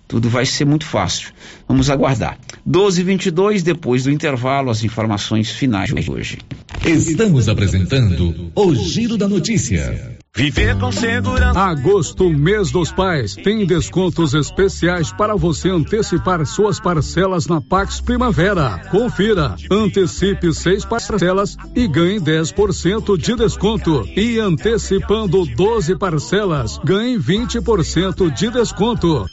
Tudo 0.09 0.30
vai 0.30 0.47
ser 0.47 0.64
muito 0.64 0.86
fácil. 0.86 1.30
Vamos 1.68 1.90
aguardar. 1.90 2.39
12 2.64 3.02
22 3.02 3.62
depois 3.62 4.05
do 4.05 4.10
intervalo, 4.10 4.70
as 4.70 4.82
informações 4.82 5.51
finais 5.51 5.93
de 5.94 6.10
hoje. 6.10 6.39
Estamos 6.85 7.48
apresentando 7.48 8.51
o 8.55 8.74
Giro 8.74 9.18
da 9.18 9.28
Notícia. 9.28 10.17
Viver 10.34 10.78
com 10.78 10.92
segurança. 10.92 11.59
Agosto, 11.59 12.30
mês 12.30 12.70
dos 12.70 12.92
pais, 12.92 13.34
tem 13.34 13.66
descontos 13.66 14.34
especiais 14.34 15.10
para 15.10 15.34
você 15.34 15.68
antecipar 15.68 16.44
suas 16.46 16.78
parcelas 16.78 17.46
na 17.46 17.60
Pax 17.60 18.00
Primavera. 18.00 18.80
Confira, 18.90 19.56
antecipe 19.70 20.55
seis 20.55 20.84
parcelas 20.84 21.56
e 21.74 21.88
ganhe 21.88 22.20
10% 22.20 23.16
de 23.18 23.34
desconto. 23.34 24.09
E 24.16 24.38
antecipando 24.38 25.44
12 25.44 25.96
parcelas, 25.96 26.78
ganhe 26.84 27.18
20% 27.18 28.32
de 28.32 28.50
desconto. 28.50 29.28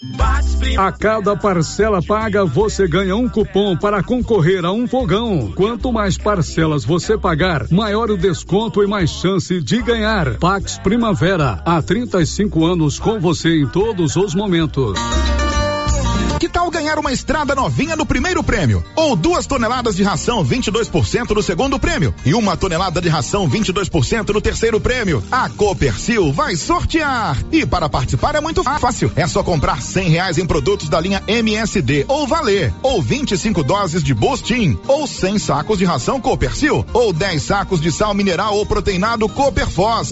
A 0.78 0.92
cada 0.92 1.36
parcela 1.36 2.02
paga, 2.02 2.44
você 2.46 2.88
ganha 2.88 3.16
um 3.16 3.30
cupom 3.30 3.78
para 3.78 4.02
concorrer 4.02 4.66
a 4.66 4.72
um 4.72 4.88
fogão. 4.88 5.52
Quanto 5.56 5.94
mais 5.94 6.18
parcelas 6.18 6.84
você 6.84 7.18
pagar, 7.18 7.70
maior 7.70 8.10
o 8.10 8.18
desconto 8.18 8.82
e 8.84 8.88
mais 8.88 9.10
chance 9.10 9.62
de 9.62 9.82
ganhar. 9.82 10.38
Pax 10.38 10.80
Primavera, 10.86 11.64
há 11.66 11.82
35 11.82 12.64
anos 12.64 13.00
com 13.00 13.20
você 13.20 13.60
em 13.60 13.66
todos 13.66 14.16
os 14.16 14.36
momentos. 14.36 14.94
Que 16.40 16.48
tal 16.48 16.70
ganhar 16.70 17.00
uma 17.00 17.12
estrada 17.12 17.56
novinha 17.56 17.96
no 17.96 18.06
primeiro 18.06 18.44
prêmio? 18.44 18.86
Ou 18.96 19.16
duas 19.16 19.48
toneladas 19.48 19.96
de 19.96 20.04
ração 20.04 20.46
22% 20.46 21.32
no 21.32 21.42
segundo 21.42 21.80
prêmio? 21.80 22.14
E 22.24 22.36
uma 22.36 22.56
tonelada 22.56 23.02
de 23.02 23.10
ração 23.10 23.50
22% 23.50 24.30
no 24.30 24.40
terceiro 24.40 24.80
prêmio? 24.80 25.24
A 25.32 25.50
Copercil 25.50 26.32
vai 26.32 26.56
sortear! 26.56 27.36
E 27.52 27.66
para 27.66 27.90
participar 27.90 28.36
é 28.36 28.40
muito 28.40 28.64
fácil. 28.64 29.12
É 29.16 29.26
só 29.26 29.42
comprar 29.42 29.82
cem 29.82 30.08
reais 30.10 30.38
em 30.38 30.46
produtos 30.46 30.88
da 30.88 31.00
linha 31.00 31.24
MSD 31.28 32.06
ou 32.08 32.28
Valer, 32.28 32.72
ou 32.84 33.02
25 33.02 33.64
doses 33.64 34.04
de 34.04 34.14
Bostin, 34.14 34.78
ou 34.88 35.08
100 35.08 35.40
sacos 35.40 35.80
de 35.80 35.86
ração 35.86 36.22
Copercil, 36.22 36.86
ou 36.94 37.12
10 37.12 37.42
sacos 37.42 37.82
de 37.82 37.92
sal 37.92 38.14
mineral 38.14 38.56
ou 38.56 38.68
proteinado 38.68 39.28
Coperfós. 39.28 40.12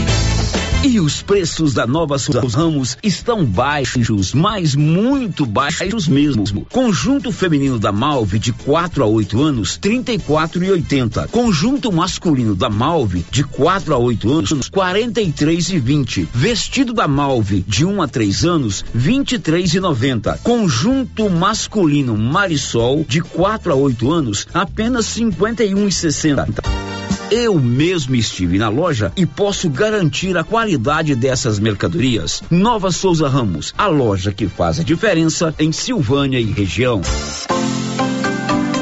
E 0.83 0.99
os 0.99 1.21
preços 1.21 1.75
da 1.75 1.85
nova 1.85 2.17
Souza 2.17 2.57
Ramos 2.57 2.97
estão 3.03 3.45
baixos, 3.45 4.33
mas 4.33 4.75
muito 4.75 5.45
baixos 5.45 6.07
mesmo. 6.07 6.65
Conjunto 6.71 7.31
feminino 7.31 7.77
da 7.77 7.91
Malve 7.91 8.39
de 8.39 8.51
4 8.51 9.03
a 9.03 9.05
8 9.05 9.39
anos, 9.39 9.77
34 9.77 10.63
e 10.63 10.71
80. 10.71 11.27
Conjunto 11.27 11.91
masculino 11.91 12.55
da 12.55 12.67
Malve 12.67 13.23
de 13.29 13.43
4 13.43 13.93
a 13.93 13.97
8 13.99 14.31
anos, 14.31 14.69
43 14.69 15.69
e 15.69 15.77
20. 15.77 16.29
Vestido 16.33 16.93
da 16.93 17.07
Malve 17.07 17.63
de 17.67 17.85
1 17.85 18.01
a 18.01 18.07
3 18.07 18.45
anos, 18.45 18.83
23 18.91 19.75
e 19.75 19.79
90. 19.79 20.39
Conjunto 20.41 21.29
masculino 21.29 22.17
Marisol 22.17 23.05
de 23.07 23.21
4 23.21 23.71
a 23.71 23.75
8 23.75 24.11
anos, 24.11 24.47
apenas 24.51 25.05
51 25.05 25.87
e 25.87 25.91
60. 25.91 27.00
Eu 27.33 27.57
mesmo 27.57 28.13
estive 28.13 28.57
na 28.57 28.67
loja 28.67 29.13
e 29.15 29.25
posso 29.25 29.69
garantir 29.69 30.37
a 30.37 30.43
qualidade 30.43 31.15
dessas 31.15 31.59
mercadorias. 31.59 32.43
Nova 32.51 32.91
Souza 32.91 33.29
Ramos, 33.29 33.73
a 33.77 33.87
loja 33.87 34.33
que 34.33 34.49
faz 34.49 34.81
a 34.81 34.83
diferença 34.83 35.55
em 35.57 35.71
Silvânia 35.71 36.41
e 36.41 36.51
região 36.51 37.01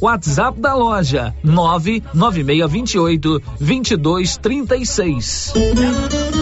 WhatsApp 0.00 0.58
da 0.58 0.74
loja 0.74 1.32
99628 1.44 3.40
2236. 3.60 6.41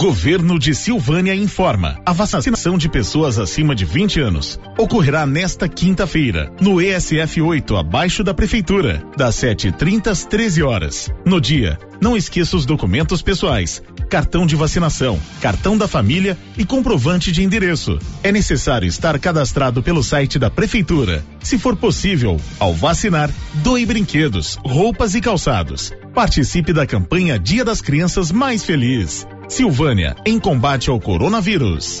Governo 0.00 0.58
de 0.58 0.74
Silvânia 0.74 1.34
informa. 1.34 2.00
A 2.06 2.14
vacinação 2.14 2.78
de 2.78 2.88
pessoas 2.88 3.38
acima 3.38 3.74
de 3.74 3.84
20 3.84 4.18
anos 4.18 4.58
ocorrerá 4.78 5.26
nesta 5.26 5.68
quinta-feira, 5.68 6.50
no 6.58 6.80
ESF 6.80 7.42
8, 7.42 7.76
abaixo 7.76 8.24
da 8.24 8.32
prefeitura, 8.32 9.04
das 9.14 9.34
7h30 9.34 10.06
às 10.06 10.24
13 10.24 10.62
horas. 10.62 11.10
No 11.22 11.38
dia, 11.38 11.78
não 12.00 12.16
esqueça 12.16 12.56
os 12.56 12.64
documentos 12.64 13.20
pessoais, 13.20 13.82
cartão 14.08 14.46
de 14.46 14.56
vacinação, 14.56 15.20
cartão 15.38 15.76
da 15.76 15.86
família 15.86 16.34
e 16.56 16.64
comprovante 16.64 17.30
de 17.30 17.42
endereço. 17.42 17.98
É 18.22 18.32
necessário 18.32 18.88
estar 18.88 19.18
cadastrado 19.18 19.82
pelo 19.82 20.02
site 20.02 20.38
da 20.38 20.48
prefeitura. 20.48 21.22
Se 21.42 21.58
for 21.58 21.76
possível, 21.76 22.40
ao 22.58 22.72
vacinar, 22.72 23.30
doe 23.56 23.84
brinquedos, 23.84 24.58
roupas 24.64 25.14
e 25.14 25.20
calçados. 25.20 25.92
Participe 26.14 26.72
da 26.72 26.86
campanha 26.86 27.38
Dia 27.38 27.66
das 27.66 27.82
Crianças 27.82 28.32
Mais 28.32 28.64
Feliz. 28.64 29.26
Silvânia, 29.50 30.14
em 30.24 30.38
combate 30.38 30.88
ao 30.90 31.00
coronavírus. 31.00 32.00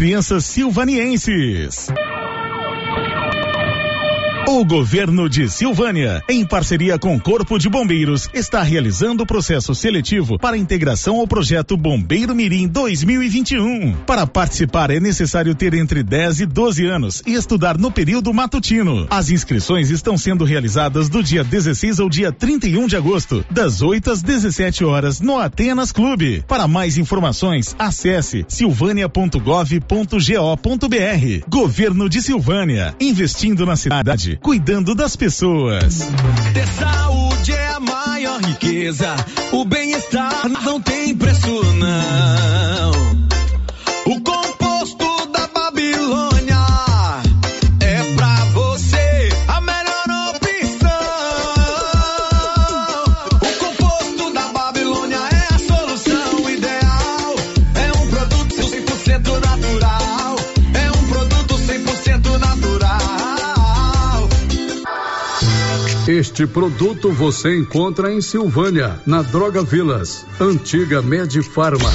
crianças 0.00 0.46
silvanienses. 0.46 1.88
O 4.52 4.64
governo 4.64 5.28
de 5.28 5.48
Silvânia, 5.48 6.20
em 6.28 6.44
parceria 6.44 6.98
com 6.98 7.14
o 7.14 7.20
Corpo 7.20 7.56
de 7.56 7.68
Bombeiros, 7.68 8.28
está 8.34 8.64
realizando 8.64 9.22
o 9.22 9.26
processo 9.26 9.72
seletivo 9.76 10.40
para 10.40 10.58
integração 10.58 11.20
ao 11.20 11.28
projeto 11.28 11.76
Bombeiro 11.76 12.34
Mirim 12.34 12.66
2021. 12.66 13.94
Para 14.04 14.26
participar 14.26 14.90
é 14.90 14.98
necessário 14.98 15.54
ter 15.54 15.72
entre 15.74 16.02
10 16.02 16.40
e 16.40 16.46
12 16.46 16.84
anos 16.84 17.22
e 17.24 17.34
estudar 17.34 17.78
no 17.78 17.92
período 17.92 18.34
matutino. 18.34 19.06
As 19.08 19.30
inscrições 19.30 19.88
estão 19.88 20.18
sendo 20.18 20.44
realizadas 20.44 21.08
do 21.08 21.22
dia 21.22 21.44
16 21.44 22.00
ao 22.00 22.08
dia 22.08 22.32
31 22.32 22.88
de 22.88 22.96
agosto, 22.96 23.44
das 23.52 23.82
8 23.82 24.10
às 24.10 24.20
17 24.20 24.84
horas 24.84 25.20
no 25.20 25.38
Atenas 25.38 25.92
Clube. 25.92 26.42
Para 26.48 26.66
mais 26.66 26.98
informações, 26.98 27.76
acesse 27.78 28.44
silvânia.gov.go.br. 28.48 31.48
Governo 31.48 32.08
de 32.08 32.20
Silvânia, 32.20 32.96
investindo 32.98 33.64
na 33.64 33.76
cidade 33.76 34.39
cuidando 34.40 34.94
das 34.94 35.16
pessoas. 35.16 36.08
Ter 36.54 36.66
saúde 36.66 37.52
é 37.52 37.68
a 37.68 37.80
maior 37.80 38.40
riqueza. 38.40 39.14
O 39.52 39.64
bem-estar 39.64 40.48
não 40.64 40.80
tem 40.80 41.14
preço, 41.14 41.62
não. 41.74 42.29
Este 66.20 66.46
produto 66.46 67.10
você 67.10 67.56
encontra 67.56 68.12
em 68.12 68.20
Silvânia, 68.20 69.00
na 69.06 69.22
Droga 69.22 69.62
Vilas, 69.62 70.26
antiga 70.38 71.00
Medifarma. 71.00 71.90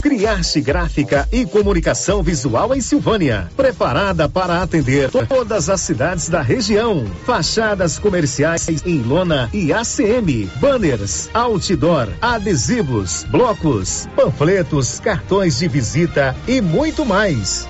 Criarte 0.00 0.62
Gráfica 0.62 1.28
e 1.30 1.44
Comunicação 1.44 2.22
Visual 2.22 2.74
em 2.74 2.80
Silvânia. 2.80 3.50
Preparada 3.54 4.30
para 4.30 4.62
atender 4.62 5.10
todas 5.28 5.68
as 5.68 5.82
cidades 5.82 6.30
da 6.30 6.40
região. 6.40 7.04
Fachadas 7.26 7.98
comerciais 7.98 8.66
em 8.86 9.02
lona 9.02 9.50
e 9.52 9.70
ACM. 9.70 10.48
Banners, 10.56 11.28
outdoor, 11.34 12.08
adesivos, 12.22 13.26
blocos, 13.28 14.08
panfletos, 14.16 14.98
cartões 15.00 15.58
de 15.58 15.68
visita 15.68 16.34
e 16.48 16.62
muito 16.62 17.04
mais. 17.04 17.68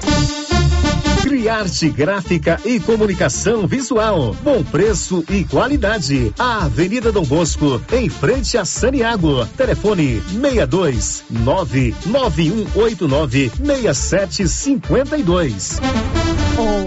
Criarte 1.23 1.89
Gráfica 1.89 2.61
e 2.65 2.81
Comunicação 2.81 3.65
Visual. 3.65 4.35
Bom 4.43 4.65
preço 4.65 5.24
e 5.31 5.44
qualidade. 5.44 6.35
A 6.36 6.65
Avenida 6.65 7.12
Dom 7.12 7.23
Bosco, 7.23 7.81
em 7.93 8.09
frente 8.09 8.59
a 8.59 8.65
Saniago. 8.65 9.47
Telefone 9.57 10.20
62 10.20 11.23
99189 11.31 13.53
6752. 13.55 15.78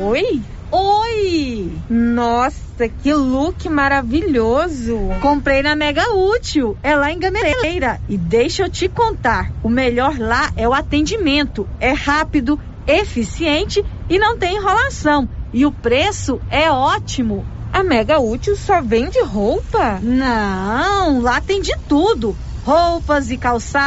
Oi? 0.01 0.41
Oi! 0.69 1.71
Nossa, 1.89 2.89
que 3.01 3.13
look 3.13 3.69
maravilhoso! 3.69 4.99
Comprei 5.21 5.63
na 5.63 5.77
Mega 5.77 6.13
Útil, 6.13 6.75
é 6.83 6.93
lá 6.93 7.09
em 7.09 7.19
Gameleira. 7.19 8.01
E 8.09 8.17
deixa 8.17 8.63
eu 8.63 8.69
te 8.69 8.89
contar, 8.89 9.53
o 9.63 9.69
melhor 9.69 10.19
lá 10.19 10.51
é 10.57 10.67
o 10.67 10.73
atendimento. 10.73 11.65
É 11.79 11.93
rápido, 11.93 12.59
eficiente 12.85 13.81
e 14.09 14.17
não 14.19 14.37
tem 14.37 14.57
enrolação. 14.57 15.27
E 15.53 15.65
o 15.65 15.71
preço 15.71 16.39
é 16.49 16.69
ótimo. 16.69 17.45
A 17.71 17.83
Mega 17.83 18.19
Útil 18.19 18.55
só 18.55 18.81
vende 18.81 19.21
roupa? 19.21 19.99
Não, 20.01 21.21
lá 21.21 21.41
tem 21.41 21.61
de 21.61 21.73
tudo. 21.89 22.35
Roupas 22.65 23.29
e 23.29 23.37
calçados 23.37 23.85